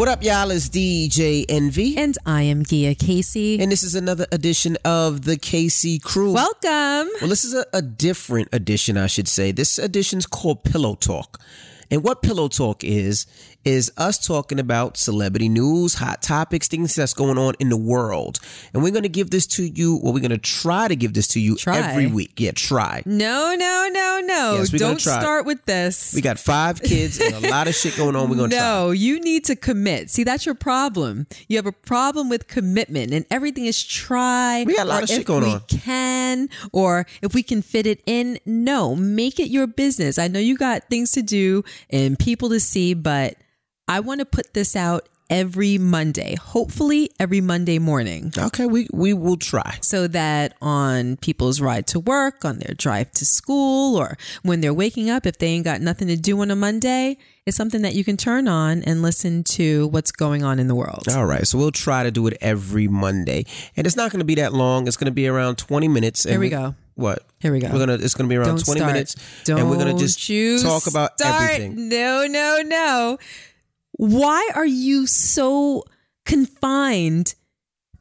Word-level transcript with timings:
What 0.00 0.08
up, 0.08 0.22
y'all? 0.22 0.50
It's 0.50 0.70
DJ 0.70 1.44
Envy. 1.46 1.94
And 1.94 2.16
I 2.24 2.40
am 2.44 2.64
Gia 2.64 2.94
Casey. 2.94 3.60
And 3.60 3.70
this 3.70 3.82
is 3.82 3.94
another 3.94 4.26
edition 4.32 4.78
of 4.82 5.26
the 5.26 5.36
Casey 5.36 5.98
Crew. 5.98 6.32
Welcome. 6.32 7.12
Well, 7.20 7.28
this 7.28 7.44
is 7.44 7.52
a, 7.52 7.66
a 7.74 7.82
different 7.82 8.48
edition, 8.50 8.96
I 8.96 9.08
should 9.08 9.28
say. 9.28 9.52
This 9.52 9.78
edition's 9.78 10.24
called 10.24 10.64
Pillow 10.64 10.94
Talk. 10.94 11.38
And 11.90 12.02
what 12.02 12.22
Pillow 12.22 12.48
Talk 12.48 12.82
is, 12.82 13.26
is 13.64 13.92
us 13.96 14.24
talking 14.24 14.58
about 14.58 14.96
celebrity 14.96 15.48
news, 15.48 15.94
hot 15.94 16.22
topics, 16.22 16.68
things 16.68 16.94
that's 16.94 17.12
going 17.14 17.36
on 17.38 17.54
in 17.58 17.68
the 17.68 17.76
world. 17.76 18.38
And 18.72 18.82
we're 18.82 18.90
going 18.90 19.02
to 19.02 19.08
give 19.08 19.30
this 19.30 19.46
to 19.48 19.64
you, 19.64 19.96
or 19.96 20.12
we're 20.12 20.20
going 20.20 20.30
to 20.30 20.38
try 20.38 20.88
to 20.88 20.96
give 20.96 21.14
this 21.14 21.28
to 21.28 21.40
you 21.40 21.56
Try. 21.56 21.78
every 21.78 22.06
week. 22.06 22.32
Yeah, 22.38 22.52
try. 22.54 23.02
No, 23.04 23.54
no, 23.56 23.88
no, 23.92 24.20
no. 24.24 24.56
Yes, 24.58 24.70
Don't 24.70 25.00
start 25.00 25.44
with 25.44 25.64
this. 25.66 26.14
We 26.14 26.20
got 26.20 26.38
five 26.38 26.80
kids 26.82 27.20
and 27.20 27.44
a 27.44 27.50
lot 27.50 27.68
of 27.68 27.74
shit 27.74 27.96
going 27.96 28.16
on. 28.16 28.30
We're 28.30 28.36
going 28.36 28.50
to 28.50 28.56
try. 28.56 28.64
no, 28.64 28.90
you 28.92 29.20
need 29.20 29.44
to 29.46 29.56
commit. 29.56 30.10
See, 30.10 30.24
that's 30.24 30.46
your 30.46 30.54
problem. 30.54 31.26
You 31.48 31.56
have 31.58 31.66
a 31.66 31.72
problem 31.72 32.28
with 32.28 32.48
commitment, 32.48 33.12
and 33.12 33.26
everything 33.30 33.66
is 33.66 33.82
try. 33.84 34.64
We 34.66 34.74
got 34.76 34.86
a 34.86 34.88
lot 34.88 35.02
of 35.02 35.08
shit 35.08 35.20
if 35.20 35.26
going 35.26 35.44
we 35.44 35.50
on. 35.52 35.60
Can 35.68 36.48
or 36.72 37.06
if 37.22 37.34
we 37.34 37.42
can 37.42 37.62
fit 37.62 37.86
it 37.86 38.02
in. 38.06 38.38
No, 38.46 38.96
make 38.96 39.38
it 39.38 39.48
your 39.48 39.66
business. 39.66 40.18
I 40.18 40.28
know 40.28 40.38
you 40.40 40.56
got 40.56 40.88
things 40.88 41.12
to 41.12 41.22
do 41.22 41.64
and 41.90 42.18
people 42.18 42.48
to 42.50 42.60
see, 42.60 42.94
but 42.94 43.36
I 43.90 43.98
want 44.00 44.20
to 44.20 44.24
put 44.24 44.54
this 44.54 44.76
out 44.76 45.08
every 45.28 45.78
Monday. 45.78 46.36
Hopefully, 46.36 47.10
every 47.18 47.40
Monday 47.40 47.78
morning. 47.80 48.32
Okay, 48.38 48.66
we, 48.66 48.86
we 48.92 49.12
will 49.12 49.36
try. 49.36 49.78
so 49.80 50.06
that 50.08 50.54
on 50.62 51.16
people's 51.16 51.60
ride 51.60 51.86
to 51.88 51.98
work, 52.00 52.44
on 52.44 52.58
their 52.58 52.74
drive 52.74 53.10
to 53.12 53.24
school, 53.26 53.96
or 53.96 54.16
when 54.42 54.60
they're 54.60 54.72
waking 54.74 55.10
up, 55.10 55.26
if 55.26 55.38
they 55.38 55.48
ain't 55.48 55.64
got 55.64 55.80
nothing 55.80 56.06
to 56.08 56.16
do 56.16 56.40
on 56.40 56.50
a 56.52 56.56
Monday, 56.56 57.16
it's 57.46 57.56
something 57.56 57.82
that 57.82 57.94
you 57.94 58.04
can 58.04 58.16
turn 58.16 58.46
on 58.46 58.82
and 58.84 59.02
listen 59.02 59.42
to 59.44 59.88
what's 59.88 60.12
going 60.12 60.44
on 60.44 60.60
in 60.60 60.68
the 60.68 60.74
world. 60.76 61.06
All 61.12 61.26
right, 61.26 61.44
so 61.46 61.58
we'll 61.58 61.72
try 61.72 62.04
to 62.04 62.12
do 62.12 62.26
it 62.28 62.36
every 62.40 62.86
Monday, 62.86 63.44
and 63.76 63.86
it's 63.88 63.96
not 63.96 64.12
going 64.12 64.20
to 64.20 64.24
be 64.24 64.36
that 64.36 64.52
long. 64.52 64.86
It's 64.86 64.96
going 64.96 65.06
to 65.06 65.10
be 65.12 65.26
around 65.26 65.58
twenty 65.58 65.88
minutes. 65.88 66.24
and 66.26 66.32
Here 66.32 66.40
we 66.40 66.48
go. 66.48 66.76
What? 66.94 67.24
Here 67.38 67.50
we 67.50 67.60
go. 67.60 67.70
We're 67.72 67.78
gonna. 67.78 67.94
It's 67.94 68.14
going 68.14 68.28
to 68.28 68.32
be 68.32 68.36
around 68.36 68.48
Don't 68.48 68.64
twenty 68.64 68.80
start. 68.80 68.92
minutes, 68.92 69.16
Don't 69.44 69.58
and 69.60 69.70
we're 69.70 69.84
to 69.84 69.98
just 69.98 70.20
talk 70.62 70.86
about 70.86 71.18
start. 71.18 71.50
everything. 71.52 71.88
No, 71.88 72.26
no, 72.26 72.62
no. 72.62 73.18
Why 74.00 74.48
are 74.54 74.64
you 74.64 75.06
so 75.06 75.84
confined 76.24 77.34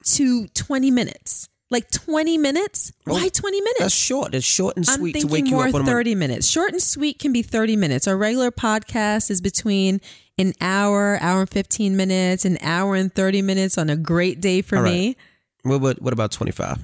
to 0.06 0.48
20 0.48 0.92
minutes? 0.92 1.50
Like 1.70 1.92
20 1.92 2.38
minutes? 2.38 2.94
Oh, 3.06 3.16
Why 3.16 3.28
20 3.28 3.60
minutes? 3.60 3.80
That's 3.80 3.94
short. 3.94 4.34
It's 4.34 4.46
short 4.46 4.78
and 4.78 4.88
I'm 4.88 4.98
sweet 4.98 5.12
to 5.12 5.20
thinking 5.20 5.32
wake 5.34 5.46
you 5.48 5.58
more 5.58 5.68
up 5.68 5.74
Monday. 5.74 5.92
30 5.92 6.16
minutes. 6.16 6.48
Short 6.48 6.72
and 6.72 6.82
sweet 6.82 7.20
can 7.20 7.34
be 7.34 7.42
30 7.42 7.76
minutes. 7.76 8.08
Our 8.08 8.16
regular 8.16 8.50
podcast 8.50 9.30
is 9.30 9.42
between 9.42 10.00
an 10.38 10.54
hour, 10.62 11.20
hour 11.22 11.42
and 11.42 11.50
15 11.50 11.98
minutes, 11.98 12.46
an 12.46 12.60
hour 12.62 12.96
and 12.96 13.14
30 13.14 13.42
minutes 13.42 13.78
on 13.78 13.90
a 13.90 13.98
great 13.98 14.40
day 14.40 14.62
for 14.62 14.82
right. 14.82 14.90
me. 14.90 15.18
What, 15.64 15.82
what, 15.82 16.02
what 16.02 16.14
about 16.14 16.32
twenty 16.32 16.54
five? 16.54 16.80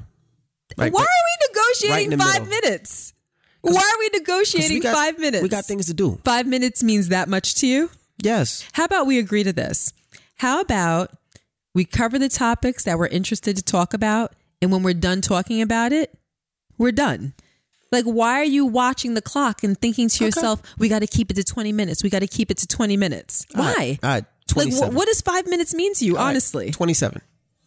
Why 0.76 0.88
are 0.88 0.92
we 0.92 1.48
negotiating 1.48 2.20
right 2.20 2.20
five 2.20 2.50
middle. 2.50 2.62
minutes? 2.62 3.14
Why 3.62 3.80
are 3.80 4.00
we 4.00 4.10
negotiating 4.20 4.82
five 4.82 5.18
minutes? 5.18 5.42
We 5.42 5.48
got 5.48 5.64
things 5.64 5.86
to 5.86 5.94
do. 5.94 6.20
Five 6.26 6.46
minutes 6.46 6.84
means 6.84 7.08
that 7.08 7.30
much 7.30 7.56
to 7.56 7.68
you? 7.68 7.90
Yes. 8.22 8.68
How 8.74 8.86
about 8.86 9.08
we 9.08 9.20
agree 9.20 9.44
to 9.44 9.54
this? 9.54 9.94
How 10.38 10.62
about 10.62 11.12
we 11.74 11.86
cover 11.86 12.18
the 12.18 12.30
topics 12.30 12.84
that 12.86 12.98
we're 12.98 13.08
interested 13.08 13.58
to 13.58 13.64
talk 13.64 13.94
about, 13.94 14.34
and 14.62 14.72
when 14.72 14.84
we're 14.84 14.94
done 14.94 15.22
talking 15.22 15.62
about 15.62 15.92
it, 15.92 16.18
we're 16.78 16.92
done. 16.92 17.34
Like, 17.92 18.06
why 18.06 18.40
are 18.40 18.46
you 18.46 18.66
watching 18.66 19.14
the 19.14 19.22
clock 19.22 19.64
and 19.64 19.78
thinking 19.80 20.10
to 20.10 20.26
yourself, 20.26 20.62
we 20.78 20.90
got 20.90 21.00
to 21.00 21.08
keep 21.08 21.32
it 21.32 21.36
to 21.36 21.44
20 21.44 21.72
minutes? 21.72 22.04
We 22.04 22.10
got 22.10 22.20
to 22.20 22.28
keep 22.28 22.52
it 22.52 22.58
to 22.58 22.68
20 22.68 22.98
minutes. 22.98 23.46
All 23.56 23.62
Why? 23.64 23.74
right. 23.74 24.00
All 24.04 24.10
right. 24.10 24.26
like, 24.56 24.74
wh- 24.74 24.94
what 24.94 25.06
does 25.08 25.22
five 25.22 25.48
minutes 25.48 25.74
mean 25.74 25.94
to 25.96 26.06
you, 26.06 26.18
honestly? 26.18 26.72
Twenty 26.72 26.94
seven. 26.94 27.22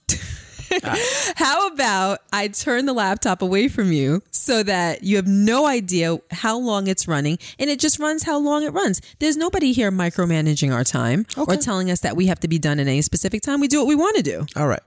How 1.37 1.69
about 1.69 2.21
I 2.33 2.49
turn 2.49 2.87
the 2.87 2.93
laptop 2.93 3.43
away 3.43 3.69
from 3.69 3.93
you 3.93 4.23
so 4.31 4.63
that 4.63 5.03
you 5.03 5.17
have 5.17 5.27
no 5.27 5.67
idea 5.67 6.19
how 6.31 6.59
long 6.59 6.87
it's 6.87 7.07
running 7.07 7.39
and 7.59 7.69
it 7.71 7.79
just 7.79 7.99
runs 7.99 8.23
how 8.23 8.39
long 8.39 8.63
it 8.65 8.71
runs? 8.71 9.01
There's 9.19 9.37
nobody 9.37 9.73
here 9.73 9.91
micromanaging 9.91 10.73
our 10.73 10.85
time 10.85 11.27
or 11.37 11.57
telling 11.57 11.91
us 11.91 12.01
that 12.01 12.17
we 12.17 12.27
have 12.27 12.41
to 12.41 12.49
be 12.49 12.59
done 12.59 12.79
in 12.79 12.89
any 12.89 13.03
specific 13.03 13.43
time. 13.43 13.61
We 13.61 13.69
do 13.69 13.79
what 13.79 13.87
we 13.87 13.95
want 13.95 14.17
to 14.17 14.23
do. 14.23 14.47
All 14.57 14.67
right. 14.69 14.81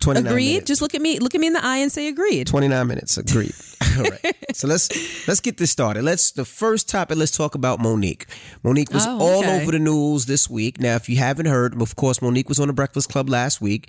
Twenty 0.00 0.20
nine. 0.22 0.32
Agreed? 0.32 0.48
Minutes. 0.48 0.66
Just 0.66 0.82
look 0.82 0.94
at 0.94 1.00
me, 1.00 1.18
look 1.18 1.34
at 1.34 1.40
me 1.40 1.46
in 1.46 1.52
the 1.52 1.64
eye 1.64 1.78
and 1.78 1.90
say 1.90 2.08
agreed. 2.08 2.46
Twenty 2.46 2.68
nine 2.68 2.86
minutes. 2.86 3.16
Agreed. 3.16 3.54
All 3.98 4.02
right. 4.04 4.36
So 4.56 4.66
let's 4.66 4.88
let's 5.28 5.40
get 5.40 5.56
this 5.58 5.70
started. 5.70 6.02
Let's 6.02 6.32
the 6.32 6.44
first 6.44 6.88
topic. 6.88 7.16
Let's 7.16 7.36
talk 7.36 7.54
about 7.54 7.78
Mo'Nique. 7.80 8.24
Mo'Nique 8.64 8.92
was 8.92 9.06
Oh, 9.06 9.18
all 9.20 9.44
over 9.44 9.70
the 9.70 9.78
news 9.78 10.26
this 10.26 10.48
week. 10.50 10.80
Now, 10.80 10.96
if 10.96 11.08
you 11.08 11.16
haven't 11.18 11.46
heard, 11.46 11.80
of 11.80 11.94
course, 11.94 12.20
Mo'Nique 12.20 12.48
was 12.48 12.58
on 12.58 12.66
the 12.66 12.72
Breakfast 12.72 13.08
Club 13.10 13.28
last 13.28 13.60
week. 13.60 13.88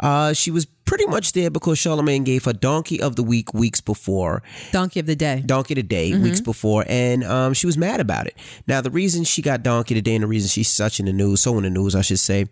Uh, 0.00 0.32
she 0.32 0.50
was 0.50 0.64
pretty 0.66 1.06
much 1.06 1.32
there 1.32 1.50
because 1.50 1.78
Charlemagne 1.78 2.24
gave 2.24 2.44
her 2.46 2.52
Donkey 2.52 3.00
of 3.00 3.14
the 3.16 3.22
Week 3.22 3.52
weeks 3.54 3.80
before. 3.80 4.42
Donkey 4.72 4.98
of 5.00 5.06
the 5.06 5.16
day. 5.16 5.42
Donkey 5.44 5.74
today 5.74 6.10
Mm-hmm. 6.10 6.22
weeks 6.24 6.40
before, 6.40 6.84
and 6.88 7.22
um, 7.22 7.54
she 7.54 7.66
was 7.66 7.76
mad 7.78 8.00
about 8.00 8.26
it. 8.26 8.34
Now, 8.66 8.80
the 8.80 8.90
reason 8.90 9.24
she 9.24 9.40
got 9.42 9.62
Donkey 9.62 9.94
today, 9.94 10.14
and 10.14 10.24
the 10.24 10.28
reason 10.28 10.48
she's 10.48 10.68
such 10.70 10.98
in 11.00 11.06
the 11.06 11.12
news, 11.12 11.42
so 11.42 11.56
in 11.58 11.64
the 11.64 11.70
news, 11.70 11.94
I 11.94 12.00
should 12.02 12.18
say, 12.18 12.46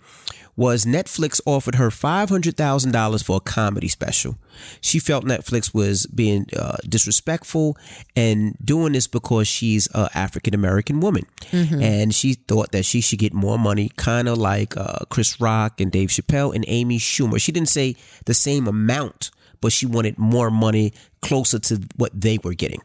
was 0.55 0.85
Netflix 0.85 1.41
offered 1.47 1.77
her 1.77 1.91
five 1.91 2.29
hundred 2.29 2.57
thousand 2.57 2.93
dollars 2.93 3.23
for 3.23 3.37
a 3.37 3.41
comedy 3.41 3.89
special. 3.89 4.37
She 4.81 4.99
felt 4.99 5.25
Netflix 5.25 5.73
was 5.75 6.07
being 6.07 6.47
uh, 6.57 6.77
disrespectful 6.87 7.77
and 8.15 8.57
doing 8.63 8.93
this 8.93 9.07
because 9.07 9.49
she's 9.49 9.89
a 9.95 10.11
African 10.15 10.55
American 10.55 11.01
woman, 11.01 11.25
and 11.53 12.15
she 12.15 12.35
thought 12.35 12.73
that 12.73 12.85
she 12.85 13.01
should 13.01 13.19
get 13.19 13.33
more 13.33 13.59
money, 13.59 13.91
kind 13.97 14.29
of 14.29 14.37
like 14.39 14.77
uh, 14.77 15.05
Chris 15.09 15.41
Rock 15.41 15.81
and 15.81 15.91
Dave 15.91 16.11
Chappelle 16.11 16.55
and 16.55 16.65
Amy 16.69 16.99
Schumer. 16.99 17.41
She 17.41 17.53
didn't 17.53 17.71
say 17.71 17.97
the 18.27 18.35
same 18.35 18.67
amount, 18.67 19.31
but 19.61 19.73
she 19.73 19.87
wanted 19.87 20.19
more 20.19 20.51
money 20.51 20.93
closer 21.23 21.59
to 21.61 21.81
what 21.97 22.13
they 22.15 22.39
were 22.43 22.55
getting. 22.55 22.83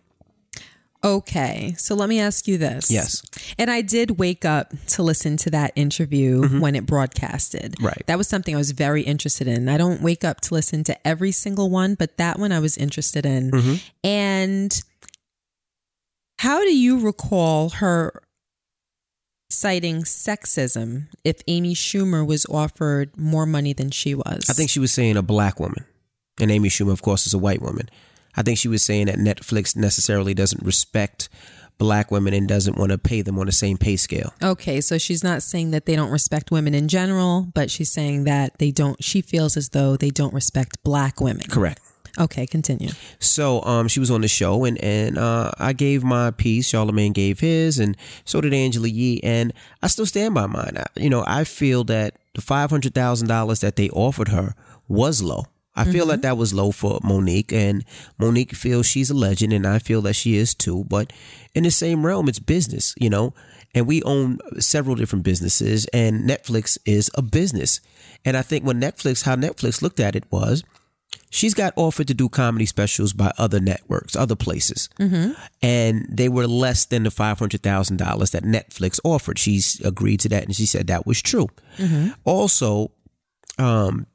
Okay, 1.03 1.75
so 1.77 1.95
let 1.95 2.09
me 2.09 2.19
ask 2.19 2.47
you 2.47 2.57
this. 2.57 2.89
Yes. 2.89 3.21
And 3.57 3.69
I 3.69 3.81
did 3.81 4.19
wake 4.19 4.45
up 4.45 4.73
to 4.87 5.03
listen 5.03 5.37
to 5.37 5.49
that 5.51 5.71
interview 5.75 6.59
when 6.59 6.75
it 6.75 6.85
broadcasted. 6.85 7.73
Mm-hmm. 7.73 7.85
Right. 7.85 8.03
That 8.07 8.17
was 8.17 8.27
something 8.27 8.55
I 8.55 8.57
was 8.57 8.71
very 8.71 9.03
interested 9.03 9.47
in. 9.47 9.69
I 9.69 9.77
don't 9.77 10.01
wake 10.01 10.23
up 10.23 10.41
to 10.41 10.53
listen 10.53 10.83
to 10.85 11.07
every 11.07 11.31
single 11.31 11.69
one, 11.69 11.95
but 11.95 12.17
that 12.17 12.39
one 12.39 12.51
I 12.51 12.59
was 12.59 12.77
interested 12.77 13.25
in. 13.25 13.51
Mm-hmm. 13.51 13.75
And 14.03 14.81
how 16.39 16.61
do 16.61 16.75
you 16.75 16.99
recall 16.99 17.69
her 17.69 18.21
citing 19.49 20.03
sexism 20.03 21.07
if 21.23 21.41
Amy 21.47 21.73
Schumer 21.73 22.25
was 22.25 22.45
offered 22.45 23.17
more 23.17 23.45
money 23.45 23.73
than 23.73 23.89
she 23.89 24.13
was? 24.13 24.45
I 24.49 24.53
think 24.53 24.69
she 24.69 24.79
was 24.79 24.91
saying 24.91 25.17
a 25.17 25.23
black 25.23 25.59
woman, 25.59 25.85
and 26.39 26.51
Amy 26.51 26.69
Schumer, 26.69 26.91
of 26.91 27.01
course, 27.01 27.25
is 27.25 27.33
a 27.33 27.39
white 27.39 27.61
woman. 27.61 27.89
I 28.35 28.43
think 28.43 28.59
she 28.59 28.67
was 28.67 28.83
saying 28.83 29.07
that 29.07 29.15
Netflix 29.15 29.75
necessarily 29.75 30.35
doesn't 30.35 30.63
respect 30.63 31.27
black 31.77 32.11
women 32.11 32.33
and 32.33 32.47
doesn't 32.47 32.77
want 32.77 32.91
to 32.91 32.97
pay 32.97 33.21
them 33.21 33.37
on 33.39 33.45
the 33.45 33.51
same 33.51 33.77
pay 33.77 33.95
scale. 33.95 34.33
Okay, 34.41 34.81
so 34.81 34.97
she's 34.97 35.23
not 35.23 35.43
saying 35.43 35.71
that 35.71 35.85
they 35.85 35.95
don't 35.95 36.11
respect 36.11 36.51
women 36.51 36.73
in 36.73 36.87
general, 36.87 37.47
but 37.53 37.69
she's 37.69 37.91
saying 37.91 38.23
that 38.25 38.57
they 38.57 38.71
don't, 38.71 39.03
she 39.03 39.21
feels 39.21 39.55
as 39.57 39.69
though 39.69 39.95
they 39.95 40.09
don't 40.09 40.33
respect 40.33 40.83
black 40.83 41.21
women. 41.21 41.45
Correct. 41.49 41.79
Okay, 42.19 42.47
continue. 42.47 42.89
So 43.19 43.61
um, 43.63 43.87
she 43.87 43.99
was 43.99 44.09
on 44.09 44.21
the 44.21 44.27
show, 44.27 44.65
and 44.65 44.83
and 44.83 45.19
uh, 45.19 45.51
I 45.59 45.73
gave 45.73 46.03
my 46.03 46.31
piece. 46.31 46.67
Charlemagne 46.67 47.13
gave 47.13 47.39
his, 47.39 47.77
and 47.77 47.95
so 48.25 48.41
did 48.41 48.55
Angela 48.55 48.87
Yee. 48.87 49.21
And 49.21 49.53
I 49.83 49.87
still 49.87 50.07
stand 50.07 50.33
by 50.33 50.47
mine. 50.47 50.77
I, 50.77 50.85
you 50.99 51.11
know, 51.11 51.23
I 51.27 51.43
feel 51.43 51.83
that 51.83 52.15
the 52.33 52.41
five 52.41 52.71
hundred 52.71 52.95
thousand 52.95 53.27
dollars 53.27 53.59
that 53.59 53.75
they 53.75 53.89
offered 53.89 54.29
her 54.29 54.55
was 54.87 55.21
low. 55.21 55.45
I 55.77 55.85
feel 55.85 56.07
that 56.07 56.15
mm-hmm. 56.15 56.21
that 56.21 56.37
was 56.37 56.53
low 56.53 56.71
for 56.71 56.99
Mo'Nique, 57.03 57.53
and 57.53 57.85
Mo'Nique 58.19 58.55
feels 58.55 58.87
she's 58.87 59.09
a 59.09 59.13
legend, 59.13 59.53
and 59.53 59.65
I 59.65 59.79
feel 59.79 60.01
that 60.01 60.15
she 60.15 60.35
is 60.35 60.55
too. 60.55 60.85
But 60.85 61.13
in 61.53 61.63
the 61.63 61.71
same 61.71 62.05
realm, 62.05 62.27
it's 62.27 62.39
business, 62.39 62.95
you 62.97 63.09
know, 63.09 63.33
and 63.73 63.85
we 63.85 64.01
own 64.03 64.39
several 64.59 64.95
different 64.95 65.23
businesses, 65.23 65.85
and 65.93 66.27
Netflix 66.27 66.77
is 66.85 67.11
a 67.15 67.21
business. 67.21 67.79
And 68.25 68.35
I 68.35 68.41
think 68.41 68.65
when 68.65 68.81
Netflix, 68.81 69.23
how 69.23 69.35
Netflix 69.35 69.81
looked 69.81 69.99
at 69.99 70.15
it 70.15 70.23
was, 70.31 70.63
she's 71.29 71.53
got 71.53 71.73
offered 71.75 72.07
to 72.07 72.13
do 72.13 72.27
comedy 72.27 72.65
specials 72.65 73.13
by 73.13 73.31
other 73.37 73.59
networks, 73.59 74.15
other 74.15 74.35
places, 74.35 74.89
mm-hmm. 74.99 75.33
and 75.61 76.07
they 76.09 76.29
were 76.29 76.47
less 76.47 76.85
than 76.85 77.03
the 77.03 77.11
five 77.11 77.37
hundred 77.39 77.61
thousand 77.61 77.97
dollars 77.97 78.31
that 78.31 78.43
Netflix 78.43 78.99
offered. 79.03 79.37
She's 79.37 79.79
agreed 79.81 80.21
to 80.21 80.29
that, 80.29 80.43
and 80.43 80.55
she 80.55 80.65
said 80.65 80.87
that 80.87 81.05
was 81.05 81.21
true. 81.21 81.47
Mm-hmm. 81.77 82.09
Also, 82.25 82.91
um, 83.59 84.07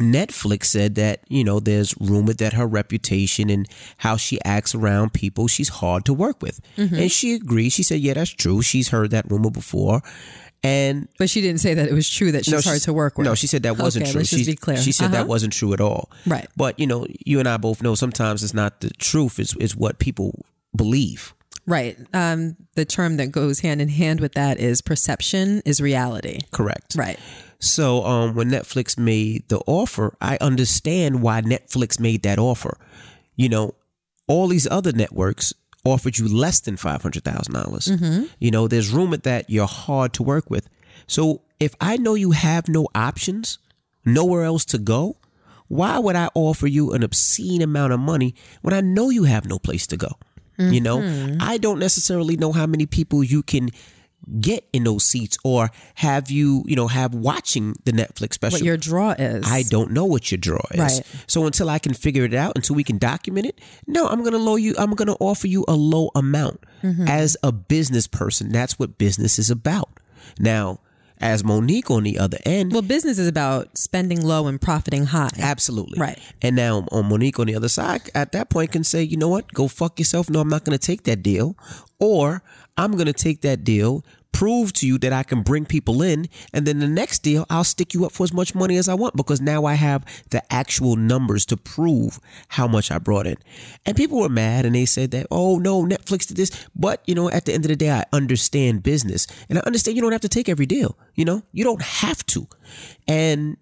Netflix 0.00 0.64
said 0.66 0.94
that 0.96 1.20
you 1.28 1.42
know 1.44 1.60
there's 1.60 1.94
rumored 2.00 2.38
that 2.38 2.52
her 2.52 2.66
reputation 2.66 3.48
and 3.50 3.66
how 3.98 4.16
she 4.16 4.38
acts 4.44 4.74
around 4.74 5.12
people, 5.12 5.48
she's 5.48 5.68
hard 5.68 6.04
to 6.04 6.12
work 6.14 6.42
with, 6.42 6.60
and 6.76 7.10
she 7.10 7.34
agreed. 7.34 7.70
She 7.70 7.82
said, 7.82 8.00
"Yeah, 8.00 8.14
that's 8.14 8.30
true. 8.30 8.62
She's 8.62 8.88
heard 8.88 9.10
that 9.10 9.30
rumor 9.30 9.50
before." 9.50 10.02
And 10.62 11.06
But 11.18 11.30
she 11.30 11.40
didn't 11.42 11.60
say 11.60 11.74
that 11.74 11.88
it 11.88 11.92
was 11.92 12.08
true 12.08 12.32
that 12.32 12.44
she's 12.44 12.52
hard 12.54 12.64
she's- 12.64 12.84
to 12.84 12.92
work 12.92 13.18
with. 13.18 13.24
No, 13.26 13.34
she 13.34 13.46
said 13.46 13.62
that 13.64 13.78
wasn't 13.78 14.04
Okay, 14.04 14.12
true. 14.12 14.18
let's 14.20 14.30
she, 14.30 14.36
just 14.38 14.50
be 14.50 14.56
clear. 14.56 14.76
She 14.78 14.90
said 14.90 15.06
Uh-huh. 15.06 15.14
that 15.16 15.28
wasn't 15.28 15.52
true 15.52 15.72
at 15.74 15.80
all. 15.80 16.10
Right. 16.26 16.48
But 16.56 16.80
you 16.80 16.86
know, 16.86 17.06
you 17.24 17.38
and 17.38 17.48
I 17.48 17.56
both 17.56 17.82
know 17.82 17.94
sometimes 17.94 18.42
it's 18.42 18.54
not 18.54 18.80
the 18.80 18.90
truth. 18.90 19.38
It's 19.38 19.54
it's 19.60 19.76
what 19.76 19.98
people 19.98 20.44
believe. 20.74 21.34
Right. 21.66 21.96
Um, 22.14 22.56
the 22.74 22.84
term 22.84 23.16
that 23.18 23.30
goes 23.32 23.60
hand 23.60 23.80
in 23.80 23.88
hand 23.88 24.20
with 24.20 24.32
that 24.34 24.58
is 24.58 24.80
perception 24.80 25.62
is 25.64 25.80
reality. 25.80 26.40
Correct. 26.52 26.94
Right. 26.96 27.18
So 27.68 28.04
um, 28.04 28.34
when 28.34 28.50
Netflix 28.50 28.98
made 28.98 29.48
the 29.48 29.58
offer, 29.66 30.16
I 30.20 30.38
understand 30.40 31.22
why 31.22 31.40
Netflix 31.42 31.98
made 32.00 32.22
that 32.22 32.38
offer. 32.38 32.78
You 33.36 33.48
know, 33.48 33.74
all 34.26 34.48
these 34.48 34.66
other 34.70 34.92
networks 34.92 35.52
offered 35.84 36.18
you 36.18 36.26
less 36.26 36.60
than 36.60 36.76
five 36.76 37.02
hundred 37.02 37.24
thousand 37.24 37.54
dollars. 37.54 37.86
You 38.40 38.50
know, 38.50 38.66
there's 38.68 38.90
rumor 38.90 39.18
that 39.18 39.50
you're 39.50 39.66
hard 39.66 40.12
to 40.14 40.22
work 40.22 40.50
with. 40.50 40.68
So 41.06 41.42
if 41.60 41.74
I 41.80 41.96
know 41.96 42.14
you 42.14 42.32
have 42.32 42.68
no 42.68 42.88
options, 42.94 43.58
nowhere 44.04 44.44
else 44.44 44.64
to 44.66 44.78
go, 44.78 45.16
why 45.68 45.98
would 45.98 46.16
I 46.16 46.28
offer 46.34 46.66
you 46.66 46.92
an 46.92 47.02
obscene 47.02 47.62
amount 47.62 47.92
of 47.92 48.00
money 48.00 48.34
when 48.62 48.74
I 48.74 48.80
know 48.80 49.10
you 49.10 49.24
have 49.24 49.46
no 49.46 49.58
place 49.58 49.86
to 49.88 49.96
go? 49.96 50.08
You 50.58 50.80
know, 50.80 51.02
I 51.38 51.58
don't 51.58 51.78
necessarily 51.78 52.36
know 52.38 52.50
how 52.50 52.66
many 52.66 52.86
people 52.86 53.22
you 53.22 53.42
can 53.42 53.68
get 54.40 54.66
in 54.72 54.84
those 54.84 55.04
seats 55.04 55.38
or 55.44 55.70
have 55.96 56.30
you, 56.30 56.64
you 56.66 56.74
know, 56.74 56.88
have 56.88 57.14
watching 57.14 57.74
the 57.84 57.92
Netflix 57.92 58.34
special. 58.34 58.56
What 58.58 58.64
your 58.64 58.76
draw 58.76 59.12
is. 59.12 59.44
I 59.46 59.62
don't 59.68 59.92
know 59.92 60.04
what 60.04 60.32
your 60.32 60.38
draw 60.38 60.60
is. 60.72 60.80
Right. 60.80 61.02
So 61.28 61.46
until 61.46 61.70
I 61.70 61.78
can 61.78 61.94
figure 61.94 62.24
it 62.24 62.34
out, 62.34 62.52
until 62.56 62.74
we 62.74 62.82
can 62.82 62.98
document 62.98 63.46
it, 63.46 63.60
no, 63.86 64.06
I'm 64.08 64.24
gonna 64.24 64.38
low 64.38 64.56
you. 64.56 64.74
I'm 64.78 64.94
gonna 64.94 65.16
offer 65.20 65.46
you 65.46 65.64
a 65.68 65.74
low 65.74 66.10
amount 66.14 66.60
Mm-hmm. 66.82 67.08
as 67.08 67.36
a 67.42 67.50
business 67.52 68.06
person. 68.06 68.52
That's 68.52 68.78
what 68.78 68.98
business 68.98 69.38
is 69.38 69.50
about. 69.50 69.88
Now, 70.38 70.78
as 71.18 71.42
Mo'Nique 71.42 71.90
on 71.90 72.02
the 72.04 72.18
other 72.18 72.36
end, 72.44 72.70
Well, 72.72 72.82
business 72.82 73.18
is 73.18 73.26
about 73.26 73.78
spending 73.78 74.20
low 74.22 74.46
and 74.46 74.60
profiting 74.60 75.06
high. 75.06 75.30
Absolutely. 75.38 75.98
Right. 75.98 76.18
And 76.42 76.54
now 76.54 76.86
on 76.92 77.08
Mo'Nique 77.08 77.40
on 77.40 77.46
the 77.46 77.54
other 77.56 77.70
side, 77.70 78.02
at 78.14 78.32
that 78.32 78.50
point 78.50 78.72
can 78.72 78.84
say, 78.84 79.02
you 79.02 79.16
know 79.16 79.28
what, 79.28 79.52
go 79.54 79.66
fuck 79.68 79.98
yourself. 79.98 80.28
No, 80.28 80.40
I'm 80.40 80.50
not 80.50 80.64
going 80.64 80.78
to 80.78 80.86
take 80.86 81.04
that 81.04 81.22
deal. 81.22 81.56
Or 81.98 82.42
I'm 82.76 82.92
going 82.92 83.06
to 83.06 83.12
take 83.12 83.40
that 83.42 83.64
deal, 83.64 84.04
prove 84.32 84.72
to 84.74 84.86
you 84.86 84.98
that 84.98 85.14
I 85.14 85.22
can 85.22 85.40
bring 85.40 85.64
people 85.64 86.02
in. 86.02 86.28
And 86.52 86.66
then 86.66 86.78
the 86.78 86.86
next 86.86 87.20
deal, 87.20 87.46
I'll 87.48 87.64
stick 87.64 87.94
you 87.94 88.04
up 88.04 88.12
for 88.12 88.24
as 88.24 88.34
much 88.34 88.54
money 88.54 88.76
as 88.76 88.86
I 88.86 88.94
want 88.94 89.16
because 89.16 89.40
now 89.40 89.64
I 89.64 89.74
have 89.74 90.04
the 90.30 90.42
actual 90.52 90.94
numbers 90.94 91.46
to 91.46 91.56
prove 91.56 92.20
how 92.48 92.68
much 92.68 92.90
I 92.90 92.98
brought 92.98 93.26
in. 93.26 93.36
And 93.86 93.96
people 93.96 94.20
were 94.20 94.28
mad 94.28 94.66
and 94.66 94.74
they 94.74 94.84
said 94.84 95.10
that, 95.12 95.26
oh 95.30 95.58
no, 95.58 95.84
Netflix 95.86 96.26
did 96.26 96.36
this. 96.36 96.68
But, 96.74 97.02
you 97.06 97.14
know, 97.14 97.30
at 97.30 97.46
the 97.46 97.54
end 97.54 97.64
of 97.64 97.70
the 97.70 97.76
day, 97.76 97.90
I 97.90 98.04
understand 98.12 98.82
business 98.82 99.26
and 99.48 99.58
I 99.58 99.62
understand 99.64 99.96
you 99.96 100.02
don't 100.02 100.12
have 100.12 100.20
to 100.20 100.28
take 100.28 100.50
every 100.50 100.66
deal. 100.66 100.98
You 101.14 101.24
know, 101.24 101.42
you 101.52 101.64
don't 101.64 101.82
have 101.82 102.26
to. 102.26 102.46
And 103.08 103.56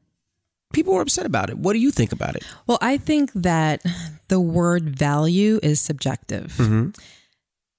people 0.73 0.95
were 0.95 1.03
upset 1.03 1.25
about 1.25 1.51
it. 1.51 1.59
What 1.59 1.75
do 1.75 1.79
you 1.79 1.93
think 1.93 2.11
about 2.11 2.35
it? 2.35 2.45
Well, 2.67 2.79
I 2.83 2.97
think 2.97 3.31
that 3.35 3.81
the 4.27 4.41
word 4.41 4.91
value 4.91 5.61
is 5.63 5.81
subjective. 5.81 6.55
Mm-hmm. 6.59 6.91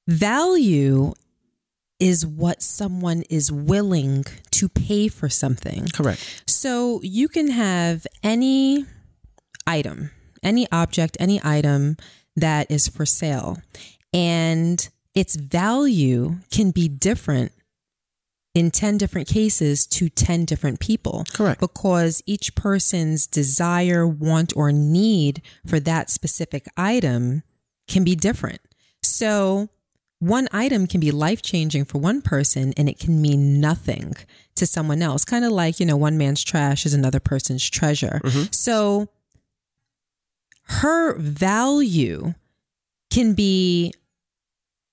Value 0.07 1.13
is 1.99 2.25
what 2.25 2.61
someone 2.61 3.23
is 3.29 3.51
willing 3.51 4.25
to 4.51 4.67
pay 4.69 5.07
for 5.07 5.29
something. 5.29 5.87
Correct. 5.93 6.43
So 6.47 6.99
you 7.03 7.27
can 7.27 7.49
have 7.51 8.05
any 8.21 8.85
item, 9.65 10.11
any 10.43 10.67
object, 10.71 11.17
any 11.19 11.39
item 11.43 11.97
that 12.35 12.69
is 12.69 12.87
for 12.87 13.05
sale, 13.05 13.57
and 14.13 14.89
its 15.13 15.35
value 15.35 16.37
can 16.51 16.71
be 16.71 16.87
different 16.89 17.53
in 18.53 18.71
10 18.71 18.97
different 18.97 19.27
cases 19.27 19.85
to 19.85 20.09
10 20.09 20.45
different 20.45 20.79
people. 20.79 21.25
Correct. 21.33 21.59
Because 21.59 22.23
each 22.25 22.55
person's 22.55 23.27
desire, 23.27 24.07
want, 24.07 24.53
or 24.55 24.71
need 24.71 25.41
for 25.67 25.79
that 25.81 26.09
specific 26.09 26.65
item 26.77 27.43
can 27.87 28.03
be 28.03 28.15
different. 28.15 28.61
So, 29.03 29.69
one 30.19 30.47
item 30.51 30.87
can 30.87 30.99
be 30.99 31.11
life 31.11 31.41
changing 31.41 31.85
for 31.85 31.99
one 31.99 32.21
person 32.21 32.73
and 32.77 32.87
it 32.87 32.99
can 32.99 33.21
mean 33.21 33.59
nothing 33.59 34.13
to 34.55 34.65
someone 34.65 35.01
else. 35.01 35.25
Kind 35.25 35.45
of 35.45 35.51
like, 35.51 35.79
you 35.79 35.85
know, 35.85 35.97
one 35.97 36.17
man's 36.17 36.43
trash 36.43 36.85
is 36.85 36.93
another 36.93 37.19
person's 37.19 37.69
treasure. 37.69 38.21
Mm-hmm. 38.23 38.51
So, 38.51 39.09
her 40.67 41.15
value 41.17 42.33
can 43.11 43.33
be, 43.33 43.93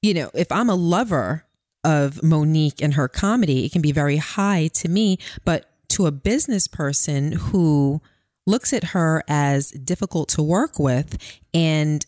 you 0.02 0.12
know, 0.12 0.30
if 0.34 0.52
I'm 0.52 0.68
a 0.68 0.74
lover 0.74 1.46
of 1.82 2.22
Mo'Nique 2.22 2.82
and 2.82 2.94
her 2.94 3.08
comedy, 3.08 3.64
it 3.64 3.72
can 3.72 3.82
be 3.82 3.92
very 3.92 4.18
high 4.18 4.68
to 4.74 4.88
me, 4.88 5.18
but 5.44 5.70
to 5.90 6.06
a 6.06 6.12
business 6.12 6.66
person 6.66 7.32
who 7.32 8.00
looks 8.46 8.72
at 8.72 8.84
her 8.84 9.22
as 9.28 9.70
difficult 9.70 10.28
to 10.30 10.42
work 10.42 10.78
with 10.78 11.18
and 11.54 12.04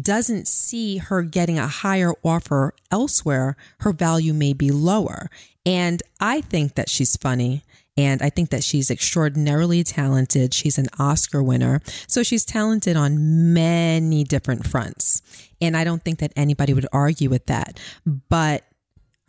doesn't 0.00 0.48
see 0.48 0.98
her 0.98 1.22
getting 1.22 1.58
a 1.58 1.68
higher 1.68 2.14
offer 2.22 2.74
elsewhere, 2.90 3.56
her 3.80 3.92
value 3.92 4.32
may 4.32 4.52
be 4.52 4.70
lower. 4.70 5.30
And 5.64 6.02
I 6.20 6.40
think 6.40 6.74
that 6.74 6.88
she's 6.88 7.16
funny. 7.16 7.62
And 7.96 8.22
I 8.22 8.30
think 8.30 8.50
that 8.50 8.64
she's 8.64 8.90
extraordinarily 8.90 9.84
talented. 9.84 10.52
She's 10.52 10.78
an 10.78 10.88
Oscar 10.98 11.42
winner. 11.42 11.80
So 12.08 12.24
she's 12.24 12.44
talented 12.44 12.96
on 12.96 13.54
many 13.54 14.24
different 14.24 14.66
fronts. 14.66 15.22
And 15.60 15.76
I 15.76 15.84
don't 15.84 16.02
think 16.02 16.18
that 16.18 16.32
anybody 16.34 16.74
would 16.74 16.86
argue 16.92 17.30
with 17.30 17.46
that. 17.46 17.78
But 18.04 18.64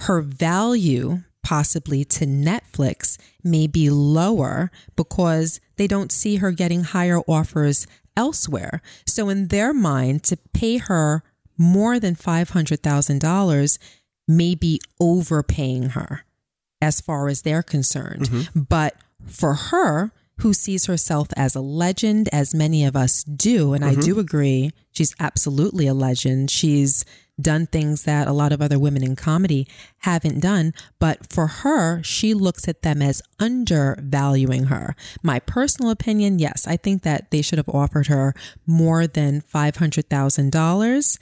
her 0.02 0.22
value 0.22 1.22
possibly 1.44 2.04
to 2.04 2.26
Netflix 2.26 3.20
may 3.44 3.68
be 3.68 3.92
lower 3.92 4.72
because 4.96 5.62
they 5.76 5.86
don't 5.86 6.12
see 6.12 6.38
her 6.38 6.52
getting 6.52 6.84
higher 6.84 7.20
offers 7.28 7.86
elsewhere. 8.18 8.82
So, 9.06 9.30
in 9.30 9.48
their 9.48 9.74
mind, 9.74 10.24
to 10.26 10.38
pay 10.54 10.78
her 10.78 11.24
more 11.58 12.00
than 12.00 12.16
$500,000 12.16 13.78
may 14.28 14.56
be 14.56 14.80
overpaying 15.00 15.90
her 15.90 16.26
as 16.82 17.02
far 17.02 17.28
as 17.28 17.42
they're 17.42 17.64
concerned. 17.64 18.30
Mm-hmm. 18.30 18.62
But 18.62 18.96
for 19.26 19.54
her, 19.54 20.12
who 20.40 20.54
sees 20.54 20.86
herself 20.86 21.30
as 21.38 21.56
a 21.56 21.62
legend, 21.62 22.28
as 22.32 22.54
many 22.54 22.84
of 22.84 22.96
us 22.96 23.24
do, 23.24 23.74
and 23.74 23.86
I 23.86 23.92
mm-hmm. 23.92 24.02
do 24.02 24.20
agree, 24.20 24.72
she's 24.92 25.16
absolutely 25.20 25.88
a 25.88 25.94
legend. 25.94 26.52
She's 26.52 27.06
done 27.40 27.68
things 27.68 28.04
that 28.04 28.28
a 28.28 28.34
lot 28.34 28.52
of 28.52 28.62
other 28.62 28.80
women 28.80 29.04
in 29.04 29.16
comedy 29.16 29.68
haven't 30.00 30.40
done. 30.40 30.74
But 31.00 31.32
for 31.32 31.48
her, 31.48 32.02
she 32.04 32.34
looks 32.34 32.68
at 32.68 32.82
them 32.82 33.02
as 33.02 33.22
undervaluing 33.40 34.66
her. 34.66 34.96
My 35.22 35.40
personal 35.40 35.92
opinion, 35.92 36.40
yes, 36.40 36.68
I 36.68 36.78
think 36.78 37.04
that 37.04 37.32
they 37.32 37.42
should 37.42 37.58
have 37.58 37.70
offered 37.70 38.08
her 38.08 38.34
more 38.66 39.08
than 39.08 39.42
$500,000. 39.42 41.20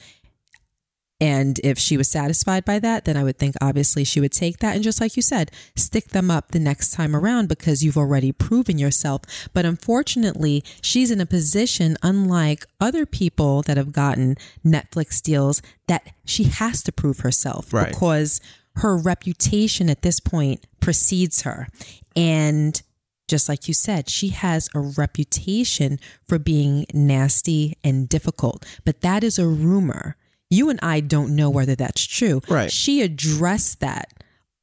And 1.24 1.58
if 1.64 1.80
she 1.80 1.96
was 1.96 2.10
satisfied 2.10 2.66
by 2.66 2.80
that, 2.80 3.06
then 3.06 3.16
I 3.16 3.24
would 3.24 3.38
think 3.38 3.56
obviously 3.62 4.04
she 4.04 4.20
would 4.20 4.34
take 4.34 4.58
that. 4.60 4.76
And 4.76 4.84
just 4.84 5.00
like 5.00 5.16
you 5.16 5.22
said, 5.22 5.52
stick 5.76 6.10
them 6.10 6.30
up 6.30 6.52
the 6.52 6.60
next 6.60 6.92
time 6.92 7.16
around 7.16 7.48
because 7.48 7.82
you've 7.82 7.98
already 7.98 8.34
proven 8.34 8.78
yourself. 8.78 9.22
But 9.54 9.66
unfortunately, 9.66 10.64
she's 10.82 11.12
in 11.12 11.22
a 11.22 11.26
position, 11.26 11.96
unlike 12.04 12.66
other 12.82 13.06
people 13.06 13.62
that 13.64 13.78
have 13.78 13.94
gotten 13.94 14.36
Netflix 14.66 15.22
deals, 15.22 15.62
that 15.88 16.12
she 16.26 16.44
has 16.44 16.84
to 16.84 16.92
prove 16.92 17.20
herself 17.20 17.74
Right. 17.74 17.90
because 17.90 18.42
her 18.76 18.98
reputation 18.98 19.90
at 19.90 20.02
this 20.02 20.20
point 20.20 20.66
precedes 20.82 21.44
her. 21.44 21.70
And 22.18 22.82
just 23.30 23.48
like 23.48 23.70
you 23.70 23.74
said, 23.74 24.10
she 24.10 24.30
has 24.30 24.68
a 24.76 24.80
reputation 24.80 26.00
for 26.28 26.38
being 26.38 26.86
nasty 26.94 27.78
and 27.82 28.10
difficult, 28.10 28.66
but 28.84 29.00
that 29.02 29.24
is 29.24 29.40
a 29.40 29.48
rumor. 29.48 30.18
You 30.54 30.70
and 30.70 30.80
I 30.82 31.00
don't 31.00 31.36
know 31.36 31.50
whether 31.50 31.76
that's 31.76 32.06
true. 32.06 32.42
Right. 32.48 32.72
She 32.72 33.02
addressed 33.02 33.80
that 33.80 34.14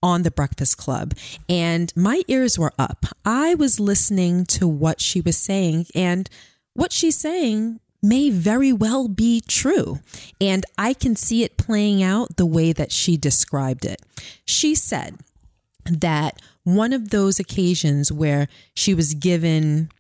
on 0.03 0.23
the 0.23 0.31
Breakfast 0.31 0.79
Club, 0.79 1.15
and 1.49 1.93
my 1.95 2.23
ears 2.29 2.59
were 2.59 2.73
up. 2.79 3.07
I 3.25 3.55
was 3.55 3.79
listening 3.79 4.47
to 4.47 4.67
what 4.67 5.01
she 5.01 5.21
was 5.21 5.37
saying, 5.37 5.87
and 5.95 6.31
what 6.75 6.93
she's 6.93 7.19
saying 7.19 7.81
may 8.03 8.31
very 8.31 8.73
well 8.73 9.09
be 9.09 9.43
true. 9.47 9.99
And 10.41 10.65
I 10.79 10.95
can 10.95 11.17
see 11.17 11.43
it 11.43 11.59
playing 11.59 12.03
out 12.03 12.37
the 12.37 12.47
way 12.47 12.73
that 12.73 12.93
she 12.93 13.19
described 13.19 13.85
it. 13.85 14.01
She 14.47 14.75
said, 14.75 15.19
that 15.85 16.41
one 16.63 16.93
of 16.93 17.11
those 17.11 17.39
occasions 17.41 18.13
where 18.13 18.49
she 18.75 18.95
was 18.95 19.15
given 19.15 19.91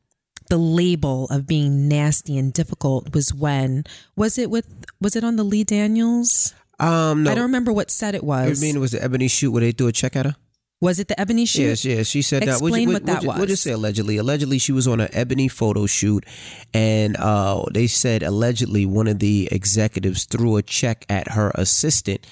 the 0.51 0.59
label 0.59 1.27
of 1.29 1.47
being 1.47 1.89
nasty 1.89 2.37
and 2.37 2.53
difficult 2.53 3.15
was 3.15 3.33
when 3.33 3.85
was 4.17 4.37
it 4.37 4.51
with 4.51 4.67
was 5.01 5.17
it 5.17 5.25
on 5.25 5.37
the 5.37 5.45
Lee 5.45 5.65
Daniels? 5.65 6.55
Um, 6.79 7.25
no. 7.25 7.33
I 7.33 7.35
don't 7.35 7.45
remember 7.45 7.73
what 7.73 7.91
set 7.91 8.15
it 8.15 8.23
I 8.23 8.27
was. 8.27 8.61
mean, 8.61 8.77
it 8.77 8.79
was 8.79 8.93
the 8.93 9.03
Ebony 9.03 9.29
shoot 9.29 9.51
where 9.51 9.61
they 9.61 9.73
threw 9.73 9.89
a 9.89 9.93
check 9.93 10.17
at 10.17 10.27
her? 10.27 10.37
was 10.81 10.99
it 10.99 11.09
the 11.09 11.21
Ebony 11.21 11.45
shoot? 11.45 11.63
Yes, 11.63 11.85
yes. 11.85 12.07
She 12.07 12.23
said 12.23 12.43
that. 12.43 12.61
Explain 12.61 12.89
we'll, 12.89 12.97
what 12.97 13.07
that 13.07 13.23
we'll, 13.23 13.37
We'll 13.37 13.47
just 13.47 13.63
say 13.63 13.73
allegedly. 13.73 14.17
Allegedly, 14.17 14.59
she 14.59 14.73
was 14.73 14.89
on 14.89 15.01
an 15.01 15.09
Ebony 15.13 15.49
photo 15.49 15.87
shoot, 15.87 16.25
and 16.73 17.17
uh, 17.19 17.65
they 17.73 17.87
said 17.87 18.23
allegedly 18.23 18.87
one 18.87 19.07
of 19.07 19.19
the 19.19 19.49
executives 19.53 20.25
threw 20.25 20.57
a 20.57 20.63
check 20.63 21.05
at 21.09 21.33
her 21.33 21.53
assistant. 21.55 22.27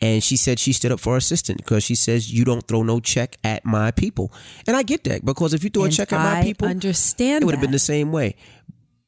And 0.00 0.22
she 0.22 0.36
said 0.36 0.58
she 0.58 0.72
stood 0.72 0.92
up 0.92 1.00
for 1.00 1.12
her 1.12 1.18
assistant 1.18 1.58
because 1.58 1.84
she 1.84 1.94
says 1.94 2.32
you 2.32 2.44
don't 2.44 2.66
throw 2.66 2.82
no 2.82 3.00
check 3.00 3.36
at 3.44 3.64
my 3.64 3.90
people, 3.90 4.32
and 4.66 4.76
I 4.76 4.82
get 4.82 5.04
that 5.04 5.24
because 5.24 5.52
if 5.52 5.62
you 5.62 5.70
throw 5.70 5.84
And 5.84 5.92
a 5.92 5.96
check 5.96 6.12
at 6.12 6.18
my 6.18 6.40
I 6.40 6.42
people, 6.42 6.68
understand 6.68 7.42
it 7.42 7.46
would 7.46 7.54
have 7.54 7.60
been 7.60 7.70
the 7.70 7.78
same 7.78 8.10
way. 8.10 8.36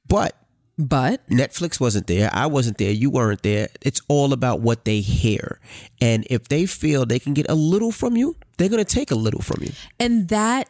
But 0.06 0.36
But 0.78 1.28
Netflix 1.28 1.78
wasn't 1.78 2.06
there. 2.06 2.30
I 2.32 2.46
wasn't 2.46 2.78
there. 2.78 2.90
You 2.90 3.10
weren't 3.10 3.42
there. 3.42 3.68
It's 3.82 4.00
all 4.08 4.32
about 4.32 4.60
what 4.60 4.84
they 4.84 5.00
hear. 5.00 5.60
And 6.00 6.26
if 6.30 6.48
they 6.48 6.66
feel 6.66 7.06
they 7.06 7.18
can 7.18 7.34
get 7.34 7.46
a 7.48 7.54
little 7.54 7.92
from 7.92 8.16
you, 8.16 8.36
they're 8.56 8.68
going 8.70 8.84
to 8.84 8.94
take 8.94 9.10
a 9.10 9.14
little 9.14 9.42
from 9.42 9.62
you. 9.62 9.72
And 10.00 10.28
that 10.28 10.68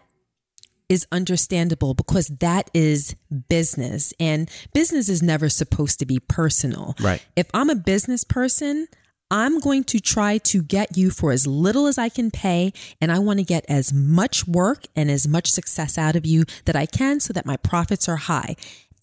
is 0.88 1.06
understandable 1.10 1.94
because 1.94 2.26
that 2.40 2.70
is 2.74 3.16
business 3.48 4.12
and 4.20 4.50
business 4.74 5.08
is 5.08 5.22
never 5.22 5.48
supposed 5.48 5.98
to 6.00 6.06
be 6.06 6.18
personal. 6.20 6.94
Right. 7.00 7.24
If 7.34 7.48
I'm 7.54 7.70
a 7.70 7.74
business 7.74 8.24
person, 8.24 8.88
I'm 9.32 9.60
going 9.60 9.84
to 9.84 9.98
try 9.98 10.36
to 10.38 10.62
get 10.62 10.98
you 10.98 11.10
for 11.10 11.32
as 11.32 11.46
little 11.46 11.86
as 11.86 11.96
I 11.96 12.10
can 12.10 12.30
pay. 12.30 12.74
And 13.00 13.10
I 13.10 13.18
want 13.18 13.38
to 13.38 13.44
get 13.44 13.64
as 13.66 13.90
much 13.90 14.46
work 14.46 14.84
and 14.94 15.10
as 15.10 15.26
much 15.26 15.50
success 15.50 15.96
out 15.96 16.16
of 16.16 16.26
you 16.26 16.44
that 16.66 16.76
I 16.76 16.84
can 16.84 17.18
so 17.18 17.32
that 17.32 17.46
my 17.46 17.56
profits 17.56 18.10
are 18.10 18.16
high. 18.16 18.56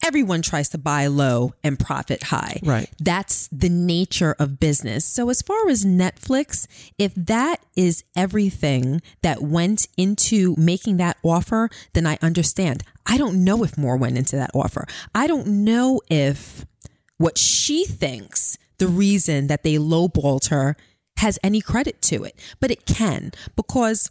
Everyone 0.06 0.44
tries 0.44 0.70
to 0.70 0.78
buy 0.78 1.08
low 1.08 1.56
and 1.64 1.80
profit 1.80 2.24
high. 2.24 2.60
Right. 2.64 2.90
That's 3.00 3.50
the 3.52 3.70
nature 3.70 4.36
of 4.38 4.60
business. 4.60 5.04
So, 5.04 5.30
as 5.30 5.42
far 5.42 5.68
as 5.68 5.84
Netflix, 5.84 6.68
if 6.98 7.14
that 7.16 7.60
is 7.76 8.06
everything 8.16 9.02
that 9.24 9.42
went 9.42 9.88
into 9.98 10.56
making 10.58 10.98
that 10.98 11.18
offer, 11.22 11.70
then 11.92 12.08
I 12.08 12.18
understand. 12.22 12.84
I 13.06 13.18
don't 13.18 13.44
know 13.44 13.62
if 13.66 13.78
more 13.78 13.98
went 13.98 14.18
into 14.18 14.38
that 14.38 14.52
offer. 14.54 14.88
I 15.14 15.28
don't 15.28 15.48
know 15.66 16.00
if 16.10 16.66
what 17.18 17.38
she 17.38 17.84
thinks 17.84 18.49
the 18.80 18.88
reason 18.88 19.48
that 19.48 19.64
they 19.64 19.76
lowballed 19.76 20.50
her 20.50 20.76
has 21.18 21.38
any 21.44 21.62
credit 21.62 22.02
to 22.04 22.24
it, 22.24 22.40
but 22.60 22.72
it 22.72 22.86
can 22.86 23.32
because 23.56 24.10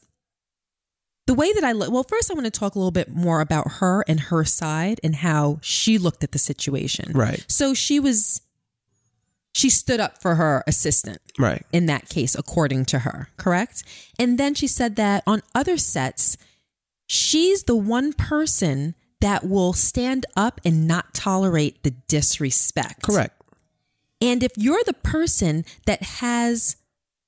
the 1.27 1.35
way 1.35 1.53
that 1.53 1.65
I 1.65 1.73
look, 1.73 1.91
well, 1.91 2.05
first 2.05 2.31
I 2.31 2.35
want 2.35 2.47
to 2.47 2.51
talk 2.51 2.75
a 2.75 2.79
little 2.79 2.91
bit 2.91 3.11
more 3.11 3.41
about 3.41 3.73
her 3.81 4.03
and 4.09 4.19
her 4.21 4.45
side 4.45 4.99
and 5.05 5.17
how 5.17 5.59
she 5.61 5.99
looked 5.99 6.25
at 6.25 6.33
the 6.33 6.39
situation. 6.39 7.13
Right. 7.15 7.45
So 7.49 7.75
she 7.75 8.01
was, 8.01 8.41
she 9.55 9.69
stood 9.69 10.01
up 10.01 10.23
for 10.23 10.37
her 10.37 10.65
assistant 10.67 11.21
Right. 11.39 11.65
in 11.73 11.87
that 11.87 12.09
case, 12.09 12.35
according 12.35 12.87
to 12.87 13.01
her, 13.01 13.29
correct? 13.37 13.85
And 14.19 14.39
then 14.39 14.55
she 14.55 14.67
said 14.67 14.97
that 14.97 15.23
on 15.27 15.43
other 15.55 15.77
sets, 15.77 16.39
she's 17.07 17.65
the 17.65 17.77
one 17.77 18.13
person 18.15 18.95
that 19.21 19.47
will 19.47 19.73
stand 19.73 20.25
up 20.37 20.61
and 20.65 20.87
not 20.87 21.13
tolerate 21.13 21.83
the 21.83 21.91
disrespect. 21.91 23.03
Correct. 23.03 23.38
And 24.21 24.43
if 24.43 24.53
you're 24.57 24.83
the 24.85 24.95
person 24.95 25.65
that 25.87 26.03
has 26.03 26.77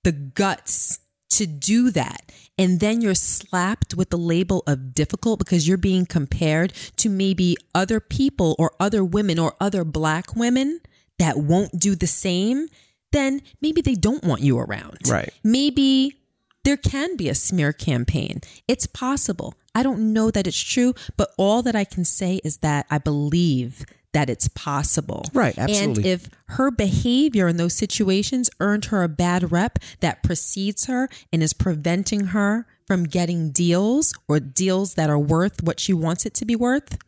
the 0.02 0.12
guts 0.12 1.00
to 1.30 1.46
do 1.46 1.90
that, 1.92 2.32
and 2.58 2.80
then 2.80 3.00
you're 3.00 3.14
slapped 3.14 3.94
with 3.94 4.10
the 4.10 4.18
label 4.18 4.62
of 4.66 4.92
difficult 4.94 5.38
because 5.38 5.66
you're 5.66 5.78
being 5.78 6.04
compared 6.04 6.74
to 6.96 7.08
maybe 7.08 7.56
other 7.74 8.00
people 8.00 8.54
or 8.58 8.72
other 8.78 9.02
women 9.04 9.38
or 9.38 9.54
other 9.60 9.84
black 9.84 10.36
women 10.36 10.80
that 11.18 11.38
won't 11.38 11.78
do 11.78 11.94
the 11.94 12.06
same, 12.06 12.66
then 13.12 13.40
maybe 13.60 13.80
they 13.80 13.94
don't 13.94 14.24
want 14.24 14.42
you 14.42 14.58
around. 14.58 14.98
Right. 15.08 15.32
Maybe 15.42 16.18
there 16.64 16.76
can 16.76 17.16
be 17.16 17.28
a 17.28 17.34
smear 17.34 17.72
campaign. 17.72 18.40
It's 18.68 18.86
possible. 18.86 19.54
I 19.74 19.82
don't 19.82 20.12
know 20.12 20.30
that 20.30 20.46
it's 20.46 20.60
true, 20.60 20.94
but 21.16 21.30
all 21.38 21.62
that 21.62 21.76
I 21.76 21.84
can 21.84 22.04
say 22.04 22.40
is 22.44 22.58
that 22.58 22.86
I 22.90 22.98
believe 22.98 23.86
that 24.12 24.28
it's 24.28 24.48
possible. 24.48 25.24
Right, 25.32 25.56
absolutely. 25.56 26.02
And 26.02 26.06
if 26.06 26.28
her 26.48 26.70
behavior 26.70 27.48
in 27.48 27.56
those 27.56 27.74
situations 27.74 28.50
earned 28.58 28.86
her 28.86 29.02
a 29.02 29.08
bad 29.08 29.52
rep 29.52 29.78
that 30.00 30.22
precedes 30.22 30.86
her 30.86 31.08
and 31.32 31.42
is 31.42 31.52
preventing 31.52 32.26
her 32.26 32.66
from 32.86 33.04
getting 33.04 33.50
deals 33.50 34.12
or 34.26 34.40
deals 34.40 34.94
that 34.94 35.10
are 35.10 35.18
worth 35.18 35.62
what 35.62 35.78
she 35.78 35.92
wants 35.92 36.26
it 36.26 36.34
to 36.34 36.44
be 36.44 36.56
worth, 36.56 36.98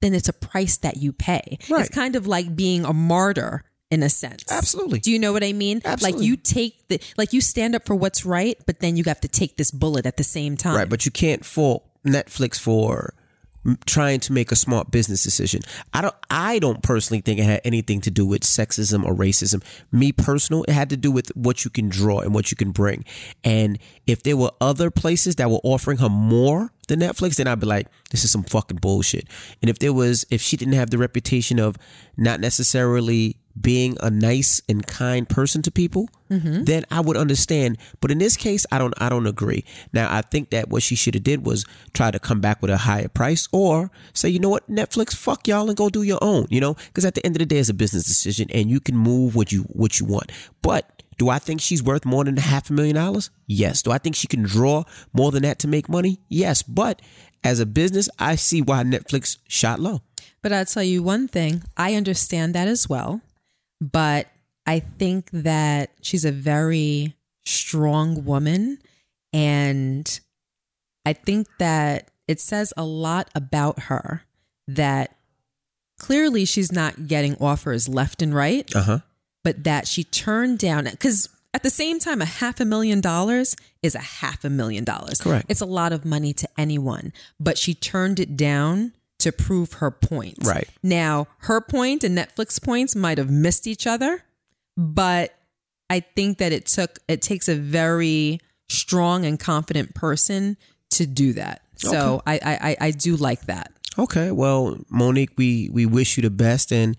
then 0.00 0.14
it's 0.14 0.28
a 0.28 0.32
price 0.32 0.78
that 0.78 0.96
you 0.96 1.12
pay. 1.12 1.58
Right. 1.68 1.80
It's 1.80 1.94
kind 1.94 2.16
of 2.16 2.26
like 2.26 2.56
being 2.56 2.84
a 2.84 2.92
martyr 2.92 3.64
in 3.90 4.02
a 4.02 4.08
sense. 4.08 4.44
Absolutely. 4.50 5.00
Do 5.00 5.10
you 5.10 5.18
know 5.18 5.32
what 5.32 5.44
I 5.44 5.52
mean? 5.52 5.82
Absolutely. 5.84 6.18
Like 6.18 6.26
you 6.26 6.36
take 6.36 6.88
the 6.88 7.00
like 7.16 7.32
you 7.32 7.40
stand 7.40 7.74
up 7.74 7.84
for 7.86 7.94
what's 7.94 8.24
right, 8.24 8.56
but 8.66 8.80
then 8.80 8.96
you 8.96 9.04
have 9.04 9.20
to 9.20 9.28
take 9.28 9.56
this 9.56 9.70
bullet 9.70 10.06
at 10.06 10.16
the 10.16 10.24
same 10.24 10.56
time. 10.56 10.76
Right, 10.76 10.88
but 10.88 11.04
you 11.04 11.12
can't 11.12 11.44
fault 11.44 11.86
Netflix 12.06 12.58
for 12.58 13.14
trying 13.86 14.20
to 14.20 14.32
make 14.32 14.52
a 14.52 14.56
smart 14.56 14.90
business 14.90 15.22
decision. 15.22 15.60
I 15.92 16.02
don't 16.02 16.14
I 16.30 16.58
don't 16.58 16.82
personally 16.82 17.20
think 17.20 17.40
it 17.40 17.44
had 17.44 17.60
anything 17.64 18.00
to 18.02 18.10
do 18.10 18.26
with 18.26 18.42
sexism 18.42 19.04
or 19.04 19.14
racism. 19.14 19.62
Me 19.92 20.12
personal, 20.12 20.64
it 20.64 20.72
had 20.72 20.90
to 20.90 20.96
do 20.96 21.10
with 21.10 21.34
what 21.36 21.64
you 21.64 21.70
can 21.70 21.88
draw 21.88 22.20
and 22.20 22.34
what 22.34 22.50
you 22.50 22.56
can 22.56 22.70
bring. 22.70 23.04
And 23.44 23.78
if 24.06 24.22
there 24.22 24.36
were 24.36 24.52
other 24.60 24.90
places 24.90 25.36
that 25.36 25.50
were 25.50 25.60
offering 25.62 25.98
her 25.98 26.08
more 26.08 26.72
than 26.88 27.00
Netflix, 27.00 27.36
then 27.36 27.46
I'd 27.46 27.60
be 27.60 27.66
like, 27.66 27.88
this 28.10 28.24
is 28.24 28.30
some 28.30 28.42
fucking 28.42 28.78
bullshit. 28.78 29.28
And 29.62 29.68
if 29.68 29.78
there 29.78 29.92
was 29.92 30.24
if 30.30 30.40
she 30.40 30.56
didn't 30.56 30.74
have 30.74 30.90
the 30.90 30.98
reputation 30.98 31.58
of 31.58 31.76
not 32.16 32.40
necessarily 32.40 33.36
being 33.60 33.96
a 34.00 34.10
nice 34.10 34.60
and 34.68 34.86
kind 34.86 35.28
person 35.28 35.62
to 35.62 35.70
people, 35.70 36.08
mm-hmm. 36.30 36.64
then 36.64 36.84
I 36.90 37.00
would 37.00 37.16
understand. 37.16 37.78
But 38.00 38.10
in 38.10 38.18
this 38.18 38.36
case, 38.36 38.66
I 38.70 38.78
don't 38.78 38.94
I 39.00 39.08
don't 39.08 39.26
agree. 39.26 39.64
Now 39.92 40.14
I 40.14 40.22
think 40.22 40.50
that 40.50 40.68
what 40.68 40.82
she 40.82 40.94
should 40.94 41.14
have 41.14 41.24
did 41.24 41.44
was 41.44 41.64
try 41.94 42.10
to 42.10 42.18
come 42.18 42.40
back 42.40 42.60
with 42.62 42.70
a 42.70 42.78
higher 42.78 43.08
price 43.08 43.48
or 43.52 43.90
say, 44.12 44.28
you 44.28 44.38
know 44.38 44.48
what, 44.48 44.68
Netflix, 44.70 45.14
fuck 45.14 45.48
y'all 45.48 45.68
and 45.68 45.76
go 45.76 45.88
do 45.88 46.02
your 46.02 46.18
own, 46.22 46.46
you 46.50 46.60
know? 46.60 46.74
Because 46.74 47.04
at 47.04 47.14
the 47.14 47.24
end 47.24 47.36
of 47.36 47.40
the 47.40 47.46
day 47.46 47.58
it's 47.58 47.68
a 47.68 47.74
business 47.74 48.04
decision 48.04 48.48
and 48.52 48.70
you 48.70 48.80
can 48.80 48.96
move 48.96 49.34
what 49.34 49.52
you 49.52 49.62
what 49.64 49.98
you 50.00 50.06
want. 50.06 50.30
But 50.62 51.02
do 51.18 51.28
I 51.28 51.38
think 51.38 51.60
she's 51.60 51.82
worth 51.82 52.04
more 52.04 52.24
than 52.24 52.38
a 52.38 52.40
half 52.40 52.70
a 52.70 52.72
million 52.72 52.94
dollars? 52.94 53.30
Yes. 53.46 53.82
Do 53.82 53.90
I 53.90 53.98
think 53.98 54.14
she 54.14 54.28
can 54.28 54.44
draw 54.44 54.84
more 55.12 55.32
than 55.32 55.42
that 55.42 55.58
to 55.60 55.68
make 55.68 55.88
money? 55.88 56.20
Yes. 56.28 56.62
But 56.62 57.02
as 57.42 57.60
a 57.60 57.66
business, 57.66 58.08
I 58.18 58.36
see 58.36 58.62
why 58.62 58.84
Netflix 58.84 59.38
shot 59.48 59.80
low. 59.80 60.02
But 60.42 60.52
I'll 60.52 60.64
tell 60.64 60.84
you 60.84 61.02
one 61.02 61.26
thing, 61.26 61.64
I 61.76 61.94
understand 61.94 62.54
that 62.54 62.68
as 62.68 62.88
well. 62.88 63.20
But 63.80 64.28
I 64.66 64.80
think 64.80 65.30
that 65.32 65.90
she's 66.02 66.24
a 66.24 66.32
very 66.32 67.14
strong 67.44 68.24
woman. 68.24 68.78
And 69.32 70.20
I 71.06 71.12
think 71.12 71.46
that 71.58 72.10
it 72.26 72.40
says 72.40 72.72
a 72.76 72.84
lot 72.84 73.30
about 73.34 73.84
her 73.84 74.22
that 74.66 75.16
clearly 75.98 76.44
she's 76.44 76.70
not 76.72 77.06
getting 77.06 77.36
offers 77.40 77.88
left 77.88 78.20
and 78.22 78.34
right, 78.34 78.70
Uh 78.74 78.82
huh. 78.82 78.98
but 79.44 79.64
that 79.64 79.86
she 79.88 80.04
turned 80.04 80.58
down 80.58 80.86
it 80.86 80.92
because 80.92 81.28
at 81.54 81.62
the 81.62 81.70
same 81.70 81.98
time, 81.98 82.20
a 82.20 82.26
half 82.26 82.60
a 82.60 82.64
million 82.66 83.00
dollars 83.00 83.56
is 83.82 83.94
a 83.94 84.00
half 84.00 84.44
a 84.44 84.50
million 84.50 84.84
dollars. 84.84 85.20
Correct. 85.22 85.46
It's 85.48 85.62
a 85.62 85.66
lot 85.66 85.92
of 85.92 86.04
money 86.04 86.32
to 86.34 86.48
anyone, 86.58 87.12
but 87.40 87.56
she 87.56 87.72
turned 87.74 88.20
it 88.20 88.36
down 88.36 88.92
to 89.18 89.32
prove 89.32 89.74
her 89.74 89.90
point. 89.90 90.38
Right. 90.44 90.68
Now, 90.82 91.26
her 91.38 91.60
point 91.60 92.04
and 92.04 92.16
Netflix 92.16 92.62
points 92.62 92.94
might 92.94 93.18
have 93.18 93.30
missed 93.30 93.66
each 93.66 93.86
other, 93.86 94.24
but 94.76 95.34
I 95.90 96.00
think 96.00 96.38
that 96.38 96.52
it 96.52 96.66
took 96.66 96.98
it 97.08 97.22
takes 97.22 97.48
a 97.48 97.54
very 97.54 98.40
strong 98.68 99.24
and 99.24 99.38
confident 99.38 99.94
person 99.94 100.56
to 100.90 101.06
do 101.06 101.32
that. 101.34 101.62
So 101.76 102.22
I, 102.26 102.34
I 102.34 102.58
I 102.70 102.76
I 102.80 102.90
do 102.90 103.16
like 103.16 103.42
that. 103.42 103.72
Okay, 103.98 104.30
well, 104.30 104.76
Mo'Nique, 104.92 105.36
we 105.36 105.68
we 105.72 105.86
wish 105.86 106.16
you 106.16 106.22
the 106.22 106.30
best, 106.30 106.72
and 106.72 106.96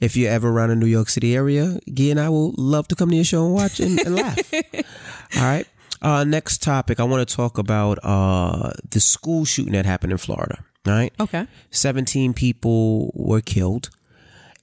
if 0.00 0.16
you're 0.16 0.30
ever 0.30 0.50
around 0.50 0.70
the 0.70 0.76
New 0.76 0.86
York 0.86 1.08
City 1.08 1.34
area, 1.34 1.78
Guy 1.92 2.04
and 2.04 2.20
I 2.20 2.28
will 2.28 2.54
love 2.56 2.88
to 2.88 2.94
come 2.94 3.10
to 3.10 3.16
your 3.16 3.24
show 3.24 3.46
and 3.46 3.54
watch 3.54 3.80
and, 3.80 3.98
and 4.00 4.16
laugh. 4.16 4.38
All 5.36 5.42
right. 5.42 5.66
Uh, 6.02 6.24
next 6.24 6.62
topic, 6.62 7.00
I 7.00 7.04
want 7.04 7.26
to 7.26 7.34
talk 7.34 7.56
about 7.56 7.98
uh, 8.02 8.72
the 8.90 9.00
school 9.00 9.46
shooting 9.46 9.72
that 9.72 9.86
happened 9.86 10.12
in 10.12 10.18
Florida. 10.18 10.62
Right. 10.86 11.12
Okay. 11.18 11.46
17 11.70 12.34
people 12.34 13.10
were 13.14 13.40
killed. 13.40 13.90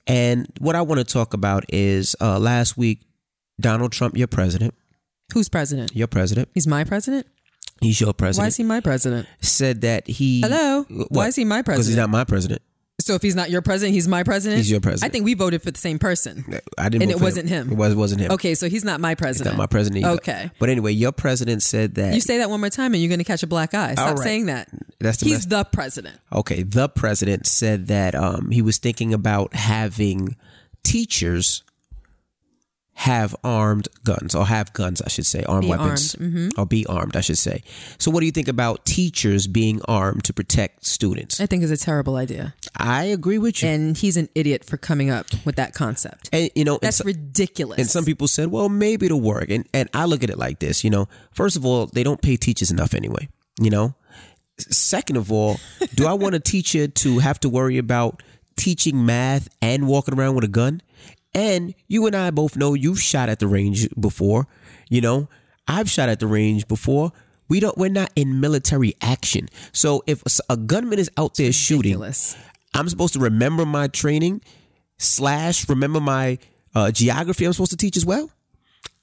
And 0.08 0.48
what 0.60 0.76
I 0.76 0.82
want 0.82 1.00
to 1.00 1.06
talk 1.06 1.34
about 1.34 1.66
is 1.70 2.16
uh, 2.22 2.38
last 2.40 2.78
week, 2.78 3.02
Donald 3.60 3.92
Trump, 3.92 4.18
your 4.18 4.28
president, 4.28 4.74
Who's 5.34 5.50
president? 5.50 5.96
your 5.96 6.08
president, 6.08 6.50
He's 6.54 6.68
my 6.68 6.84
president? 6.84 7.28
he's 7.82 8.00
your 8.00 8.14
president. 8.14 8.44
Why 8.44 8.48
is 8.48 8.58
he 8.58 8.64
my 8.64 8.80
president? 8.82 9.28
said 9.42 9.82
that 9.82 10.08
he. 10.08 10.42
Hello? 10.42 10.84
Why 11.10 11.28
is 11.28 11.36
he 11.36 11.44
my 11.46 11.62
president? 11.62 11.78
Because 11.78 11.88
he's 11.88 11.98
not 11.98 12.10
my 12.10 12.24
president. 12.24 12.62
So 13.12 13.16
if 13.16 13.22
he's 13.22 13.36
not 13.36 13.50
your 13.50 13.62
president, 13.62 13.94
he's 13.94 14.08
my 14.08 14.24
president? 14.24 14.60
He's 14.60 14.72
your 14.72 14.80
president. 14.80 15.10
I 15.10 15.12
think 15.12 15.26
we 15.26 15.34
voted 15.34 15.62
for 15.62 15.70
the 15.70 15.78
same 15.78 16.00
person. 16.00 16.46
I 16.78 16.88
didn't. 16.88 17.02
And 17.04 17.12
it 17.12 17.20
wasn't 17.20 17.50
him. 17.50 17.70
It 17.74 17.78
was 17.78 17.94
wasn't 17.94 18.22
him. 18.22 18.32
Okay, 18.32 18.56
so 18.56 18.70
he's 18.70 18.86
not 18.86 19.02
my 19.02 19.10
He's 19.10 19.16
president. 19.18 19.58
not 19.58 19.62
my 19.62 19.66
president. 19.68 20.06
Either. 20.06 20.16
Okay. 20.16 20.52
But 20.60 20.70
anyway, 20.70 20.94
your 20.94 21.12
president 21.12 21.62
said 21.62 21.96
that. 21.96 22.14
You 22.14 22.22
say 22.22 22.38
that 22.38 22.50
one 22.50 22.62
more 22.62 22.70
time 22.70 22.94
and 22.94 23.04
you're 23.04 23.10
going 23.10 23.20
to 23.20 23.26
catch 23.26 23.44
a 23.44 23.48
black 23.48 23.74
eye. 23.74 23.94
Stop 23.96 24.18
right. 24.18 24.20
saying 24.20 24.46
that. 24.46 24.70
That's 25.00 25.18
the 25.18 25.26
He's 25.26 25.40
mess- 25.40 25.46
the 25.48 25.64
president. 25.66 26.18
okay. 26.32 26.64
The 26.64 26.88
president 26.88 27.48
said 27.48 27.88
that 27.88 28.16
um, 28.16 28.50
he 28.52 28.62
was 28.62 28.78
thinking 28.78 29.14
about 29.14 29.54
having 29.56 30.38
teachers 30.84 31.64
have 33.02 33.36
armed 33.44 33.88
guns 34.04 34.36
or 34.36 34.46
have 34.46 34.74
guns, 34.74 35.02
I 35.02 35.10
should 35.10 35.26
say, 35.26 35.44
armed 35.46 35.64
Be 35.64 35.70
weapons, 35.70 36.14
armed, 36.14 36.34
mm-hmm. 36.34 36.62
or 36.62 36.68
be 36.68 36.86
armed, 36.86 37.16
I 37.16 37.22
should 37.22 37.40
say. 37.40 37.64
So, 37.98 38.12
what 38.12 38.20
do 38.20 38.28
you 38.28 38.32
think 38.32 38.48
about 38.48 38.86
teachers 38.86 39.48
being 39.48 39.82
armed 39.88 40.24
to 40.26 40.34
protect 40.34 40.86
students? 40.86 41.42
I 41.42 41.48
think 41.48 41.64
is 41.64 41.72
a 41.72 41.78
terrible 41.78 42.16
idea. 42.16 42.54
I 42.78 43.06
agree 43.06 43.40
with 43.40 43.64
you. 43.64 43.70
And 43.70 43.98
he's 43.98 44.18
an 44.18 44.30
idiot 44.36 44.64
for 44.64 44.78
coming 44.78 45.10
up 45.10 45.26
with 45.46 45.56
that 45.56 45.74
concept. 45.74 46.30
And, 46.32 46.52
you 46.54 46.64
know, 46.64 46.78
That's 46.80 46.98
so- 46.98 47.06
ridiculous. 47.06 47.80
And 47.80 47.88
some 47.88 48.06
people 48.06 48.28
said, 48.28 48.52
well, 48.52 48.70
maybe 48.70 49.08
it'll 49.08 49.20
work. 49.20 49.50
And 49.50 49.68
and 49.74 49.90
I 49.96 50.06
look 50.06 50.24
at 50.24 50.30
it 50.30 50.38
like 50.38 50.60
this, 50.60 50.84
you 50.84 50.92
know, 50.92 51.08
first 51.32 51.56
of 51.56 51.66
all, 51.66 51.88
they 51.88 52.04
don't 52.04 52.22
pay 52.22 52.38
teachers 52.38 52.70
enough 52.70 52.94
anyway, 52.94 53.28
you 53.60 53.72
know. 53.72 53.96
Second 54.60 55.18
of 55.18 55.32
all, 55.32 55.58
do 55.96 56.06
I 56.06 56.14
want 56.14 56.36
a 56.36 56.40
teacher 56.54 56.88
to 56.88 57.18
have 57.18 57.40
to 57.40 57.50
worry 57.50 57.80
about 57.80 58.22
teaching 58.56 59.06
math 59.06 59.50
and 59.60 59.88
walking 59.88 60.14
around 60.14 60.36
with 60.36 60.44
a 60.44 60.48
gun. 60.48 60.82
And 61.34 61.74
you 61.88 62.06
and 62.08 62.16
I 62.16 62.32
both 62.32 62.56
know 62.58 62.74
you've 62.74 63.02
shot 63.02 63.30
at 63.30 63.40
the 63.40 63.48
range 63.48 63.88
before. 64.00 64.48
You 64.90 65.02
know, 65.02 65.30
I've 65.68 65.90
shot 65.90 66.10
at 66.10 66.20
the 66.20 66.28
range 66.28 66.68
before. 66.68 67.12
We 67.48 67.60
don't. 67.60 67.78
We're 67.78 67.90
not 67.90 68.12
in 68.16 68.40
military 68.40 68.96
action. 69.02 69.48
So 69.72 70.04
if 70.08 70.24
a 70.50 70.58
gunman 70.58 71.00
is 71.00 71.10
out 71.18 71.36
there 71.36 71.52
shooting. 71.52 72.02
I'm 72.74 72.88
supposed 72.88 73.14
to 73.14 73.20
remember 73.20 73.66
my 73.66 73.88
training 73.88 74.42
slash 74.98 75.68
remember 75.68 76.00
my 76.00 76.38
uh, 76.74 76.92
geography. 76.92 77.46
I'm 77.46 77.54
supposed 77.54 77.72
to 77.72 77.78
teach 77.78 77.98
as 77.98 78.06
well. 78.06 78.30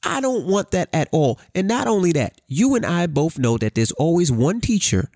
I 0.02 0.20
don't 0.20 0.46
want 0.46 0.70
that 0.70 0.88
at 0.92 1.08
all. 1.12 1.38
And 1.54 1.66
not 1.68 1.86
only 1.86 2.12
that, 2.12 2.40
you 2.46 2.74
and 2.76 2.86
I 2.86 3.06
both 3.06 3.38
know 3.38 3.58
that 3.58 3.74
there's 3.74 3.92
always 3.92 4.30
one 4.30 4.60
teacher. 4.60 5.10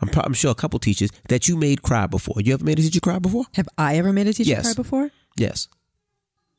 I'm, 0.00 0.10
I'm 0.22 0.34
sure 0.34 0.50
a 0.50 0.54
couple 0.54 0.78
teachers 0.78 1.10
that 1.28 1.48
you 1.48 1.56
made 1.56 1.82
cry 1.82 2.06
before. 2.06 2.36
You 2.40 2.54
ever 2.54 2.64
made 2.64 2.78
a 2.78 2.82
teacher 2.82 3.00
cry 3.00 3.18
before? 3.18 3.44
Have 3.54 3.68
I 3.78 3.96
ever 3.96 4.12
made 4.12 4.28
a 4.28 4.32
teacher 4.32 4.50
Yes. 4.50 4.62
cry 4.62 4.74
before? 4.74 5.10
Yes. 5.36 5.68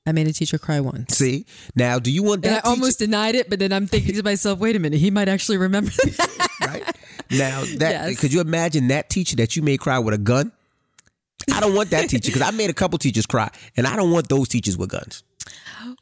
I 0.05 0.11
made 0.13 0.27
a 0.27 0.33
teacher 0.33 0.57
cry 0.57 0.79
once. 0.79 1.15
See 1.17 1.45
now, 1.75 1.99
do 1.99 2.11
you 2.11 2.23
want 2.23 2.43
And 2.45 2.53
I 2.53 2.55
that? 2.55 2.61
teacher- 2.63 2.67
I 2.67 2.69
almost 2.71 2.99
denied 2.99 3.35
it, 3.35 3.49
but 3.49 3.59
then 3.59 3.71
I'm 3.71 3.85
thinking 3.87 4.15
to 4.15 4.23
myself, 4.23 4.57
wait 4.59 4.75
a 4.75 4.79
minute, 4.79 4.99
he 4.99 5.11
might 5.11 5.29
actually 5.29 5.57
remember 5.57 5.91
that. 5.91 6.47
right 6.61 6.83
now 7.29 7.61
that 7.77 8.07
Yes. 8.09 8.19
could 8.19 8.33
you 8.33 8.41
imagine 8.41 8.87
that 8.87 9.09
teacher 9.09 9.35
that 9.37 9.55
you 9.55 9.61
made 9.61 9.79
cry 9.79 9.99
with 9.99 10.13
a 10.13 10.17
gun? 10.17 10.51
I 11.53 11.59
don't 11.59 11.75
want 11.75 11.89
that 11.91 12.09
teacher 12.09 12.27
because 12.31 12.41
I 12.41 12.51
made 12.51 12.69
a 12.69 12.73
couple 12.73 12.97
teachers 12.99 13.25
cry, 13.25 13.49
and 13.77 13.85
I 13.87 13.95
don't 13.95 14.11
want 14.11 14.29
those 14.29 14.47
teachers 14.47 14.77
with 14.77 14.89
guns. 14.89 15.23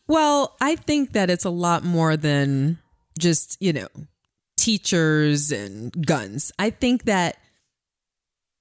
Well, 0.08 0.56
I 0.60 0.76
think 0.76 1.14
that 1.14 1.30
it's 1.30 1.46
a 1.46 1.50
lot 1.50 1.84
more 1.84 2.18
than 2.18 2.78
just, 3.18 3.58
you 3.62 3.72
know, 3.74 3.88
teachers 4.58 5.52
and 5.52 6.06
guns. 6.06 6.52
I 6.60 6.70
think 6.70 7.04
that 7.06 7.38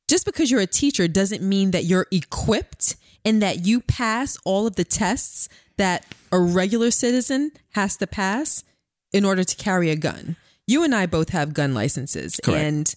just 0.08 0.24
because 0.24 0.50
you're 0.50 0.60
a 0.60 0.66
teacher 0.66 1.08
doesn't 1.08 1.42
mean 1.42 1.72
that 1.72 1.84
you're 1.84 2.06
equipped 2.12 2.96
and 3.28 3.42
that 3.42 3.66
you 3.66 3.80
pass 3.80 4.38
all 4.44 4.66
of 4.66 4.76
the 4.76 4.84
tests 4.84 5.48
that 5.76 6.06
a 6.32 6.38
regular 6.40 6.90
citizen 6.90 7.52
has 7.72 7.96
to 7.98 8.06
pass 8.06 8.64
in 9.12 9.24
order 9.24 9.44
to 9.44 9.56
carry 9.56 9.90
a 9.90 9.96
gun. 9.96 10.36
You 10.66 10.82
and 10.82 10.94
I 10.94 11.06
both 11.06 11.28
have 11.30 11.52
gun 11.54 11.74
licenses 11.74 12.40
Correct. 12.42 12.62
and 12.64 12.94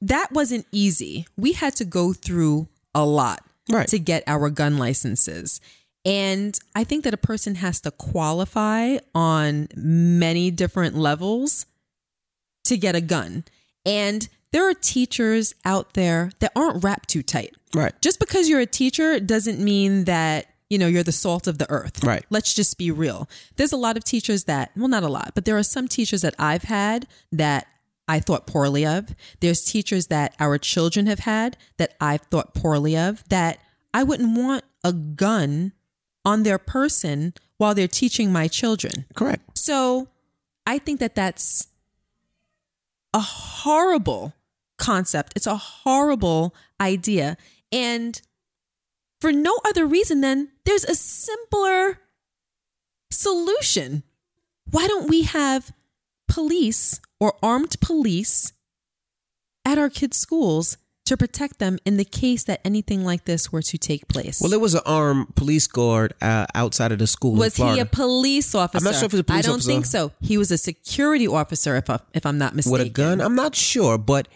that 0.00 0.32
wasn't 0.32 0.66
easy. 0.72 1.26
We 1.36 1.52
had 1.52 1.74
to 1.76 1.84
go 1.84 2.12
through 2.12 2.68
a 2.94 3.04
lot 3.04 3.44
Right. 3.70 3.86
to 3.88 3.98
get 3.98 4.24
our 4.26 4.48
gun 4.48 4.78
licenses. 4.78 5.60
And 6.04 6.58
I 6.74 6.84
think 6.84 7.04
that 7.04 7.12
a 7.12 7.18
person 7.18 7.56
has 7.56 7.80
to 7.82 7.90
qualify 7.90 8.96
on 9.14 9.68
many 9.74 10.50
different 10.50 10.96
levels 10.96 11.66
to 12.64 12.78
get 12.78 12.94
a 12.96 13.00
gun. 13.02 13.44
And 13.84 14.28
there 14.52 14.68
are 14.68 14.74
teachers 14.74 15.54
out 15.64 15.94
there 15.94 16.30
that 16.40 16.52
aren't 16.56 16.82
wrapped 16.82 17.08
too 17.08 17.22
tight. 17.22 17.54
Right. 17.74 17.92
Just 18.00 18.18
because 18.18 18.48
you're 18.48 18.60
a 18.60 18.66
teacher 18.66 19.20
doesn't 19.20 19.58
mean 19.58 20.04
that, 20.04 20.46
you 20.70 20.78
know, 20.78 20.86
you're 20.86 21.02
the 21.02 21.12
salt 21.12 21.46
of 21.46 21.58
the 21.58 21.70
earth. 21.70 22.02
Right. 22.02 22.24
Let's 22.30 22.54
just 22.54 22.78
be 22.78 22.90
real. 22.90 23.28
There's 23.56 23.72
a 23.72 23.76
lot 23.76 23.96
of 23.96 24.04
teachers 24.04 24.44
that, 24.44 24.70
well, 24.76 24.88
not 24.88 25.02
a 25.02 25.08
lot, 25.08 25.32
but 25.34 25.44
there 25.44 25.56
are 25.56 25.62
some 25.62 25.88
teachers 25.88 26.22
that 26.22 26.34
I've 26.38 26.64
had 26.64 27.06
that 27.30 27.66
I 28.08 28.20
thought 28.20 28.46
poorly 28.46 28.86
of. 28.86 29.14
There's 29.40 29.64
teachers 29.64 30.06
that 30.06 30.34
our 30.40 30.56
children 30.56 31.06
have 31.06 31.20
had 31.20 31.56
that 31.76 31.94
I've 32.00 32.22
thought 32.22 32.54
poorly 32.54 32.96
of 32.96 33.22
that 33.28 33.58
I 33.92 34.02
wouldn't 34.02 34.36
want 34.36 34.64
a 34.82 34.92
gun 34.92 35.72
on 36.24 36.42
their 36.42 36.58
person 36.58 37.34
while 37.58 37.74
they're 37.74 37.88
teaching 37.88 38.32
my 38.32 38.48
children. 38.48 39.04
Correct. 39.14 39.58
So 39.58 40.08
I 40.66 40.78
think 40.78 41.00
that 41.00 41.14
that's 41.14 41.68
a 43.12 43.20
horrible 43.20 44.34
concept. 44.78 45.32
It's 45.36 45.46
a 45.46 45.56
horrible 45.56 46.54
idea. 46.80 47.36
And 47.70 48.20
for 49.20 49.32
no 49.32 49.58
other 49.64 49.84
reason 49.84 50.20
than 50.20 50.48
there's 50.64 50.84
a 50.84 50.94
simpler 50.94 51.98
solution. 53.10 54.02
Why 54.70 54.86
don't 54.86 55.08
we 55.08 55.22
have 55.22 55.72
police 56.28 57.00
or 57.20 57.34
armed 57.42 57.80
police 57.80 58.52
at 59.64 59.78
our 59.78 59.90
kids' 59.90 60.18
schools 60.18 60.76
to 61.06 61.16
protect 61.16 61.58
them 61.58 61.78
in 61.86 61.96
the 61.96 62.04
case 62.04 62.44
that 62.44 62.60
anything 62.66 63.02
like 63.02 63.24
this 63.24 63.50
were 63.50 63.62
to 63.62 63.78
take 63.78 64.06
place? 64.08 64.40
Well, 64.40 64.50
there 64.50 64.58
was 64.58 64.74
an 64.74 64.82
armed 64.84 65.34
police 65.34 65.66
guard 65.66 66.12
uh, 66.20 66.46
outside 66.54 66.92
of 66.92 66.98
the 66.98 67.06
school 67.06 67.34
was 67.34 67.56
he 67.56 67.78
a 67.78 67.86
police 67.86 68.54
officer? 68.54 68.86
I'm 68.86 68.92
not 68.92 68.98
sure 68.98 69.06
if 69.06 69.12
he 69.12 69.16
was 69.16 69.20
a 69.20 69.24
police 69.24 69.44
I 69.44 69.48
don't 69.48 69.54
officer. 69.56 69.70
think 69.70 69.86
so. 69.86 70.12
He 70.20 70.36
was 70.36 70.50
a 70.50 70.58
security 70.58 71.26
officer, 71.26 71.76
if 71.76 71.88
I, 71.88 71.98
if 72.12 72.26
I'm 72.26 72.36
not 72.36 72.54
mistaken. 72.54 72.78
with 72.78 72.86
a 72.88 72.90
gun. 72.90 73.20
I'm 73.22 73.34
not 73.34 73.54
sure, 73.56 73.96
but 73.96 74.28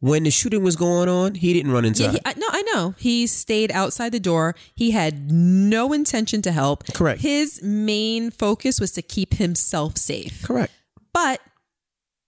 when 0.00 0.24
the 0.24 0.30
shooting 0.30 0.62
was 0.62 0.76
going 0.76 1.08
on, 1.08 1.34
he 1.34 1.52
didn't 1.52 1.72
run 1.72 1.84
inside. 1.84 2.04
Yeah, 2.04 2.10
he, 2.12 2.20
I, 2.24 2.34
no, 2.34 2.46
I 2.50 2.62
know. 2.74 2.94
He 2.98 3.26
stayed 3.26 3.72
outside 3.72 4.12
the 4.12 4.20
door. 4.20 4.54
He 4.74 4.92
had 4.92 5.30
no 5.30 5.92
intention 5.92 6.42
to 6.42 6.52
help. 6.52 6.84
Correct. 6.94 7.20
His 7.20 7.62
main 7.62 8.30
focus 8.30 8.80
was 8.80 8.92
to 8.92 9.02
keep 9.02 9.34
himself 9.34 9.96
safe. 9.96 10.44
Correct. 10.44 10.72
But 11.12 11.40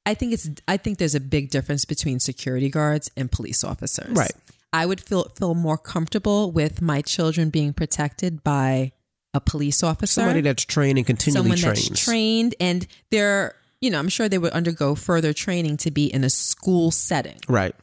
I 0.05 0.15
think 0.15 0.33
it's 0.33 0.49
I 0.67 0.77
think 0.77 0.99
there's 0.99 1.15
a 1.15 1.21
big 1.21 1.51
difference 1.51 1.85
between 1.85 2.19
security 2.19 2.71
guards 2.71 3.11
and 3.17 3.31
police 3.31 3.63
officers. 3.63 4.17
Right. 4.17 4.33
I 4.73 4.87
would 4.87 5.01
feel 5.01 5.25
feel 5.37 5.55
more 5.55 5.79
comfortable 5.79 6.51
with 6.51 6.81
my 6.81 7.03
children 7.03 7.51
being 7.51 7.73
protected 7.73 8.43
by 8.43 8.93
a 9.33 9.41
police 9.41 9.83
officer. 9.83 10.23
Somebody 10.23 10.41
that's 10.41 10.65
trained 10.65 10.99
and 10.99 11.07
continually 11.07 11.57
someone 11.57 11.59
trains. 11.59 11.89
that's 11.89 12.05
trained 12.05 12.55
and 12.59 12.87
they're 13.11 13.55
you 13.81 13.91
know 13.91 13.99
i'm 13.99 14.09
sure 14.09 14.29
they 14.29 14.39
would 14.39 14.53
undergo 14.53 14.95
further 14.95 15.33
training 15.33 15.77
to 15.77 15.91
be 15.91 16.07
in 16.13 16.25
a 16.25 16.31
school 16.31 16.91
setting 16.91 17.39
right. 17.49 17.75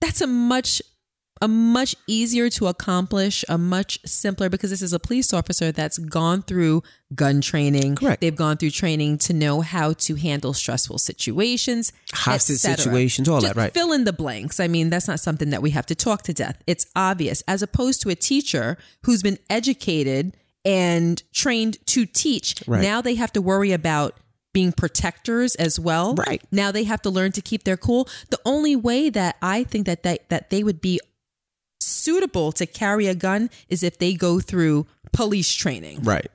that's 0.00 0.20
a 0.20 0.26
much 0.26 0.82
a 1.42 1.48
much 1.48 1.96
easier 2.06 2.50
to 2.50 2.66
accomplish 2.66 3.46
a 3.48 3.56
much 3.56 3.98
simpler 4.04 4.50
because 4.50 4.68
this 4.68 4.82
is 4.82 4.92
a 4.92 4.98
police 4.98 5.32
officer 5.32 5.72
that's 5.72 5.96
gone 5.96 6.42
through 6.42 6.82
gun 7.14 7.40
training 7.40 7.96
Correct. 7.96 8.20
they've 8.20 8.36
gone 8.36 8.58
through 8.58 8.70
training 8.70 9.16
to 9.18 9.32
know 9.32 9.62
how 9.62 9.94
to 9.94 10.16
handle 10.16 10.52
stressful 10.52 10.98
situations 10.98 11.92
Hostage 12.12 12.58
situations, 12.58 13.26
all 13.26 13.40
Just 13.40 13.54
that, 13.54 13.60
right. 13.60 13.72
fill 13.72 13.92
in 13.92 14.04
the 14.04 14.12
blanks 14.12 14.60
i 14.60 14.68
mean 14.68 14.90
that's 14.90 15.08
not 15.08 15.18
something 15.18 15.48
that 15.50 15.62
we 15.62 15.70
have 15.70 15.86
to 15.86 15.94
talk 15.94 16.22
to 16.24 16.34
death 16.34 16.62
it's 16.66 16.86
obvious 16.94 17.42
as 17.48 17.62
opposed 17.62 18.02
to 18.02 18.10
a 18.10 18.14
teacher 18.14 18.76
who's 19.04 19.22
been 19.22 19.38
educated 19.48 20.36
and 20.62 21.22
trained 21.32 21.78
to 21.86 22.04
teach 22.04 22.62
Right. 22.66 22.82
now 22.82 23.00
they 23.00 23.14
have 23.14 23.32
to 23.32 23.40
worry 23.40 23.72
about 23.72 24.14
being 24.52 24.72
protectors 24.72 25.54
as 25.56 25.78
well 25.78 26.14
Right. 26.14 26.42
now 26.50 26.72
they 26.72 26.84
have 26.84 27.02
to 27.02 27.10
learn 27.10 27.32
to 27.32 27.40
keep 27.40 27.64
their 27.64 27.76
cool 27.76 28.08
the 28.30 28.38
only 28.44 28.74
way 28.76 29.08
that 29.10 29.36
i 29.42 29.64
think 29.64 29.86
that 29.86 30.02
they, 30.02 30.18
that 30.28 30.50
they 30.50 30.62
would 30.64 30.80
be 30.80 31.00
suitable 31.80 32.52
to 32.52 32.66
carry 32.66 33.06
a 33.06 33.14
gun 33.14 33.50
is 33.68 33.82
if 33.82 33.98
they 33.98 34.14
go 34.14 34.40
through 34.40 34.86
police 35.12 35.52
training 35.52 36.02
Right. 36.02 36.26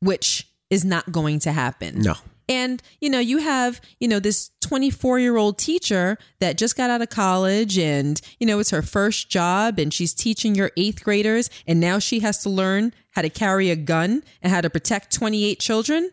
which 0.00 0.46
is 0.68 0.84
not 0.84 1.10
going 1.12 1.38
to 1.40 1.52
happen 1.52 2.00
No. 2.02 2.14
and 2.48 2.82
you 3.00 3.08
know 3.10 3.18
you 3.18 3.38
have 3.38 3.80
you 3.98 4.08
know 4.08 4.20
this 4.20 4.50
24 4.62 5.18
year 5.18 5.36
old 5.36 5.58
teacher 5.58 6.16
that 6.40 6.56
just 6.58 6.76
got 6.76 6.90
out 6.90 7.02
of 7.02 7.08
college 7.08 7.78
and 7.78 8.20
you 8.38 8.46
know 8.46 8.58
it's 8.60 8.70
her 8.70 8.82
first 8.82 9.30
job 9.30 9.78
and 9.78 9.92
she's 9.92 10.14
teaching 10.14 10.54
your 10.54 10.70
eighth 10.76 11.02
graders 11.02 11.50
and 11.66 11.80
now 11.80 11.98
she 11.98 12.20
has 12.20 12.38
to 12.42 12.48
learn 12.50 12.92
how 13.12 13.22
to 13.22 13.30
carry 13.30 13.70
a 13.70 13.76
gun 13.76 14.22
and 14.42 14.52
how 14.52 14.60
to 14.60 14.70
protect 14.70 15.12
28 15.12 15.58
children 15.58 16.10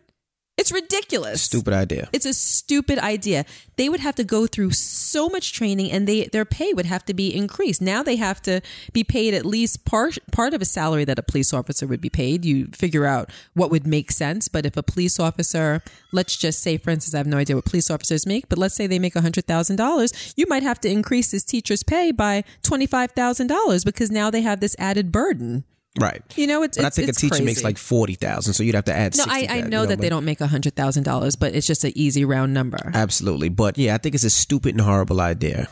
it's 0.58 0.72
ridiculous 0.72 1.40
Stupid 1.42 1.72
idea. 1.72 2.08
it's 2.12 2.26
a 2.26 2.34
stupid 2.34 2.98
idea. 2.98 3.44
They 3.76 3.88
would 3.88 4.00
have 4.00 4.16
to 4.16 4.24
go 4.24 4.46
through 4.46 4.72
so 4.72 5.28
much 5.28 5.52
training 5.52 5.90
and 5.92 6.06
they 6.08 6.26
their 6.26 6.44
pay 6.44 6.74
would 6.74 6.86
have 6.86 7.04
to 7.06 7.14
be 7.14 7.34
increased. 7.34 7.80
Now 7.80 8.02
they 8.02 8.16
have 8.16 8.42
to 8.42 8.60
be 8.92 9.04
paid 9.04 9.32
at 9.34 9.46
least 9.46 9.84
part 9.84 10.18
part 10.32 10.52
of 10.54 10.60
a 10.60 10.64
salary 10.64 11.04
that 11.04 11.18
a 11.18 11.22
police 11.22 11.54
officer 11.54 11.86
would 11.86 12.00
be 12.00 12.10
paid. 12.10 12.44
You 12.44 12.66
figure 12.74 13.06
out 13.06 13.30
what 13.54 13.70
would 13.70 13.86
make 13.86 14.10
sense, 14.10 14.48
but 14.48 14.66
if 14.66 14.76
a 14.76 14.82
police 14.82 15.20
officer, 15.20 15.80
let's 16.12 16.36
just 16.36 16.60
say 16.60 16.76
for 16.76 16.90
instance 16.90 17.14
I 17.14 17.18
have 17.18 17.26
no 17.26 17.38
idea 17.38 17.56
what 17.56 17.64
police 17.64 17.90
officers 17.90 18.26
make, 18.26 18.48
but 18.48 18.58
let's 18.58 18.74
say 18.74 18.86
they 18.86 18.98
make 18.98 19.14
$100,000, 19.14 20.34
you 20.36 20.46
might 20.48 20.62
have 20.64 20.80
to 20.80 20.90
increase 20.90 21.30
this 21.30 21.44
teacher's 21.44 21.82
pay 21.84 22.10
by 22.10 22.42
$25,000 22.64 23.84
because 23.84 24.10
now 24.10 24.28
they 24.30 24.42
have 24.42 24.60
this 24.60 24.74
added 24.78 25.12
burden. 25.12 25.64
Right. 25.98 26.22
You 26.36 26.46
know, 26.46 26.62
it's 26.62 26.76
But 26.76 26.86
I 26.86 26.90
think 26.90 27.08
it's 27.08 27.18
a 27.18 27.28
teacher 27.28 27.42
makes 27.42 27.64
like 27.64 27.78
forty 27.78 28.14
thousand, 28.14 28.54
so 28.54 28.62
you'd 28.62 28.74
have 28.74 28.84
to 28.84 28.94
add. 28.96 29.16
No, 29.16 29.24
I, 29.28 29.40
60, 29.40 29.48
I 29.48 29.56
you 29.56 29.68
know 29.68 29.86
that 29.86 29.98
they 30.00 30.08
don't 30.08 30.24
make 30.24 30.38
$100,000, 30.38 31.38
but 31.40 31.54
it's 31.54 31.66
just 31.66 31.82
an 31.84 31.92
easy 31.96 32.24
round 32.24 32.54
number. 32.54 32.90
Absolutely, 32.94 33.48
but 33.48 33.76
yeah, 33.78 33.94
I 33.94 33.98
think 33.98 34.14
it's 34.14 34.24
a 34.24 34.30
stupid 34.30 34.74
and 34.74 34.80
horrible 34.82 35.20
idea. 35.20 35.68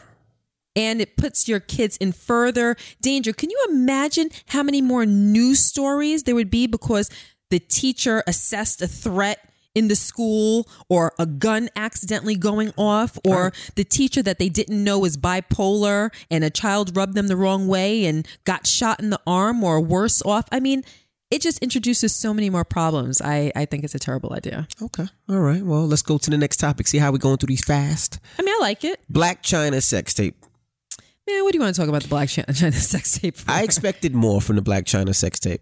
and 0.74 1.00
it 1.00 1.16
puts 1.16 1.48
your 1.48 1.60
kids 1.60 1.96
in 1.98 2.12
further 2.12 2.76
danger. 3.00 3.32
Can 3.32 3.50
you 3.50 3.66
imagine 3.70 4.30
how 4.48 4.62
many 4.62 4.82
more 4.82 5.06
news 5.06 5.60
stories 5.60 6.24
there 6.24 6.34
would 6.34 6.50
be 6.50 6.66
because 6.66 7.08
the 7.50 7.58
teacher 7.60 8.22
assessed 8.26 8.82
a 8.82 8.88
threat 8.88 9.38
in 9.76 9.88
the 9.88 9.94
school 9.94 10.66
or 10.88 11.12
a 11.18 11.26
gun 11.26 11.68
accidentally 11.76 12.34
going 12.34 12.72
off 12.78 13.18
or 13.24 13.52
the 13.76 13.84
teacher 13.84 14.22
that 14.22 14.38
they 14.38 14.48
didn't 14.48 14.82
know 14.82 14.98
was 14.98 15.16
bipolar 15.18 16.10
and 16.30 16.42
a 16.42 16.50
child 16.50 16.96
rubbed 16.96 17.14
them 17.14 17.28
the 17.28 17.36
wrong 17.36 17.68
way 17.68 18.06
and 18.06 18.26
got 18.44 18.66
shot 18.66 18.98
in 19.00 19.10
the 19.10 19.20
arm 19.26 19.62
or 19.62 19.80
worse 19.80 20.22
off. 20.22 20.48
I 20.50 20.60
mean, 20.60 20.82
it 21.30 21.42
just 21.42 21.58
introduces 21.62 22.14
so 22.14 22.32
many 22.32 22.48
more 22.48 22.64
problems. 22.64 23.20
I, 23.20 23.52
I 23.54 23.66
think 23.66 23.84
it's 23.84 23.94
a 23.94 23.98
terrible 23.98 24.32
idea. 24.32 24.66
Okay, 24.80 25.06
all 25.28 25.40
right. 25.40 25.62
Well, 25.62 25.86
let's 25.86 26.02
go 26.02 26.16
to 26.18 26.30
the 26.30 26.38
next 26.38 26.56
topic. 26.56 26.86
See 26.86 26.98
how 26.98 27.12
we're 27.12 27.18
going 27.18 27.36
through 27.36 27.48
these 27.48 27.64
fast. 27.64 28.18
I 28.38 28.42
mean, 28.42 28.54
I 28.54 28.58
like 28.60 28.82
it. 28.82 29.00
Blac 29.12 29.42
Chyna 29.42 29.82
sex 29.82 30.14
tape. 30.14 30.45
Man, 31.28 31.42
what 31.42 31.52
do 31.52 31.58
you 31.58 31.62
want 31.62 31.74
to 31.74 31.80
talk 31.80 31.88
about 31.88 32.02
the 32.02 32.08
Black 32.08 32.28
China 32.30 32.52
sex 32.72 33.18
tape 33.18 33.36
for? 33.36 33.50
I 33.50 33.62
expected 33.62 34.14
more 34.14 34.40
from 34.40 34.54
the 34.56 34.62
Blac 34.62 34.84
Chyna 34.84 35.12
sex 35.14 35.40
tape. 35.40 35.60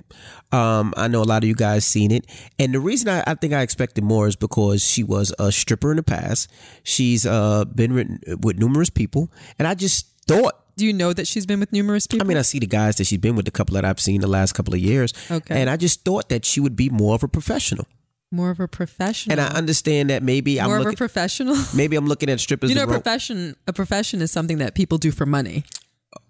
Um, 0.53 0.93
I 0.97 1.09
know 1.09 1.23
a 1.23 1.25
lot 1.25 1.43
of 1.43 1.49
you 1.49 1.55
guys 1.55 1.87
seen 1.87 2.11
it, 2.11 2.27
and 2.59 2.75
the 2.75 2.81
reason 2.81 3.09
I, 3.09 3.25
I 3.27 3.35
think 3.35 3.55
I 3.55 3.63
expected 3.63 4.05
more 4.05 4.29
is 4.29 4.37
because 4.37 4.85
she 4.85 5.03
was 5.03 5.33
a 5.39 5.51
stripper 5.51 5.91
in 5.91 5.97
the 5.97 6.03
past. 6.03 6.51
She's 6.83 7.25
uh, 7.25 7.65
been 7.65 7.95
written 7.95 8.21
with 8.43 8.59
numerous 8.59 8.91
people, 8.91 9.31
and 9.59 9.67
I 9.67 9.75
just 9.75 10.07
thought. 10.29 10.53
do 10.77 10.85
you 10.85 10.93
know 10.93 11.13
that 11.15 11.27
she's 11.27 11.47
been 11.47 11.61
with 11.61 11.73
numerous 11.73 12.07
people? 12.07 12.27
I 12.27 12.29
mean, 12.29 12.37
I 12.37 12.43
see 12.43 12.59
the 12.59 12.67
guys 12.67 12.97
that 12.97 13.05
she's 13.07 13.19
been 13.19 13.35
with, 13.35 13.47
the 13.47 13.51
couple 13.51 13.75
that 13.75 13.85
I've 13.87 14.01
seen 14.01 14.21
the 14.21 14.27
last 14.29 14.53
couple 14.53 14.75
of 14.75 14.81
years, 14.81 15.15
Okay. 15.31 15.59
and 15.59 15.71
I 15.71 15.77
just 15.79 16.05
thought 16.05 16.29
that 16.29 16.45
she 16.45 16.61
would 16.61 16.77
be 16.77 16.91
more 16.91 17.15
of 17.15 17.23
a 17.23 17.29
professional. 17.29 17.87
More 18.35 18.51
of 18.51 18.61
a 18.61 18.69
professional. 18.69 19.33
And 19.33 19.41
I 19.41 19.57
understand 19.57 20.11
that 20.11 20.23
maybe 20.23 20.61
I'm 20.61 20.69
more 20.69 20.79
of 20.79 20.87
a 20.87 20.93
professional. 20.93 21.57
maybe 21.75 21.97
I'm 21.97 22.07
looking 22.07 22.29
at 22.29 22.41
strippers. 22.41 22.71
you 22.71 22.77
know, 22.77 22.83
a 22.83 22.87
wrong- 22.87 22.95
profession. 22.95 23.57
A 23.67 23.73
profession 23.73 24.21
is 24.21 24.31
something 24.31 24.59
that 24.59 24.75
people 24.75 24.99
do 24.99 25.11
for 25.11 25.27
money. 25.27 25.65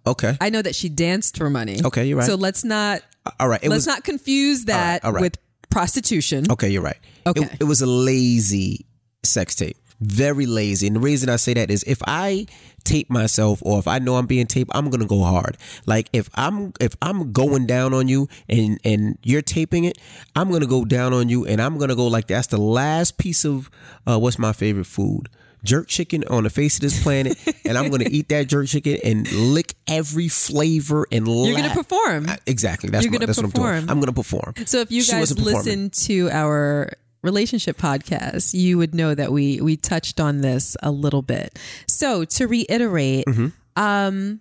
okay, 0.07 0.37
I 0.41 0.51
know 0.51 0.63
that 0.63 0.75
she 0.75 0.89
danced 0.89 1.37
for 1.37 1.51
money. 1.51 1.81
Okay, 1.85 2.05
you're 2.07 2.19
right. 2.19 2.27
So 2.27 2.35
let's 2.35 2.65
not 2.65 3.03
all 3.41 3.49
right. 3.49 3.63
It 3.63 3.69
let's 3.69 3.79
was 3.79 3.87
not 3.87 4.05
confuse 4.05 4.67
that 4.67 5.05
all 5.05 5.13
right. 5.13 5.21
with 5.21 5.39
prostitution. 5.71 6.51
Okay, 6.51 6.69
you're 6.69 6.83
right. 6.83 6.99
Okay. 7.27 7.45
It, 7.45 7.57
it 7.61 7.65
was 7.65 7.83
a 7.83 7.87
lazy 7.87 8.87
sex 9.25 9.55
tape. 9.55 9.77
Very 10.01 10.47
lazy. 10.47 10.87
And 10.89 10.97
the 10.97 11.01
reason 11.01 11.29
I 11.29 11.37
say 11.37 11.55
that 11.55 11.71
is 11.71 11.83
if 11.85 12.03
I 12.07 12.47
tape 12.85 13.09
myself 13.11 13.61
or 13.65 13.79
if 13.79 13.89
I 13.89 13.99
know 13.99 14.17
I'm 14.17 14.27
being 14.27 14.47
taped, 14.47 14.71
I'm 14.75 14.91
gonna 14.91 15.07
go 15.07 15.23
hard. 15.23 15.57
Like 15.87 16.09
if 16.13 16.29
I'm 16.35 16.73
if 16.81 16.95
I'm 17.01 17.33
going 17.33 17.67
down 17.67 17.95
on 17.95 18.09
you 18.09 18.29
and 18.49 18.79
and 18.85 19.19
you're 19.23 19.41
taping 19.43 19.85
it, 19.85 19.97
I'm 20.37 20.51
gonna 20.51 20.67
go 20.67 20.85
down 20.85 21.13
on 21.15 21.29
you 21.29 21.47
and 21.47 21.61
I'm 21.63 21.79
gonna 21.79 21.97
go 21.97 22.07
like 22.09 22.27
that's 22.27 22.49
the 22.49 22.59
last 22.59 23.17
piece 23.19 23.45
of 23.45 23.71
uh, 24.07 24.19
what's 24.19 24.39
my 24.39 24.53
favorite 24.53 24.87
food? 24.87 25.29
Jerk 25.65 25.89
chicken 25.89 26.25
on 26.29 26.43
the 26.45 26.51
face 26.51 26.75
of 26.77 26.83
this 26.83 27.03
planet, 27.03 27.39
and 27.65 27.79
I'm 27.79 27.91
gonna 27.91 28.05
eat 28.11 28.29
that 28.29 28.49
jerk 28.49 28.67
chicken 28.67 28.99
and 29.03 29.31
lick 29.33 29.75
every 29.87 30.29
flavor 30.29 31.07
and 31.11 31.27
You're 31.27 31.57
gonna 31.57 31.69
lap- 31.69 31.77
perform. 31.79 32.27
Exactly. 32.47 32.91
That's 32.91 33.05
You're 33.05 33.13
what, 33.13 33.21
gonna 33.21 33.27
that's 33.29 33.39
what 33.39 33.47
I'm 33.47 33.53
perform. 33.53 33.77
doing. 33.79 33.91
I'm 33.91 34.01
gonna 34.01 34.13
perform. 34.13 34.53
So 34.67 34.81
if 34.81 34.93
you 34.93 35.03
guys 35.07 35.39
listen 35.39 35.89
to 35.89 36.29
our 36.31 36.91
relationship 37.25 37.77
podcast, 37.79 38.55
you 38.55 38.79
would 38.79 38.95
know 38.95 39.15
that 39.15 39.33
we 39.33 39.61
we 39.61 39.77
touched 39.77 40.21
on 40.21 40.41
this 40.43 40.77
a 40.83 40.91
little 40.93 41.23
bit. 41.23 41.59
So 41.89 42.25
to 42.25 42.47
reiterate, 42.47 43.25
Mm-hmm. 43.27 43.49
um 43.83 44.41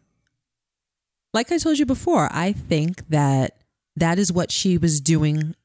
like 1.34 1.52
I 1.52 1.58
told 1.58 1.80
you 1.80 1.86
before, 1.88 2.30
I 2.32 2.54
think 2.54 3.08
that 3.10 3.58
that 3.96 4.19
is 4.19 4.32
what 4.32 4.52
she 4.52 4.78
was 4.78 5.02
doing 5.02 5.56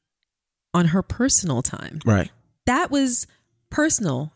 on 0.73 0.85
her 0.87 1.03
personal 1.03 1.61
time. 1.61 1.99
Right. 2.05 2.31
That 2.65 2.89
was 2.89 3.27
personal. 3.69 4.33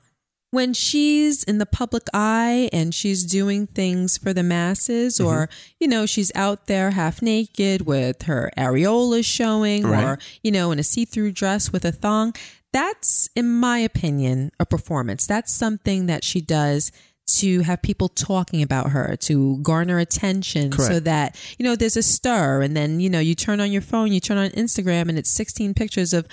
When 0.52 0.76
she's 0.76 1.44
in 1.44 1.58
the 1.58 1.66
public 1.66 2.04
eye 2.14 2.70
and 2.72 2.94
she's 2.94 3.24
doing 3.26 3.66
things 3.66 4.20
for 4.20 4.34
the 4.34 4.44
masses, 4.44 5.20
or, 5.20 5.50
you 5.80 5.88
know, 5.88 6.06
she's 6.06 6.32
out 6.36 6.68
there 6.68 6.92
half 6.92 7.24
naked 7.24 7.88
with 7.88 8.24
her 8.24 8.52
areolas 8.56 9.26
showing, 9.26 9.84
or, 9.84 10.20
you 10.44 10.52
know, 10.52 10.72
in 10.72 10.78
a 10.78 10.84
see 10.84 11.06
through 11.06 11.32
dress 11.32 11.72
with 11.72 11.84
a 11.86 11.92
thong, 11.92 12.36
that's, 12.74 13.30
in 13.36 13.50
my 13.50 13.78
opinion, 13.78 14.52
a 14.60 14.66
performance. 14.66 15.26
That's 15.26 15.54
something 15.54 16.08
that 16.08 16.24
she 16.24 16.42
does 16.42 16.92
to 17.26 17.62
have 17.62 17.82
people 17.82 18.10
talking 18.10 18.62
about 18.62 18.90
her, 18.90 19.16
to 19.16 19.58
garner 19.60 19.98
attention 19.98 20.72
so 20.74 21.00
that, 21.00 21.40
you 21.58 21.64
know, 21.64 21.76
there's 21.76 21.96
a 21.96 22.04
stir. 22.04 22.62
And 22.62 22.76
then, 22.76 23.00
you 23.00 23.10
know, 23.10 23.20
you 23.20 23.34
turn 23.34 23.62
on 23.62 23.72
your 23.72 23.82
phone, 23.82 24.12
you 24.12 24.20
turn 24.20 24.38
on 24.38 24.50
Instagram, 24.50 25.08
and 25.08 25.18
it's 25.18 25.30
16 25.30 25.74
pictures 25.74 26.12
of 26.12 26.28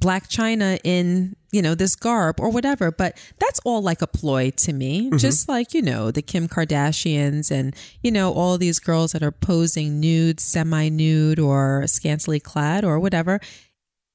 Blac 0.00 0.28
Chyna 0.28 0.80
in, 0.82 1.36
you 1.52 1.62
know, 1.62 1.74
this 1.76 1.94
garb 1.94 2.40
or 2.40 2.50
whatever. 2.50 2.90
But 2.90 3.16
that's 3.38 3.60
all 3.64 3.82
like 3.82 4.02
a 4.02 4.06
ploy 4.08 4.50
to 4.50 4.72
me. 4.72 5.06
Mm-hmm. 5.06 5.18
Just 5.18 5.48
like, 5.48 5.74
you 5.74 5.82
know, 5.82 6.10
the 6.10 6.22
Kim 6.22 6.48
Kardashians 6.48 7.50
and, 7.50 7.76
you 8.02 8.10
know, 8.10 8.32
all 8.32 8.58
these 8.58 8.80
girls 8.80 9.12
that 9.12 9.22
are 9.22 9.30
posing 9.30 10.00
nude, 10.00 10.40
semi 10.40 10.88
nude, 10.88 11.38
or 11.38 11.86
scantily 11.86 12.40
clad 12.40 12.84
or 12.84 12.98
whatever. 12.98 13.40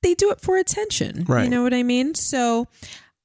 They 0.05 0.13
do 0.13 0.29
it 0.29 0.39
for 0.39 0.55
attention. 0.55 1.25
Right. 1.27 1.45
You 1.45 1.49
know 1.49 1.63
what 1.63 1.73
I 1.73 1.81
mean? 1.81 2.13
So 2.13 2.67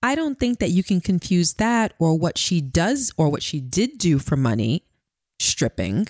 I 0.03 0.15
don't 0.15 0.41
think 0.41 0.61
that 0.61 0.71
you 0.71 0.83
can 0.83 1.03
confuse 1.03 1.53
that 1.55 1.93
or 1.99 2.19
what 2.19 2.39
she 2.39 2.63
does 2.63 3.13
or 3.19 3.29
what 3.29 3.43
she 3.43 3.61
did 3.61 3.99
do 3.99 4.19
for 4.19 4.35
money, 4.35 4.83
stripping, 5.39 6.09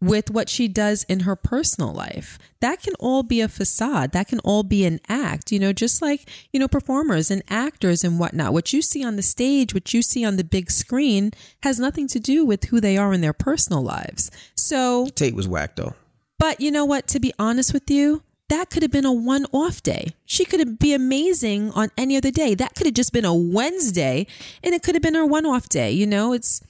with 0.00 0.30
what 0.30 0.48
she 0.48 0.68
does 0.68 1.02
in 1.08 1.20
her 1.20 1.34
personal 1.34 1.92
life. 1.92 2.38
That 2.60 2.82
can 2.82 2.94
all 3.00 3.24
be 3.24 3.40
a 3.40 3.48
facade. 3.48 4.12
That 4.12 4.28
can 4.28 4.38
all 4.40 4.62
be 4.62 4.84
an 4.84 5.00
act, 5.08 5.50
you 5.50 5.58
know, 5.58 5.72
just 5.72 6.00
like, 6.00 6.28
you 6.52 6.60
know, 6.60 6.68
performers 6.68 7.28
and 7.28 7.42
actors 7.50 8.04
and 8.04 8.20
whatnot. 8.20 8.52
What 8.52 8.72
you 8.72 8.80
see 8.80 9.04
on 9.04 9.16
the 9.16 9.22
stage, 9.22 9.74
what 9.74 9.92
you 9.92 10.02
see 10.02 10.24
on 10.24 10.36
the 10.36 10.44
big 10.44 10.70
screen 10.70 11.32
has 11.64 11.80
nothing 11.80 12.06
to 12.06 12.20
do 12.20 12.44
with 12.44 12.66
who 12.66 12.80
they 12.80 12.96
are 12.96 13.12
in 13.12 13.22
their 13.22 13.32
personal 13.32 13.82
lives. 13.82 14.30
So, 14.54 15.06
Tate 15.16 15.34
was 15.34 15.48
whack 15.48 15.74
though. 15.74 15.94
but 16.38 16.60
you 16.60 16.70
know 16.70 16.84
what? 16.84 17.08
To 17.08 17.18
be 17.18 17.32
honest 17.40 17.72
with 17.72 17.90
you, 17.90 18.22
that 18.52 18.68
could 18.68 18.82
have 18.82 18.92
been 18.92 19.06
a 19.06 19.12
one 19.12 19.46
off 19.52 19.82
day. 19.82 20.08
She 20.26 20.44
could 20.44 20.78
be 20.78 20.92
amazing 20.92 21.70
on 21.70 21.90
any 21.96 22.18
other 22.18 22.30
day. 22.30 22.54
That 22.54 22.74
could 22.74 22.86
have 22.86 22.94
just 22.94 23.10
been 23.12 23.24
a 23.24 23.34
Wednesday 23.34 24.26
and 24.62 24.74
it 24.74 24.82
could 24.82 24.94
have 24.94 25.00
been 25.02 25.14
her 25.14 25.24
one 25.24 25.46
off 25.46 25.70
day. 25.70 25.90
You 25.90 26.06
know, 26.06 26.34
it's 26.34 26.60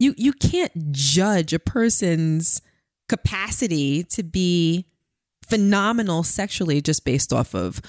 you 0.00 0.12
you 0.16 0.32
can't 0.32 0.90
judge 0.92 1.52
a 1.52 1.60
person's 1.60 2.60
capacity 3.08 4.02
to 4.04 4.24
be 4.24 4.86
phenomenal 5.46 6.24
sexually 6.24 6.80
just 6.80 7.04
based 7.04 7.32
off 7.32 7.54
of 7.54 7.80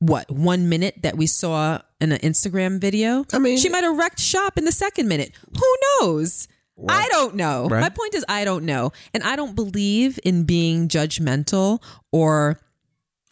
what 0.00 0.28
one 0.28 0.68
minute 0.68 0.96
that 1.02 1.16
we 1.16 1.26
saw 1.28 1.80
in 2.00 2.10
an 2.10 2.18
Instagram 2.18 2.80
video. 2.80 3.24
I 3.32 3.38
mean- 3.38 3.58
she 3.58 3.68
might 3.68 3.84
have 3.84 3.96
wrecked 3.96 4.18
shop 4.18 4.58
in 4.58 4.64
the 4.64 4.72
second 4.72 5.06
minute. 5.06 5.30
Who 5.56 5.76
knows? 6.00 6.48
I 6.88 7.06
don't 7.12 7.36
know. 7.36 7.68
Right. 7.68 7.80
My 7.80 7.90
point 7.90 8.14
is, 8.16 8.24
I 8.28 8.44
don't 8.44 8.64
know, 8.64 8.90
and 9.14 9.22
I 9.22 9.36
don't 9.36 9.54
believe 9.54 10.18
in 10.24 10.42
being 10.42 10.88
judgmental 10.88 11.80
or. 12.10 12.58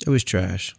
It 0.07 0.11
was 0.11 0.25
trash. 0.25 0.75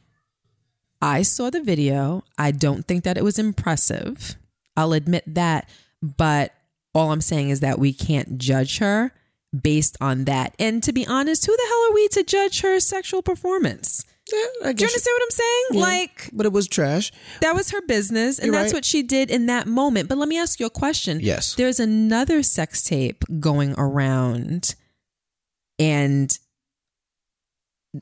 I 1.02 1.22
saw 1.24 1.50
the 1.50 1.62
video. 1.62 2.24
I 2.38 2.52
don't 2.52 2.88
think 2.88 3.04
that 3.04 3.18
it 3.18 3.24
was 3.24 3.40
impressive. 3.40 4.36
I'll 4.78 4.94
admit 4.94 5.24
that, 5.28 5.70
but 6.02 6.54
all 6.94 7.12
I'm 7.12 7.22
saying 7.22 7.50
is 7.50 7.60
that 7.62 7.80
we 7.80 7.94
can't 7.94 8.38
judge 8.38 8.78
her 8.80 9.12
based 9.60 9.98
on 10.00 10.26
that. 10.26 10.56
And 10.60 10.82
to 10.84 10.94
be 10.94 11.06
honest, 11.06 11.46
who 11.46 11.56
the 11.56 11.64
hell 11.68 11.90
are 11.90 11.94
we 11.94 12.08
to 12.10 12.24
judge 12.24 12.62
her 12.62 12.80
sexual 12.80 13.22
performance? 13.22 14.06
Yeah, 14.32 14.72
Do 14.72 14.84
you 14.84 14.88
understand 14.88 15.16
what 15.16 15.24
I'm 15.24 15.32
saying? 15.32 15.66
Yeah. 15.72 15.82
Like 15.82 16.30
but 16.32 16.46
it 16.46 16.54
was 16.54 16.68
trash. 16.68 17.12
that 17.42 17.54
was 17.56 17.72
her 17.72 17.82
business 17.82 18.38
and 18.40 18.48
You're 18.48 18.56
that's 18.56 18.72
right. 18.72 18.78
what 18.78 18.86
she 18.86 19.04
did 19.04 19.30
in 19.30 19.48
that 19.48 19.68
moment. 19.68 20.08
But 20.08 20.20
let 20.20 20.30
me 20.30 20.38
ask 20.38 20.60
you 20.60 20.68
a 20.68 20.70
question. 20.70 21.20
Yes. 21.20 21.56
There's 21.56 21.80
another 21.80 22.44
sex 22.44 22.82
tape 22.84 23.26
going 23.40 23.74
around 23.78 24.76
and 25.80 26.38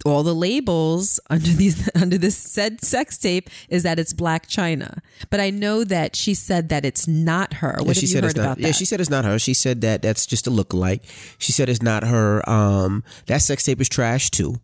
all 0.05 0.23
the 0.23 0.35
labels 0.35 1.19
under 1.29 1.49
these 1.49 1.89
under 1.95 2.17
this 2.17 2.37
said 2.37 2.83
sex 2.83 3.17
tape 3.17 3.49
is 3.69 3.83
that 3.83 3.99
it's 3.99 4.13
Blac 4.13 4.47
Chyna. 4.47 4.99
But 5.29 5.39
I 5.39 5.49
know 5.49 5.83
that 5.83 6.15
she 6.15 6.33
said 6.33 6.69
that 6.69 6.85
it's 6.85 7.07
not 7.07 7.55
her. 7.55 7.75
What 7.79 7.81
yeah, 7.81 7.87
have 7.87 7.95
she 7.95 8.01
you 8.01 8.07
said 8.07 8.23
heard 8.23 8.29
it's 8.31 8.37
not. 8.37 8.43
about 8.43 8.57
that? 8.57 8.63
Yeah, 8.63 8.71
she 8.71 8.85
said 8.85 9.01
it's 9.01 9.09
not 9.09 9.25
her. 9.25 9.39
She 9.39 9.53
said 9.53 9.81
that 9.81 10.01
that's 10.01 10.25
just 10.25 10.47
a 10.47 10.51
lookalike. 10.51 11.01
She 11.37 11.51
said 11.51 11.69
it's 11.69 11.81
not 11.81 12.03
her. 12.03 12.47
Um, 12.49 13.03
that 13.25 13.41
sex 13.41 13.63
tape 13.63 13.81
is 13.81 13.89
trash 13.89 14.29
too. 14.29 14.55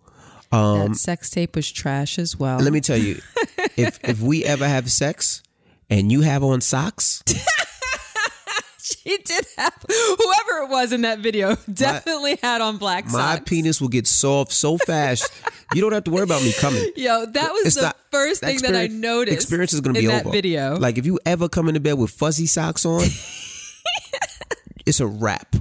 Um, 0.52 0.90
that 0.90 0.96
sex 0.98 1.30
tape 1.30 1.56
was 1.56 1.72
trash 1.72 2.20
as 2.20 2.38
well. 2.38 2.60
let 2.60 2.72
me 2.72 2.82
tell 2.82 2.98
you, 2.98 3.20
if 3.76 4.00
if 4.08 4.22
we 4.22 4.46
ever 4.46 4.68
have 4.68 4.92
sex 4.92 5.42
and 5.90 6.12
you 6.12 6.22
have 6.22 6.44
on 6.44 6.62
socks, 6.62 7.24
she 8.86 9.18
did 9.18 9.46
have 9.58 9.74
whoever 9.88 10.64
it 10.64 10.70
was 10.70 10.94
in 10.94 11.02
that 11.02 11.20
video 11.20 11.56
definitely 11.74 12.38
had 12.42 12.62
on 12.62 12.78
black 12.78 13.10
socks. 13.10 13.14
my 13.14 13.40
penis 13.40 13.82
will 13.82 13.88
get 13.88 14.06
soft 14.08 14.52
so 14.52 14.78
fast. 14.78 15.28
you 15.74 15.82
don't 15.82 15.92
have 15.94 16.04
to 16.04 16.12
worry 16.12 16.24
about 16.24 16.44
me 16.44 16.54
coming. 16.54 16.92
Yo, 16.96 17.26
that 17.26 17.52
was 17.52 17.66
It's 17.66 17.76
the 17.76 17.82
not- 17.84 17.98
first 18.12 18.42
thing 18.42 18.60
that 18.62 18.76
I 18.76 18.88
noticed. 18.88 19.34
Experience 19.36 19.74
is 19.74 19.82
going 19.82 19.96
to 19.96 20.00
in 20.00 20.06
be 20.06 20.12
that 20.12 20.26
over. 20.26 20.32
video. 20.32 20.78
Like 20.78 20.98
if 20.98 21.06
you 21.06 21.20
ever 21.26 21.50
come 21.50 21.68
into 21.68 21.80
bed 21.80 21.94
with 21.94 22.12
fuzzy 22.12 22.46
socks 22.46 22.86
on, 22.86 23.02
it's 24.86 25.00
a 25.00 25.08
wrap. 25.08 25.56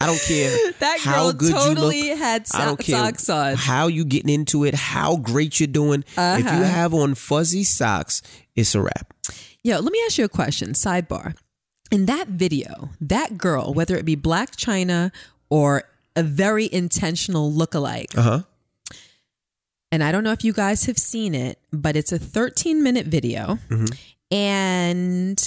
I 0.00 0.06
don't 0.06 0.20
care 0.20 0.50
That 0.80 0.98
how 1.00 1.30
girl 1.30 1.32
good 1.32 1.52
totally 1.52 2.00
you 2.02 2.10
look. 2.10 2.18
had 2.18 2.46
I 2.52 2.64
don't 2.66 2.78
care 2.78 2.98
socks 2.98 3.30
on. 3.30 3.54
How 3.54 3.86
you 3.86 4.04
getting 4.04 4.28
into 4.28 4.64
it? 4.64 4.74
How 4.74 5.16
great 5.16 5.60
you're 5.60 5.66
doing? 5.68 6.00
If 6.02 6.16
you 6.16 6.22
Uh-huh. 6.50 6.64
have 6.64 6.92
on 6.92 7.14
fuzzy 7.14 7.64
socks, 7.64 8.20
it's 8.56 8.74
a 8.74 8.82
wrap. 8.82 9.14
Yo, 9.62 9.78
let 9.78 9.92
me 9.92 10.02
ask 10.04 10.18
you 10.18 10.24
a 10.24 10.28
question. 10.28 10.70
Sidebar. 10.72 11.34
In 11.94 12.06
that 12.06 12.26
video, 12.28 12.90
that 13.00 13.38
girl, 13.38 13.72
whether 13.72 13.94
it 13.96 14.04
be 14.04 14.16
Blac 14.16 14.56
Chyna 14.56 15.12
or 15.48 15.84
a 16.16 16.22
very 16.24 16.68
intentional 16.72 17.52
lookalike, 17.52 18.16
Uh 18.18 18.22
huh. 18.22 18.40
and 19.92 20.02
I 20.02 20.10
don't 20.10 20.24
know 20.24 20.32
if 20.32 20.42
you 20.42 20.52
guys 20.52 20.86
have 20.86 20.98
seen 20.98 21.34
it, 21.36 21.58
but 21.72 21.94
it's 21.94 22.10
a 22.10 22.18
13 22.18 22.82
minute 22.82 23.06
video. 23.06 23.58
And 24.32 25.38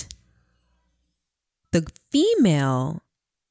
the 1.74 1.86
female 2.12 3.02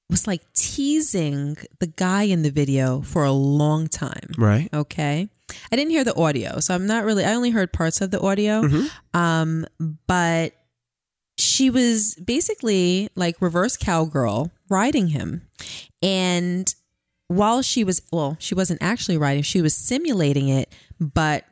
was 0.08 0.26
like 0.26 0.40
teasing 0.54 1.58
the 1.80 1.88
guy 1.88 2.22
in 2.22 2.40
the 2.42 2.50
video 2.50 3.02
for 3.02 3.24
a 3.24 3.32
long 3.32 3.88
time. 3.88 4.30
Right. 4.38 4.70
Okay. 4.72 5.28
I 5.70 5.76
didn't 5.76 5.90
hear 5.90 6.04
the 6.04 6.14
audio, 6.14 6.60
so 6.60 6.74
I'm 6.74 6.86
not 6.86 7.04
really, 7.04 7.24
I 7.26 7.34
only 7.34 7.50
heard 7.50 7.72
parts 7.74 8.00
of 8.00 8.10
the 8.10 8.20
audio. 8.20 8.62
Mm-hmm. 8.62 8.86
Um, 9.20 9.66
but 10.06 10.54
she 11.38 11.70
was 11.70 12.14
basically 12.16 13.08
like 13.14 13.40
reverse 13.40 13.76
cowgirl 13.76 14.50
riding 14.68 15.08
him. 15.08 15.46
And 16.02 16.72
while 17.28 17.62
she 17.62 17.84
was, 17.84 18.02
well, 18.12 18.36
she 18.38 18.54
wasn't 18.54 18.82
actually 18.82 19.18
riding, 19.18 19.42
she 19.42 19.60
was 19.60 19.74
simulating 19.74 20.48
it, 20.48 20.72
but 21.00 21.44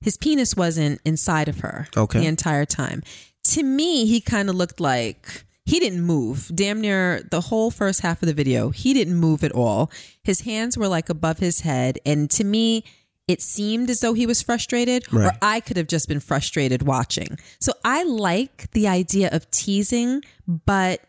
his 0.00 0.16
penis 0.16 0.54
wasn't 0.56 1.00
inside 1.04 1.48
of 1.48 1.60
her 1.60 1.88
Okay. 1.96 2.20
the 2.20 2.26
entire 2.26 2.64
time. 2.64 3.02
To 3.44 3.62
me, 3.62 4.06
he 4.06 4.20
kind 4.20 4.48
of 4.48 4.54
looked 4.56 4.80
like 4.80 5.44
he 5.66 5.80
didn't 5.80 6.02
move. 6.02 6.50
Damn 6.54 6.80
near 6.80 7.22
the 7.30 7.42
whole 7.42 7.70
first 7.70 8.00
half 8.00 8.22
of 8.22 8.26
the 8.26 8.32
video, 8.34 8.70
he 8.70 8.94
didn't 8.94 9.16
move 9.16 9.42
at 9.44 9.52
all. 9.52 9.90
His 10.22 10.42
hands 10.42 10.78
were 10.78 10.88
like 10.88 11.08
above 11.08 11.38
his 11.38 11.60
head. 11.60 11.98
And 12.06 12.30
to 12.30 12.44
me, 12.44 12.84
it 13.28 13.40
seemed 13.42 13.90
as 13.90 14.00
though 14.00 14.14
he 14.14 14.26
was 14.26 14.42
frustrated, 14.42 15.04
or 15.12 15.30
I 15.42 15.60
could 15.60 15.76
have 15.76 15.86
just 15.86 16.08
been 16.08 16.18
frustrated 16.20 16.82
watching. 16.82 17.38
So 17.60 17.72
I 17.84 18.02
like 18.04 18.70
the 18.72 18.88
idea 18.88 19.28
of 19.30 19.48
teasing, 19.50 20.22
but 20.46 21.02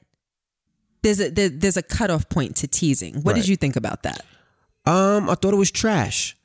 there's 1.01 1.19
a 1.21 1.29
there, 1.29 1.49
there's 1.49 1.77
a 1.77 1.81
cutoff 1.81 2.27
point 2.29 2.57
to 2.57 2.67
teasing. 2.67 3.15
What 3.23 3.33
Right. 3.33 3.41
did 3.41 3.47
you 3.47 3.55
think 3.55 3.75
about 3.77 4.03
that? 4.03 4.25
Um, 4.85 5.29
I 5.29 5.35
thought 5.35 5.53
it 5.53 5.57
was 5.57 5.71
trash. 5.71 6.35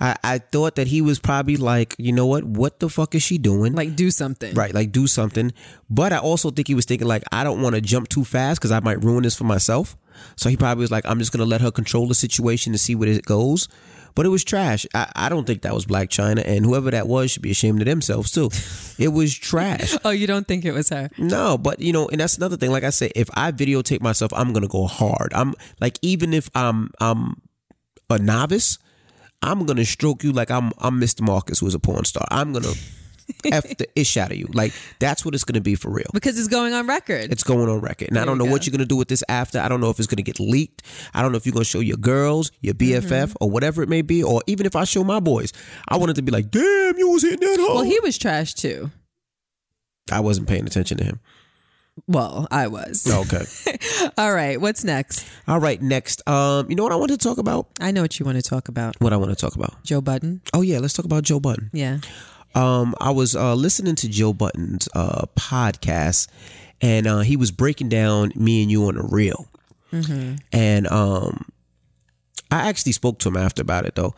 I, 0.00 0.16
I 0.22 0.38
thought 0.38 0.76
that 0.76 0.86
he 0.88 1.00
was 1.02 1.18
probably 1.18 1.56
like, 1.56 1.94
you 1.98 2.12
know 2.12 2.26
what? 2.26 2.44
What 2.44 2.80
the 2.80 2.88
fuck 2.88 3.14
is 3.14 3.22
she 3.22 3.38
doing? 3.38 3.72
Like 3.74 3.96
do 3.96 4.10
something, 4.10 4.54
right, 4.54 4.74
like 4.74 4.92
do 4.92 5.06
something. 5.06 5.52
But 5.88 6.12
I 6.12 6.18
also 6.18 6.50
think 6.50 6.68
he 6.68 6.74
was 6.74 6.84
thinking 6.84 7.08
like, 7.08 7.22
I 7.32 7.44
don't 7.44 7.62
want 7.62 7.74
to 7.74 7.80
jump 7.80 8.08
too 8.08 8.24
fast 8.24 8.60
because 8.60 8.72
I 8.72 8.80
might 8.80 9.02
ruin 9.02 9.22
this 9.22 9.34
for 9.36 9.44
myself. 9.44 9.96
So 10.36 10.48
he 10.48 10.56
probably 10.56 10.82
was 10.82 10.90
like, 10.90 11.04
I'm 11.06 11.18
just 11.18 11.32
gonna 11.32 11.44
let 11.44 11.60
her 11.60 11.70
control 11.70 12.06
the 12.08 12.14
situation 12.14 12.72
to 12.72 12.78
see 12.78 12.94
where 12.94 13.08
it 13.08 13.24
goes. 13.24 13.68
But 14.14 14.24
it 14.24 14.30
was 14.30 14.44
trash. 14.44 14.86
I, 14.94 15.12
I 15.14 15.28
don't 15.28 15.46
think 15.46 15.60
that 15.62 15.74
was 15.74 15.84
Blac 15.84 16.08
Chyna, 16.08 16.42
and 16.46 16.64
whoever 16.64 16.90
that 16.90 17.06
was 17.06 17.30
should 17.30 17.42
be 17.42 17.50
ashamed 17.50 17.82
of 17.82 17.86
themselves 17.86 18.30
too. 18.30 18.48
It 18.98 19.08
was 19.08 19.34
trash. 19.34 19.94
Oh, 20.06 20.10
you 20.10 20.26
don't 20.26 20.46
think 20.48 20.64
it 20.64 20.72
was 20.72 20.88
her? 20.88 21.10
No, 21.18 21.58
but 21.58 21.80
you 21.80 21.92
know, 21.92 22.08
and 22.08 22.18
that's 22.20 22.38
another 22.38 22.56
thing. 22.56 22.70
Like 22.70 22.84
I 22.84 22.90
said, 22.90 23.12
if 23.14 23.28
I 23.34 23.52
videotape 23.52 24.00
myself, 24.00 24.32
I'm 24.34 24.54
gonna 24.54 24.68
go 24.68 24.86
hard. 24.86 25.34
I'm 25.34 25.54
like, 25.80 25.98
even 26.00 26.32
if 26.32 26.48
I'm 26.54 26.90
I'm 26.98 27.42
a 28.08 28.18
novice, 28.18 28.78
I'm 29.42 29.66
gonna 29.66 29.84
stroke 29.84 30.24
you 30.24 30.32
like 30.32 30.50
I'm 30.50 30.72
I'm 30.78 31.00
Mr. 31.00 31.20
Marcus, 31.22 31.60
who 31.60 31.66
is 31.66 31.74
a 31.74 31.78
porn 31.78 32.04
star. 32.04 32.26
I'm 32.30 32.52
gonna 32.52 32.72
f 33.44 33.64
the 33.76 33.86
ish 33.94 34.16
out 34.16 34.30
of 34.30 34.36
you. 34.36 34.46
Like 34.52 34.72
that's 34.98 35.24
what 35.24 35.34
it's 35.34 35.44
gonna 35.44 35.60
be 35.60 35.74
for 35.74 35.90
real. 35.90 36.06
Because 36.12 36.38
it's 36.38 36.48
going 36.48 36.72
on 36.72 36.86
record. 36.86 37.30
It's 37.32 37.42
going 37.42 37.68
on 37.68 37.80
record, 37.80 38.08
and 38.08 38.18
I 38.18 38.24
don't 38.24 38.38
know 38.38 38.44
what 38.44 38.66
you're 38.66 38.72
gonna 38.72 38.84
do 38.86 38.96
with 38.96 39.08
this 39.08 39.22
after. 39.28 39.58
I 39.60 39.68
don't 39.68 39.80
know 39.80 39.90
if 39.90 39.98
it's 39.98 40.06
gonna 40.08 40.22
get 40.22 40.40
leaked. 40.40 40.82
I 41.14 41.22
don't 41.22 41.32
know 41.32 41.36
if 41.38 41.46
you're 41.46 41.52
gonna 41.52 41.64
show 41.64 41.80
your 41.80 41.96
girls, 41.98 42.50
your 42.60 42.74
BFF, 42.74 43.02
Mm-hmm. 43.10 43.32
or 43.40 43.50
whatever 43.50 43.82
it 43.82 43.88
may 43.88 44.02
be, 44.02 44.22
or 44.22 44.42
even 44.46 44.64
if 44.66 44.74
I 44.76 44.84
show 44.84 45.04
my 45.04 45.20
boys. 45.20 45.52
I 45.88 45.96
wanted 45.96 46.16
to 46.16 46.22
be 46.22 46.32
like, 46.32 46.50
damn, 46.50 46.96
you 46.98 47.10
was 47.10 47.22
hitting 47.22 47.40
that 47.40 47.58
hard. 47.60 47.74
well, 47.74 47.82
he 47.84 47.98
was 48.00 48.16
trash 48.18 48.54
too. 48.54 48.90
I 50.10 50.20
wasn't 50.20 50.48
paying 50.48 50.66
attention 50.66 50.98
to 50.98 51.04
him. 51.04 51.20
Well, 52.06 52.46
I 52.50 52.66
was. 52.68 53.06
Okay. 53.10 53.44
All 54.18 54.32
right, 54.32 54.60
what's 54.60 54.84
next? 54.84 55.26
All 55.48 55.58
right, 55.58 55.80
next. 55.80 56.26
Um, 56.28 56.68
you 56.68 56.76
know 56.76 56.82
what 56.82 56.92
I 56.92 56.96
want 56.96 57.10
to 57.10 57.16
talk 57.18 57.38
about? 57.38 57.68
I 57.80 57.90
know 57.90 58.02
what 58.02 58.18
you 58.18 58.26
want 58.26 58.36
to 58.36 58.48
talk 58.48 58.68
about. 58.68 58.96
What 59.00 59.12
I 59.12 59.16
want 59.16 59.30
to 59.30 59.36
talk 59.36 59.56
about? 59.56 59.82
Joe 59.82 60.00
Budden. 60.00 60.42
Oh 60.52 60.60
yeah, 60.62 60.78
let's 60.78 60.92
talk 60.94 61.04
about 61.06 61.22
Joe 61.24 61.40
Budden. 61.40 61.70
Yeah. 61.72 61.98
Um, 62.54 62.94
I 63.00 63.10
was 63.10 63.34
uh, 63.34 63.54
listening 63.54 63.96
to 63.96 64.08
Joe 64.08 64.32
Budden's 64.32 64.88
uh, 64.94 65.26
podcast, 65.36 66.28
and 66.80 67.06
uh, 67.06 67.20
he 67.20 67.36
was 67.36 67.50
breaking 67.50 67.88
down 67.88 68.32
me 68.34 68.62
and 68.62 68.70
you 68.70 68.86
on 68.86 68.94
the 68.96 69.02
real. 69.02 69.48
And 70.52 70.86
um, 70.88 71.46
I 72.50 72.68
actually 72.68 72.92
spoke 72.92 73.18
to 73.20 73.28
him 73.28 73.36
after 73.36 73.62
about 73.62 73.86
it 73.86 73.94
though. 73.94 74.14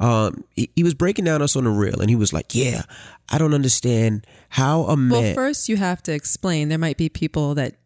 Um, 0.00 0.44
he, 0.50 0.70
he 0.74 0.82
was 0.82 0.94
breaking 0.94 1.24
down 1.26 1.42
us 1.42 1.54
on 1.54 1.64
the 1.64 1.70
real, 1.70 2.00
and 2.00 2.10
he 2.10 2.16
was 2.16 2.32
like, 2.32 2.54
"Yeah, 2.54 2.82
I 3.30 3.38
don't 3.38 3.54
understand 3.54 4.26
how 4.50 4.84
a 4.84 4.96
man." 4.96 5.22
Well, 5.22 5.34
first 5.34 5.68
you 5.68 5.76
have 5.76 6.02
to 6.04 6.12
explain. 6.12 6.68
There 6.68 6.78
might 6.78 6.96
be 6.96 7.08
people 7.08 7.54
that 7.54 7.76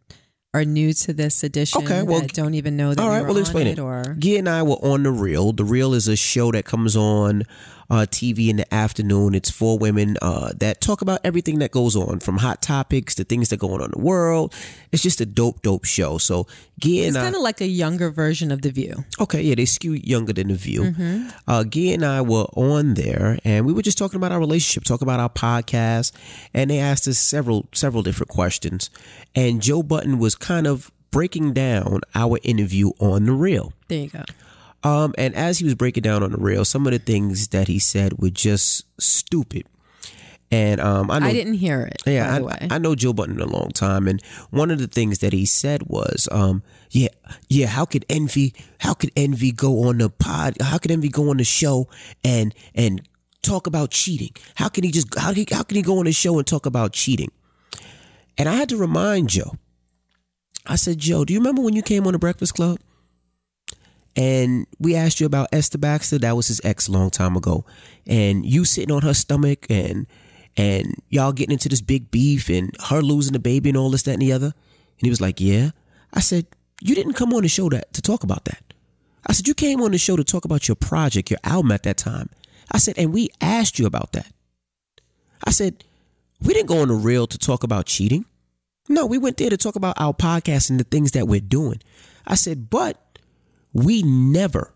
are 0.54 0.64
new 0.64 0.94
to 0.94 1.12
this 1.12 1.44
edition 1.44 1.82
Okay, 1.82 2.02
well, 2.02 2.22
that 2.22 2.32
don't 2.32 2.54
even 2.54 2.76
know 2.78 2.94
that 2.94 3.02
All 3.02 3.10
we 3.10 3.16
right, 3.16 3.20
were 3.22 3.28
well, 3.28 3.36
explain 3.36 3.66
it, 3.66 3.78
it. 3.78 3.82
or 3.82 4.16
Gia 4.18 4.38
and 4.38 4.48
I 4.48 4.62
were 4.62 4.76
on 4.76 5.02
The 5.02 5.10
Real. 5.10 5.52
The 5.52 5.64
Real 5.64 5.92
is 5.92 6.08
a 6.08 6.16
show 6.16 6.50
that 6.52 6.64
comes 6.64 6.96
on 6.96 7.42
uh, 7.90 8.06
TV 8.08 8.48
in 8.48 8.56
the 8.56 8.74
afternoon. 8.74 9.34
It's 9.34 9.50
for 9.50 9.78
women 9.78 10.16
uh, 10.22 10.52
that 10.58 10.80
talk 10.80 11.02
about 11.02 11.20
everything 11.24 11.58
that 11.60 11.70
goes 11.70 11.96
on, 11.96 12.20
from 12.20 12.38
hot 12.38 12.62
topics 12.62 13.14
to 13.16 13.24
things 13.24 13.48
that 13.50 13.58
go 13.58 13.72
on 13.74 13.82
in 13.82 13.90
the 13.90 13.98
world. 13.98 14.54
It's 14.92 15.02
just 15.02 15.20
a 15.20 15.26
dope, 15.26 15.62
dope 15.62 15.84
show. 15.84 16.18
So 16.18 16.46
Gia 16.78 17.06
it's 17.06 17.08
and 17.08 17.18
I, 17.18 17.22
kind 17.24 17.36
of 17.36 17.42
like 17.42 17.60
a 17.60 17.66
younger 17.66 18.10
version 18.10 18.50
of 18.50 18.62
The 18.62 18.70
View. 18.70 19.04
okay, 19.20 19.42
yeah, 19.42 19.54
they 19.54 19.64
skew 19.64 19.92
younger 19.92 20.32
than 20.32 20.48
The 20.48 20.54
View. 20.54 20.82
Mm-hmm. 20.82 21.28
Uh, 21.46 21.64
Gia 21.64 21.92
and 21.94 22.04
I 22.04 22.20
were 22.22 22.46
on 22.54 22.94
there, 22.94 23.38
and 23.44 23.66
we 23.66 23.72
were 23.72 23.82
just 23.82 23.98
talking 23.98 24.16
about 24.16 24.32
our 24.32 24.40
relationship, 24.40 24.84
talking 24.84 25.06
about 25.06 25.20
our 25.20 25.28
podcast, 25.30 26.12
and 26.52 26.70
they 26.70 26.78
asked 26.78 27.06
us 27.08 27.18
several, 27.18 27.68
several 27.72 28.02
different 28.02 28.30
questions. 28.30 28.90
And 29.34 29.62
Joe 29.62 29.82
Budden 29.82 30.18
was 30.18 30.34
kind 30.34 30.66
of 30.66 30.90
breaking 31.10 31.52
down 31.54 32.00
our 32.14 32.38
interview 32.42 32.90
on 32.98 33.24
The 33.24 33.32
Real. 33.32 33.72
There 33.88 34.00
you 34.00 34.08
go. 34.08 34.24
Um, 34.86 35.14
and 35.18 35.34
as 35.34 35.58
he 35.58 35.64
was 35.64 35.74
breaking 35.74 36.02
down 36.02 36.22
on 36.22 36.30
the 36.30 36.38
Real, 36.38 36.64
some 36.64 36.86
of 36.86 36.92
the 36.92 37.00
things 37.00 37.48
that 37.48 37.66
he 37.66 37.80
said 37.80 38.18
were 38.20 38.30
just 38.30 38.86
stupid. 39.00 39.66
And 40.52 40.80
um, 40.80 41.10
I 41.10 41.18
know, 41.18 41.26
I 41.26 41.32
didn't 41.32 41.54
hear 41.54 41.82
it. 41.82 42.00
yeah, 42.06 42.38
I. 42.48 42.68
I 42.70 42.78
know 42.78 42.94
Joe 42.94 43.12
Budden 43.12 43.40
a 43.40 43.46
long 43.46 43.70
time, 43.70 44.06
and 44.06 44.22
one 44.50 44.70
of 44.70 44.78
the 44.78 44.86
things 44.86 45.18
that 45.18 45.32
he 45.32 45.44
said 45.44 45.88
was, 45.88 46.28
um, 46.30 46.62
yeah, 46.90 47.08
yeah, 47.48 47.66
how 47.66 47.84
could 47.84 48.06
envy, 48.08 48.54
how 48.78 48.94
could 48.94 49.10
envy 49.16 49.50
go 49.50 49.88
on 49.88 49.98
the 49.98 50.08
pod, 50.08 50.54
how 50.60 50.78
could 50.78 50.92
envy 50.92 51.08
go 51.08 51.30
on 51.30 51.38
the 51.38 51.44
show 51.44 51.88
and 52.22 52.54
and 52.76 53.02
talk 53.42 53.66
about 53.66 53.90
cheating? 53.90 54.30
How 54.54 54.68
can 54.68 54.84
he 54.84 54.92
just 54.92 55.18
how 55.18 55.32
he, 55.32 55.48
how 55.50 55.64
can 55.64 55.74
he 55.74 55.82
go 55.82 55.98
on 55.98 56.04
the 56.04 56.12
show 56.12 56.38
and 56.38 56.46
talk 56.46 56.64
about 56.64 56.92
cheating? 56.92 57.32
And 58.38 58.48
I 58.48 58.54
had 58.54 58.68
to 58.68 58.76
remind 58.76 59.30
Joe. 59.30 59.56
I 60.64 60.76
said, 60.76 60.98
Joe, 60.98 61.24
do 61.24 61.32
you 61.32 61.40
remember 61.40 61.62
when 61.62 61.74
you 61.74 61.82
came 61.82 62.06
on 62.06 62.12
the 62.12 62.20
Breakfast 62.20 62.54
Club? 62.54 62.78
And 64.16 64.66
we 64.78 64.96
asked 64.96 65.20
you 65.20 65.26
about 65.26 65.48
Esther 65.52 65.78
Baxter. 65.78 66.18
That 66.18 66.36
was 66.36 66.48
his 66.48 66.60
ex 66.64 66.88
long 66.88 67.10
time 67.10 67.36
ago, 67.36 67.66
and 68.06 68.46
you 68.46 68.64
sitting 68.64 68.94
on 68.94 69.02
her 69.02 69.14
stomach 69.14 69.66
and 69.68 70.06
and 70.56 70.94
y'all 71.10 71.32
getting 71.32 71.52
into 71.52 71.68
this 71.68 71.82
big 71.82 72.10
beef 72.10 72.48
and 72.48 72.74
her 72.88 73.02
losing 73.02 73.34
the 73.34 73.38
baby 73.38 73.68
and 73.68 73.76
all 73.76 73.90
this 73.90 74.02
that 74.04 74.14
and 74.14 74.22
the 74.22 74.32
other. 74.32 74.46
And 74.46 75.02
he 75.02 75.10
was 75.10 75.20
like, 75.20 75.40
"Yeah." 75.40 75.70
I 76.14 76.20
said, 76.20 76.46
"You 76.80 76.94
didn't 76.94 77.12
come 77.12 77.34
on 77.34 77.42
the 77.42 77.48
show 77.48 77.68
that 77.68 77.92
to 77.92 78.00
talk 78.00 78.24
about 78.24 78.46
that." 78.46 78.72
I 79.26 79.34
said, 79.34 79.46
"You 79.46 79.54
came 79.54 79.82
on 79.82 79.90
the 79.90 79.98
show 79.98 80.16
to 80.16 80.24
talk 80.24 80.46
about 80.46 80.66
your 80.66 80.76
project, 80.76 81.30
your 81.30 81.40
album 81.44 81.72
at 81.72 81.82
that 81.82 81.98
time." 81.98 82.30
I 82.72 82.78
said, 82.78 82.96
"And 82.96 83.12
we 83.12 83.28
asked 83.40 83.78
you 83.78 83.84
about 83.84 84.12
that." 84.12 84.32
I 85.44 85.50
said, 85.50 85.84
"We 86.40 86.54
didn't 86.54 86.68
go 86.68 86.80
on 86.80 86.88
the 86.88 86.94
real 86.94 87.26
to 87.26 87.36
talk 87.36 87.62
about 87.62 87.84
cheating." 87.84 88.24
No, 88.88 89.04
we 89.04 89.18
went 89.18 89.36
there 89.36 89.50
to 89.50 89.56
talk 89.56 89.76
about 89.76 90.00
our 90.00 90.14
podcast 90.14 90.70
and 90.70 90.80
the 90.80 90.84
things 90.84 91.10
that 91.10 91.28
we're 91.28 91.40
doing. 91.40 91.80
I 92.26 92.34
said, 92.34 92.70
"But." 92.70 93.02
We 93.76 94.02
never, 94.02 94.72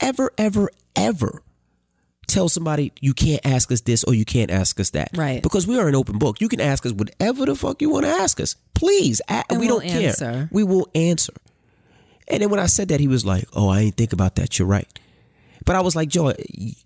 ever, 0.00 0.30
ever, 0.38 0.70
ever 0.94 1.42
tell 2.26 2.48
somebody 2.48 2.92
you 3.00 3.12
can't 3.12 3.44
ask 3.44 3.70
us 3.72 3.80
this 3.80 4.04
or 4.04 4.14
you 4.14 4.24
can't 4.24 4.50
ask 4.50 4.78
us 4.78 4.90
that. 4.90 5.10
Right. 5.14 5.42
Because 5.42 5.66
we 5.66 5.78
are 5.78 5.88
an 5.88 5.94
open 5.94 6.18
book. 6.18 6.40
You 6.40 6.48
can 6.48 6.60
ask 6.60 6.86
us 6.86 6.92
whatever 6.92 7.46
the 7.46 7.56
fuck 7.56 7.82
you 7.82 7.90
want 7.90 8.06
to 8.06 8.10
ask 8.10 8.40
us. 8.40 8.56
Please. 8.74 9.20
We 9.50 9.58
we'll 9.58 9.80
don't 9.80 9.88
care. 9.88 10.08
answer. 10.08 10.48
We 10.52 10.62
will 10.62 10.88
answer. 10.94 11.34
And 12.28 12.42
then 12.42 12.50
when 12.50 12.60
I 12.60 12.66
said 12.66 12.88
that, 12.88 13.00
he 13.00 13.08
was 13.08 13.26
like, 13.26 13.44
oh, 13.54 13.68
I 13.68 13.80
ain't 13.80 13.96
think 13.96 14.12
about 14.12 14.36
that. 14.36 14.58
You're 14.58 14.68
right. 14.68 14.88
But 15.66 15.76
I 15.76 15.80
was 15.80 15.96
like, 15.96 16.08
Joe, 16.08 16.32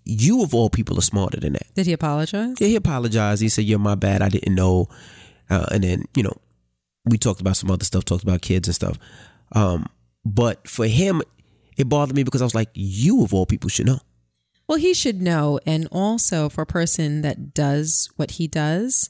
you 0.05 0.41
of 0.41 0.55
all 0.55 0.69
people 0.69 0.97
are 0.97 1.03
smarter 1.03 1.39
than 1.39 1.53
that. 1.53 1.73
Did 1.75 1.85
he 1.85 1.93
apologize? 1.93 2.55
Yeah, 2.59 2.67
he 2.67 2.75
apologized. 2.75 3.41
He 3.41 3.49
said, 3.49 3.65
"Yeah, 3.65 3.75
my 3.75 3.95
bad. 3.95 4.21
I 4.21 4.29
didn't 4.29 4.55
know." 4.55 4.87
Uh, 5.49 5.65
and 5.69 5.83
then 5.83 6.05
you 6.15 6.23
know, 6.23 6.37
we 7.03 7.17
talked 7.17 7.41
about 7.41 7.57
some 7.57 7.69
other 7.69 7.83
stuff, 7.83 8.05
talked 8.05 8.23
about 8.23 8.41
kids 8.41 8.69
and 8.69 8.75
stuff. 8.75 8.97
Um, 9.51 9.87
but 10.23 10.65
for 10.65 10.87
him, 10.87 11.21
it 11.79 11.89
bothered 11.89 12.15
me 12.15 12.23
because 12.23 12.41
I 12.41 12.45
was 12.45 12.55
like, 12.55 12.69
"You 12.73 13.23
of 13.23 13.33
all 13.33 13.45
people 13.45 13.69
should 13.69 13.87
know." 13.87 13.99
Well, 14.67 14.77
he 14.77 14.93
should 14.93 15.19
know. 15.19 15.59
And 15.65 15.87
also 15.91 16.47
for 16.47 16.61
a 16.61 16.65
person 16.67 17.21
that 17.21 17.55
does 17.55 18.09
what 18.17 18.31
he 18.31 18.47
does, 18.47 19.09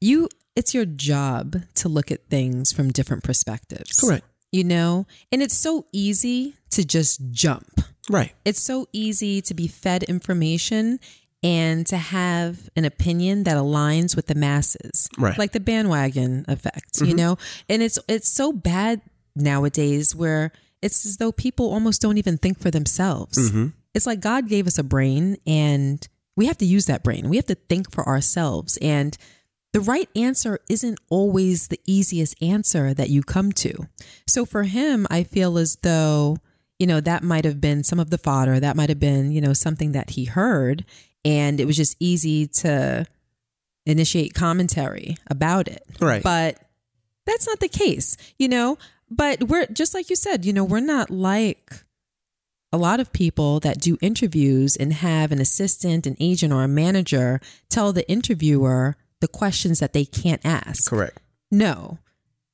you 0.00 0.28
it's 0.56 0.74
your 0.74 0.84
job 0.84 1.62
to 1.76 1.88
look 1.88 2.10
at 2.10 2.28
things 2.28 2.72
from 2.72 2.90
different 2.90 3.22
perspectives. 3.22 4.00
Correct. 4.00 4.26
You 4.50 4.64
know? 4.64 5.06
And 5.30 5.42
it's 5.42 5.56
so 5.56 5.86
easy 5.92 6.54
to 6.70 6.84
just 6.84 7.30
jump. 7.30 7.80
Right. 8.10 8.34
It's 8.44 8.60
so 8.60 8.88
easy 8.92 9.40
to 9.42 9.54
be 9.54 9.68
fed 9.68 10.02
information 10.02 11.00
and 11.42 11.86
to 11.86 11.96
have 11.96 12.68
an 12.76 12.84
opinion 12.84 13.44
that 13.44 13.56
aligns 13.56 14.14
with 14.14 14.26
the 14.26 14.34
masses. 14.34 15.08
Right. 15.16 15.38
Like 15.38 15.52
the 15.52 15.60
bandwagon 15.60 16.44
effect, 16.48 17.00
you 17.00 17.06
mm-hmm. 17.06 17.16
know? 17.16 17.38
And 17.68 17.82
it's 17.82 17.98
it's 18.08 18.28
so 18.28 18.52
bad 18.52 19.00
nowadays 19.34 20.14
where 20.14 20.52
it's 20.82 21.06
as 21.06 21.16
though 21.16 21.32
people 21.32 21.72
almost 21.72 22.02
don't 22.02 22.18
even 22.18 22.38
think 22.38 22.60
for 22.60 22.70
themselves. 22.70 23.38
Mm-hmm. 23.38 23.68
It's 23.94 24.06
like 24.06 24.20
God 24.20 24.48
gave 24.48 24.66
us 24.66 24.78
a 24.78 24.82
brain 24.82 25.36
and 25.46 26.06
we 26.36 26.46
have 26.46 26.58
to 26.58 26.66
use 26.66 26.86
that 26.86 27.02
brain. 27.02 27.28
We 27.28 27.36
have 27.36 27.46
to 27.46 27.54
think 27.54 27.90
for 27.92 28.06
ourselves 28.06 28.78
and 28.78 29.16
the 29.72 29.80
right 29.80 30.08
answer 30.14 30.60
isn't 30.68 30.98
always 31.08 31.68
the 31.68 31.80
easiest 31.86 32.40
answer 32.42 32.92
that 32.92 33.08
you 33.08 33.22
come 33.22 33.52
to. 33.52 33.88
So 34.26 34.44
for 34.44 34.64
him, 34.64 35.06
I 35.10 35.24
feel 35.24 35.56
as 35.56 35.76
though, 35.76 36.36
you 36.78 36.86
know, 36.86 37.00
that 37.00 37.22
might 37.22 37.46
have 37.46 37.60
been 37.60 37.82
some 37.82 37.98
of 37.98 38.10
the 38.10 38.18
fodder. 38.18 38.60
That 38.60 38.76
might 38.76 38.90
have 38.90 39.00
been, 39.00 39.32
you 39.32 39.40
know, 39.40 39.54
something 39.54 39.92
that 39.92 40.10
he 40.10 40.26
heard. 40.26 40.84
And 41.24 41.58
it 41.58 41.64
was 41.64 41.76
just 41.76 41.96
easy 42.00 42.46
to 42.48 43.06
initiate 43.86 44.34
commentary 44.34 45.16
about 45.28 45.68
it. 45.68 45.82
Right. 46.00 46.22
But 46.22 46.58
that's 47.24 47.46
not 47.46 47.60
the 47.60 47.68
case, 47.68 48.16
you 48.38 48.48
know? 48.48 48.76
But 49.16 49.44
we're 49.44 49.66
just 49.66 49.94
like 49.94 50.10
you 50.10 50.16
said, 50.16 50.44
you 50.44 50.52
know, 50.52 50.64
we're 50.64 50.80
not 50.80 51.10
like 51.10 51.84
a 52.72 52.78
lot 52.78 53.00
of 53.00 53.12
people 53.12 53.60
that 53.60 53.80
do 53.80 53.98
interviews 54.00 54.76
and 54.76 54.94
have 54.94 55.30
an 55.30 55.40
assistant, 55.40 56.06
an 56.06 56.16
agent, 56.18 56.52
or 56.52 56.64
a 56.64 56.68
manager 56.68 57.40
tell 57.68 57.92
the 57.92 58.08
interviewer 58.10 58.96
the 59.20 59.28
questions 59.28 59.78
that 59.78 59.92
they 59.92 60.04
can't 60.04 60.40
ask. 60.44 60.88
Correct. 60.88 61.18
No. 61.50 61.98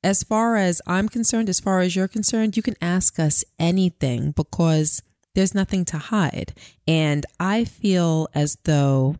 As 0.03 0.23
far 0.23 0.57
as 0.57 0.81
I'm 0.85 1.07
concerned, 1.07 1.49
as 1.49 1.59
far 1.59 1.79
as 1.79 1.95
you're 1.95 2.07
concerned, 2.07 2.57
you 2.57 2.63
can 2.63 2.75
ask 2.81 3.19
us 3.19 3.43
anything 3.57 4.31
because 4.31 5.01
there's 5.35 5.55
nothing 5.55 5.85
to 5.85 5.97
hide. 5.97 6.53
And 6.87 7.25
I 7.39 7.63
feel 7.63 8.27
as 8.33 8.57
though 8.65 9.15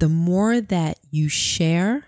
the 0.00 0.08
more 0.08 0.60
that 0.60 0.98
you 1.10 1.28
share 1.28 2.06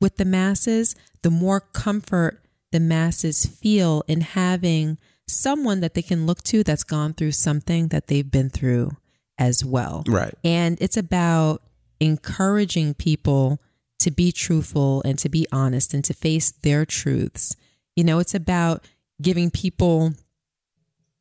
with 0.00 0.16
the 0.16 0.24
masses, 0.24 0.94
the 1.22 1.30
more 1.30 1.60
comfort 1.60 2.40
the 2.72 2.80
masses 2.80 3.46
feel 3.46 4.02
in 4.06 4.20
having 4.20 4.98
someone 5.26 5.80
that 5.80 5.94
they 5.94 6.02
can 6.02 6.26
look 6.26 6.42
to 6.42 6.62
that's 6.62 6.84
gone 6.84 7.12
through 7.14 7.32
something 7.32 7.88
that 7.88 8.06
they've 8.06 8.30
been 8.30 8.50
through 8.50 8.90
as 9.38 9.64
well. 9.64 10.02
Right. 10.06 10.34
And 10.42 10.80
it's 10.80 10.96
about 10.96 11.62
encouraging 12.00 12.94
people 12.94 13.60
to 14.00 14.10
be 14.10 14.32
truthful 14.32 15.02
and 15.04 15.18
to 15.18 15.28
be 15.28 15.46
honest 15.52 15.92
and 15.92 16.04
to 16.04 16.14
face 16.14 16.50
their 16.50 16.84
truths. 16.84 17.56
You 17.96 18.04
know, 18.04 18.18
it's 18.20 18.34
about 18.34 18.86
giving 19.20 19.50
people, 19.50 20.12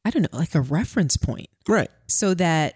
I 0.05 0.11
don't 0.11 0.31
know, 0.31 0.37
like 0.37 0.55
a 0.55 0.61
reference 0.61 1.17
point 1.17 1.49
Right. 1.67 1.89
so 2.07 2.33
that 2.35 2.75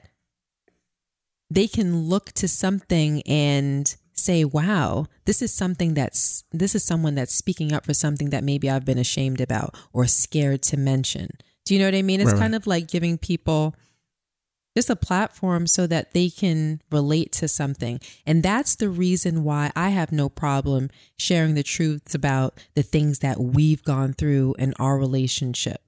they 1.50 1.68
can 1.68 2.04
look 2.06 2.32
to 2.34 2.48
something 2.48 3.22
and 3.24 3.96
say, 4.24 4.46
wow, 4.46 5.08
this 5.26 5.42
is 5.42 5.54
something 5.54 5.94
that's, 5.94 6.44
this 6.52 6.76
is 6.76 6.84
someone 6.84 7.16
that's 7.16 7.34
speaking 7.36 7.74
up 7.74 7.86
for 7.86 7.94
something 7.94 8.30
that 8.30 8.44
maybe 8.44 8.70
I've 8.70 8.86
been 8.86 8.98
ashamed 8.98 9.42
about 9.42 9.76
or 9.94 10.08
scared 10.08 10.62
to 10.64 10.78
mention. 10.78 11.32
Do 11.66 11.74
you 11.74 11.80
know 11.80 11.88
what 11.88 11.96
I 11.96 12.02
mean? 12.02 12.20
It's 12.22 12.28
Right, 12.28 12.34
right. 12.34 12.42
kind 12.42 12.56
of 12.56 12.68
like 12.68 12.88
giving 12.88 13.18
people 13.18 13.76
just 14.76 14.90
a 14.90 14.96
platform 14.96 15.68
so 15.68 15.86
that 15.88 16.14
they 16.14 16.30
can 16.30 16.82
relate 16.92 17.34
to 17.34 17.48
something. 17.48 18.00
And 18.26 18.42
that's 18.42 18.76
the 18.76 18.90
reason 18.90 19.44
why 19.44 19.72
I 19.76 19.90
have 19.90 20.12
no 20.12 20.30
problem 20.30 20.90
sharing 21.18 21.56
the 21.56 21.64
truths 21.64 22.16
about 22.16 22.58
the 22.74 22.84
things 22.84 23.20
that 23.20 23.40
we've 23.40 23.84
gone 23.84 24.14
through 24.14 24.56
in 24.58 24.74
our 24.80 24.98
relationship, 24.98 25.82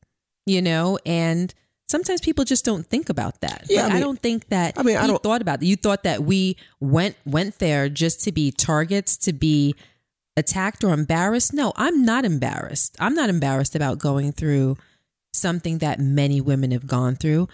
you 0.45 0.61
know? 0.61 0.99
And 1.05 1.53
sometimes 1.87 2.21
people 2.21 2.43
just 2.45 2.65
don't 2.65 2.85
think 2.87 3.09
about 3.09 3.41
that. 3.41 3.65
Yeah, 3.69 3.83
Like, 3.83 3.93
I 3.93 3.97
I, 3.97 3.99
don't 3.99 4.19
think 4.19 4.47
that 4.49 4.73
I 4.77 4.83
mean, 4.83 4.97
I 4.97 5.01
you 5.03 5.07
don't- 5.09 5.23
thought 5.23 5.41
about 5.41 5.59
that. 5.59 5.65
You 5.65 5.75
thought 5.75 6.03
that 6.03 6.23
we 6.23 6.57
went 6.79 7.15
went 7.25 7.59
there 7.59 7.89
just 7.89 8.23
to 8.23 8.31
be 8.31 8.51
targets, 8.51 9.17
to 9.17 9.33
be 9.33 9.75
attacked 10.35 10.83
or 10.83 10.93
embarrassed. 10.93 11.53
No, 11.53 11.73
I'm 11.75 12.03
not 12.03 12.25
embarrassed. 12.25 12.95
I'm 12.99 13.13
not 13.13 13.29
embarrassed 13.29 13.75
about 13.75 13.99
going 13.99 14.31
through 14.31 14.77
something 15.33 15.77
that 15.79 15.99
many 15.99 16.41
women 16.41 16.71
have 16.71 16.87
gone 16.87 17.15
through. 17.15 17.47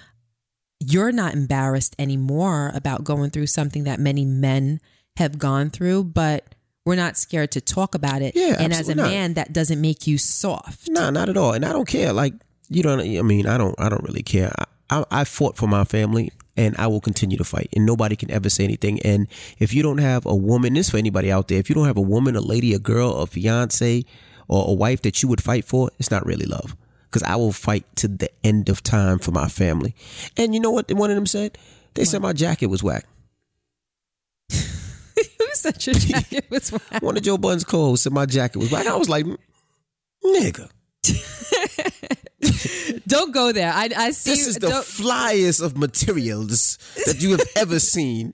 You're 0.79 1.11
not 1.11 1.33
embarrassed 1.33 1.95
anymore 1.99 2.71
about 2.73 3.03
going 3.03 3.31
through 3.31 3.47
something 3.47 3.83
that 3.83 3.99
many 3.99 4.23
men 4.23 4.79
have 5.17 5.37
gone 5.37 5.69
through, 5.69 6.05
but 6.05 6.55
we're 6.85 6.95
not 6.95 7.17
scared 7.17 7.51
to 7.51 7.59
talk 7.61 7.93
about 7.95 8.21
it. 8.21 8.33
Yeah, 8.35 8.55
and 8.57 8.71
as 8.71 8.87
a 8.87 8.95
not. 8.95 9.07
man, 9.09 9.33
that 9.33 9.51
doesn't 9.51 9.81
make 9.81 10.07
you 10.07 10.17
soft. 10.17 10.87
No, 10.89 11.09
not 11.09 11.27
at 11.27 11.35
all. 11.35 11.51
And 11.51 11.65
I 11.65 11.73
don't 11.73 11.87
care. 11.87 12.13
Like 12.13 12.33
you 12.69 12.83
don't. 12.83 12.99
I 13.01 13.21
mean, 13.21 13.47
I 13.47 13.57
don't. 13.57 13.75
I 13.79 13.89
don't 13.89 14.03
really 14.03 14.23
care. 14.23 14.53
I, 14.57 14.65
I, 14.89 15.05
I 15.11 15.23
fought 15.23 15.57
for 15.57 15.67
my 15.67 15.83
family, 15.83 16.31
and 16.55 16.75
I 16.77 16.87
will 16.87 17.01
continue 17.01 17.37
to 17.37 17.43
fight. 17.43 17.69
And 17.73 17.85
nobody 17.85 18.15
can 18.15 18.31
ever 18.31 18.49
say 18.49 18.63
anything. 18.63 18.99
And 19.01 19.27
if 19.57 19.73
you 19.73 19.83
don't 19.83 19.97
have 19.99 20.25
a 20.25 20.35
woman, 20.35 20.73
this 20.73 20.89
for 20.89 20.97
anybody 20.97 21.31
out 21.31 21.47
there. 21.47 21.59
If 21.59 21.69
you 21.69 21.75
don't 21.75 21.87
have 21.87 21.97
a 21.97 22.01
woman, 22.01 22.35
a 22.35 22.41
lady, 22.41 22.73
a 22.73 22.79
girl, 22.79 23.15
a 23.15 23.27
fiance, 23.27 24.03
or 24.47 24.65
a 24.67 24.73
wife 24.73 25.01
that 25.03 25.21
you 25.21 25.29
would 25.29 25.41
fight 25.41 25.65
for, 25.65 25.89
it's 25.99 26.11
not 26.11 26.25
really 26.25 26.45
love. 26.45 26.75
Because 27.05 27.23
I 27.23 27.35
will 27.37 27.51
fight 27.51 27.85
to 27.97 28.07
the 28.07 28.29
end 28.43 28.69
of 28.69 28.83
time 28.83 29.19
for 29.19 29.31
my 29.31 29.47
family. 29.47 29.95
And 30.37 30.53
you 30.53 30.59
know 30.59 30.71
what? 30.71 30.91
One 30.91 31.09
of 31.09 31.15
them 31.15 31.25
said. 31.25 31.57
They 31.95 32.05
said 32.05 32.21
my 32.21 32.33
jacket 32.33 32.67
was 32.67 32.83
whack. 32.83 33.05
Who 34.51 35.47
said 35.53 35.85
your 35.85 35.95
jacket 35.95 36.45
was 36.49 36.71
whack? 36.91 37.01
One 37.01 37.17
of 37.17 37.23
Joe 37.23 37.37
Budden's 37.37 37.63
co-hosts 37.63 38.03
said 38.03 38.13
my 38.13 38.25
jacket 38.25 38.59
was 38.59 38.71
whack. 38.71 38.85
I 38.85 38.95
was 38.95 39.09
like, 39.09 39.25
nigga, 40.23 40.69
Don't 43.09 43.33
go 43.33 43.51
there. 43.51 43.71
I, 43.73 43.89
I 43.97 44.11
see. 44.11 44.29
this 44.31 44.45
is 44.47 44.55
the 44.57 44.67
flyest 44.67 45.61
of 45.63 45.75
materials 45.77 46.77
that 47.07 47.21
you 47.21 47.31
have 47.31 47.41
ever 47.55 47.79
seen. 47.95 48.33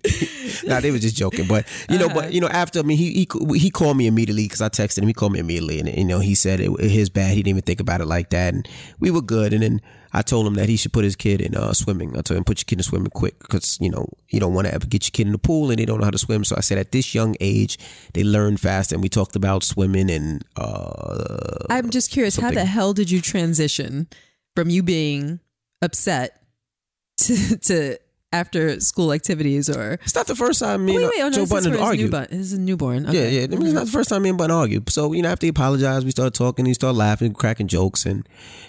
nah, 0.65 0.79
they 0.81 0.91
were 0.91 0.99
just 0.99 1.15
joking, 1.15 1.47
but 1.47 1.65
you 1.89 1.97
know, 1.97 2.05
Uh-huh. 2.07 2.21
but 2.21 2.33
you 2.33 2.41
know, 2.41 2.47
after 2.49 2.79
I 2.79 2.83
mean, 2.83 2.97
he 2.97 3.25
he, 3.25 3.57
he 3.57 3.69
called 3.69 3.95
me 3.97 4.05
immediately 4.07 4.43
because 4.43 4.61
I 4.61 4.69
texted 4.69 4.99
him. 4.99 5.07
He 5.07 5.13
called 5.13 5.31
me 5.31 5.39
immediately, 5.39 5.79
and 5.79 5.87
you 5.89 6.03
know, 6.03 6.19
he 6.19 6.35
said 6.35 6.59
it, 6.59 6.69
his 6.81 7.09
bad. 7.09 7.31
He 7.31 7.37
didn't 7.41 7.49
even 7.55 7.61
think 7.63 7.79
about 7.79 8.01
it 8.01 8.05
like 8.05 8.29
that, 8.31 8.53
and 8.53 8.67
we 8.99 9.09
were 9.11 9.21
good. 9.21 9.53
And 9.53 9.63
then 9.63 9.81
I 10.13 10.21
told 10.21 10.45
him 10.47 10.55
that 10.55 10.67
he 10.69 10.77
should 10.77 10.93
put 10.93 11.03
his 11.05 11.15
kid 11.15 11.39
in 11.41 11.55
uh, 11.55 11.73
swimming. 11.73 12.09
I 12.17 12.21
told 12.21 12.37
him 12.37 12.43
put 12.43 12.59
your 12.59 12.65
kid 12.65 12.79
in 12.79 12.83
swimming 12.83 13.11
quick 13.11 13.39
because 13.39 13.77
you 13.79 13.89
know 13.89 14.07
you 14.29 14.39
don't 14.39 14.53
want 14.53 14.67
to 14.67 14.73
ever 14.73 14.85
get 14.85 15.05
your 15.07 15.11
kid 15.11 15.25
in 15.27 15.31
the 15.31 15.37
pool 15.39 15.69
and 15.71 15.79
they 15.79 15.85
don't 15.85 15.99
know 15.99 16.05
how 16.05 16.11
to 16.11 16.17
swim. 16.27 16.43
So 16.43 16.55
I 16.57 16.61
said 16.61 16.77
at 16.77 16.91
this 16.91 17.15
young 17.15 17.35
age 17.39 17.77
they 18.13 18.23
learn 18.25 18.57
fast, 18.57 18.91
and 18.91 19.01
we 19.01 19.07
talked 19.09 19.35
about 19.37 19.63
swimming 19.63 20.09
and 20.11 20.43
uh, 20.57 21.65
I'm 21.69 21.89
just 21.91 22.11
curious, 22.11 22.35
how 22.37 22.51
the 22.51 22.65
hell 22.65 22.93
did 22.93 23.09
you 23.09 23.21
transition 23.21 24.07
from 24.55 24.69
you 24.69 24.83
being 24.83 25.39
upset 25.81 26.41
to, 27.17 27.57
to 27.57 27.97
after 28.33 28.79
school 28.81 29.13
activities 29.13 29.69
or 29.69 29.93
it's 30.03 30.13
not 30.15 30.27
the 30.27 30.35
first 30.35 30.59
time 30.59 30.83
me 30.85 30.93
oh, 30.93 30.95
and 30.97 31.05
wait, 31.05 31.11
wait, 31.15 31.21
oh, 31.21 31.29
no, 31.29 31.29
Joe 31.29 31.41
this 31.41 31.43
is 31.43 31.49
Budden 31.51 31.71
for 31.71 31.77
his, 31.77 31.87
argued. 31.87 32.11
newborn, 32.11 32.65
newborn. 32.65 33.03
Yeah, 33.03 33.09
Okay. 33.09 33.39
yeah. 33.39 33.43
I 33.43 33.47
mean, 33.47 33.61
it's 33.63 33.73
not 33.73 33.85
the 33.85 33.91
first 33.91 34.09
time 34.09 34.23
me 34.23 34.29
and 34.29 34.37
Bun 34.37 34.51
argued. 34.51 34.89
So, 34.89 35.13
you 35.13 35.21
know, 35.21 35.29
after 35.29 35.45
he 35.45 35.49
apologized, 35.49 36.03
we 36.05 36.11
started 36.11 36.33
talking. 36.33 36.65
He 36.65 36.73
started 36.73 36.97
laughing, 36.97 37.33
cracking 37.33 37.67
jokes. 37.69 38.05
And 38.05 38.27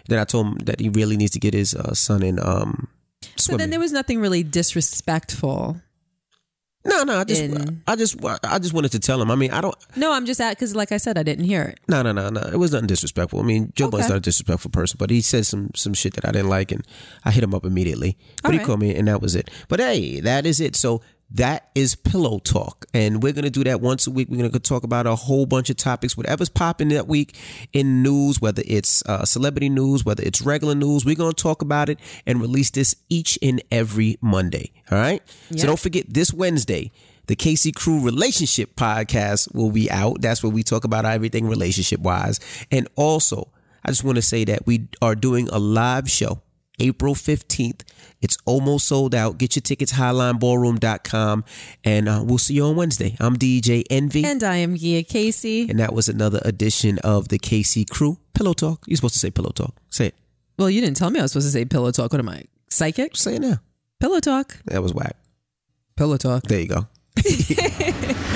then 0.08 0.20
I 0.20 0.24
told 0.24 0.46
him 0.46 0.58
that 0.66 0.78
he 0.78 0.88
really 0.88 1.16
needs 1.16 1.32
to 1.32 1.40
get 1.40 1.52
his 1.52 1.74
uh, 1.74 1.94
son 1.94 2.22
in 2.22 2.38
um, 2.38 2.86
So 3.36 3.56
then 3.56 3.70
there 3.70 3.80
was 3.80 3.90
nothing 3.92 4.20
really 4.20 4.44
disrespectful. 4.44 5.80
No, 6.86 7.02
no. 7.04 7.18
I 7.18 7.24
just, 7.24 7.42
in- 7.42 7.82
I 7.86 7.96
just, 7.96 8.16
I 8.44 8.58
just 8.58 8.72
wanted 8.72 8.92
to 8.92 8.98
tell 8.98 9.20
him. 9.20 9.30
I 9.30 9.34
mean, 9.36 9.50
I 9.50 9.60
don't, 9.60 9.74
No, 9.96 10.12
I'm 10.12 10.24
just 10.26 10.40
at 10.40 10.50
because, 10.50 10.74
like 10.74 10.92
I 10.92 10.96
said, 10.96 11.18
I 11.18 11.22
didn't 11.22 11.44
hear 11.44 11.62
it. 11.62 11.80
no, 11.88 12.02
no, 12.02 12.12
no, 12.12 12.28
no. 12.30 12.40
It 12.40 12.56
was 12.58 12.72
nothing 12.72 12.86
disrespectful. 12.86 13.40
I 13.40 13.42
mean, 13.42 13.72
Joe 13.74 13.90
Budden's 13.90 14.06
Okay. 14.06 14.14
not 14.14 14.18
a 14.18 14.20
disrespectful 14.20 14.70
person, 14.70 14.96
but 14.98 15.10
he 15.10 15.20
said 15.20 15.46
some, 15.46 15.70
some 15.74 15.94
shit 15.94 16.14
that 16.14 16.24
I 16.26 16.32
didn't 16.32 16.48
like. 16.48 16.72
And 16.72 16.86
I 17.24 17.30
hit 17.30 17.42
him 17.44 17.54
up 17.54 17.64
immediately. 17.64 18.16
But 18.42 18.52
he 18.52 18.58
All 18.58 18.58
right. 18.60 18.66
called 18.66 18.80
me 18.80 18.94
and 18.94 19.08
that 19.08 19.20
was 19.20 19.34
it. 19.34 19.50
But 19.68 19.80
hey, 19.80 20.20
that 20.20 20.46
is 20.46 20.60
it. 20.60 20.76
So, 20.76 21.02
that 21.30 21.70
is 21.74 21.94
Pillow 21.94 22.38
Talk. 22.38 22.86
And 22.94 23.22
we're 23.22 23.32
going 23.32 23.44
to 23.44 23.50
do 23.50 23.64
that 23.64 23.80
once 23.80 24.06
a 24.06 24.10
week. 24.10 24.28
We're 24.30 24.38
going 24.38 24.50
to 24.50 24.58
talk 24.60 24.84
about 24.84 25.06
a 25.06 25.16
whole 25.16 25.46
bunch 25.46 25.70
of 25.70 25.76
topics, 25.76 26.16
whatever's 26.16 26.48
popping 26.48 26.88
that 26.90 27.08
week 27.08 27.36
in 27.72 28.02
news, 28.02 28.40
whether 28.40 28.62
it's 28.66 29.04
uh, 29.06 29.24
celebrity 29.24 29.68
news, 29.68 30.04
whether 30.04 30.22
it's 30.22 30.40
regular 30.40 30.74
news. 30.74 31.04
We're 31.04 31.16
going 31.16 31.32
to 31.32 31.42
talk 31.42 31.62
about 31.62 31.88
it 31.88 31.98
and 32.26 32.40
release 32.40 32.70
this 32.70 32.94
each 33.08 33.38
and 33.42 33.62
every 33.72 34.18
Monday. 34.20 34.72
All 34.90 34.98
right. 34.98 35.22
Yeah. 35.50 35.62
So 35.62 35.66
don't 35.66 35.80
forget 35.80 36.06
this 36.08 36.32
Wednesday. 36.32 36.92
The 37.26 37.34
Casey 37.34 37.72
Crew 37.72 38.04
Relationship 38.04 38.76
Podcast 38.76 39.52
will 39.52 39.72
be 39.72 39.90
out. 39.90 40.22
That's 40.22 40.44
where 40.44 40.52
we 40.52 40.62
talk 40.62 40.84
about 40.84 41.04
everything 41.04 41.48
relationship 41.48 41.98
wise. 41.98 42.38
And 42.70 42.86
also, 42.94 43.50
I 43.84 43.88
just 43.88 44.04
want 44.04 44.14
to 44.16 44.22
say 44.22 44.44
that 44.44 44.64
we 44.64 44.86
are 45.02 45.16
doing 45.16 45.48
a 45.48 45.58
live 45.58 46.08
show 46.08 46.40
April 46.78 47.14
15th. 47.14 47.82
It's 48.20 48.38
almost 48.44 48.86
sold 48.88 49.14
out. 49.14 49.38
Get 49.38 49.56
your 49.56 49.62
tickets, 49.62 49.92
highlineballroom.com. 49.94 51.44
And 51.84 52.08
uh, 52.08 52.22
we'll 52.24 52.38
see 52.38 52.54
you 52.54 52.64
on 52.64 52.76
Wednesday. 52.76 53.16
I'm 53.20 53.36
DJ 53.36 53.84
Envy. 53.90 54.24
And, 54.24 54.42
I 54.42 54.56
am 54.56 54.76
Gia 54.76 55.02
Casey. 55.02 55.68
And 55.68 55.78
that 55.78 55.92
was 55.92 56.08
another 56.08 56.40
edition 56.44 56.98
of 57.00 57.28
the 57.28 57.38
Casey 57.38 57.84
Crew 57.84 58.18
Pillow 58.34 58.52
Talk. 58.52 58.84
You're 58.86 58.96
supposed 58.96 59.14
to 59.14 59.20
say 59.20 59.30
Pillow 59.30 59.50
Talk. 59.50 59.74
Say 59.90 60.06
it. 60.06 60.14
Well, 60.58 60.70
you 60.70 60.80
didn't 60.80 60.96
tell 60.96 61.10
me 61.10 61.18
I 61.18 61.22
was 61.22 61.32
supposed 61.32 61.48
to 61.48 61.52
say 61.52 61.64
pillow 61.64 61.90
talk. 61.90 62.12
What 62.12 62.18
am 62.18 62.28
I, 62.28 62.44
psychic? 62.68 63.16
Say 63.16 63.34
it 63.36 63.42
now. 63.42 63.60
Pillow 64.00 64.20
talk. 64.20 64.58
That 64.66 64.82
was 64.82 64.94
whack. 64.94 65.16
Pillow 65.96 66.16
talk. 66.16 66.44
There 66.44 66.60
you 66.60 66.68
go. 66.68 66.86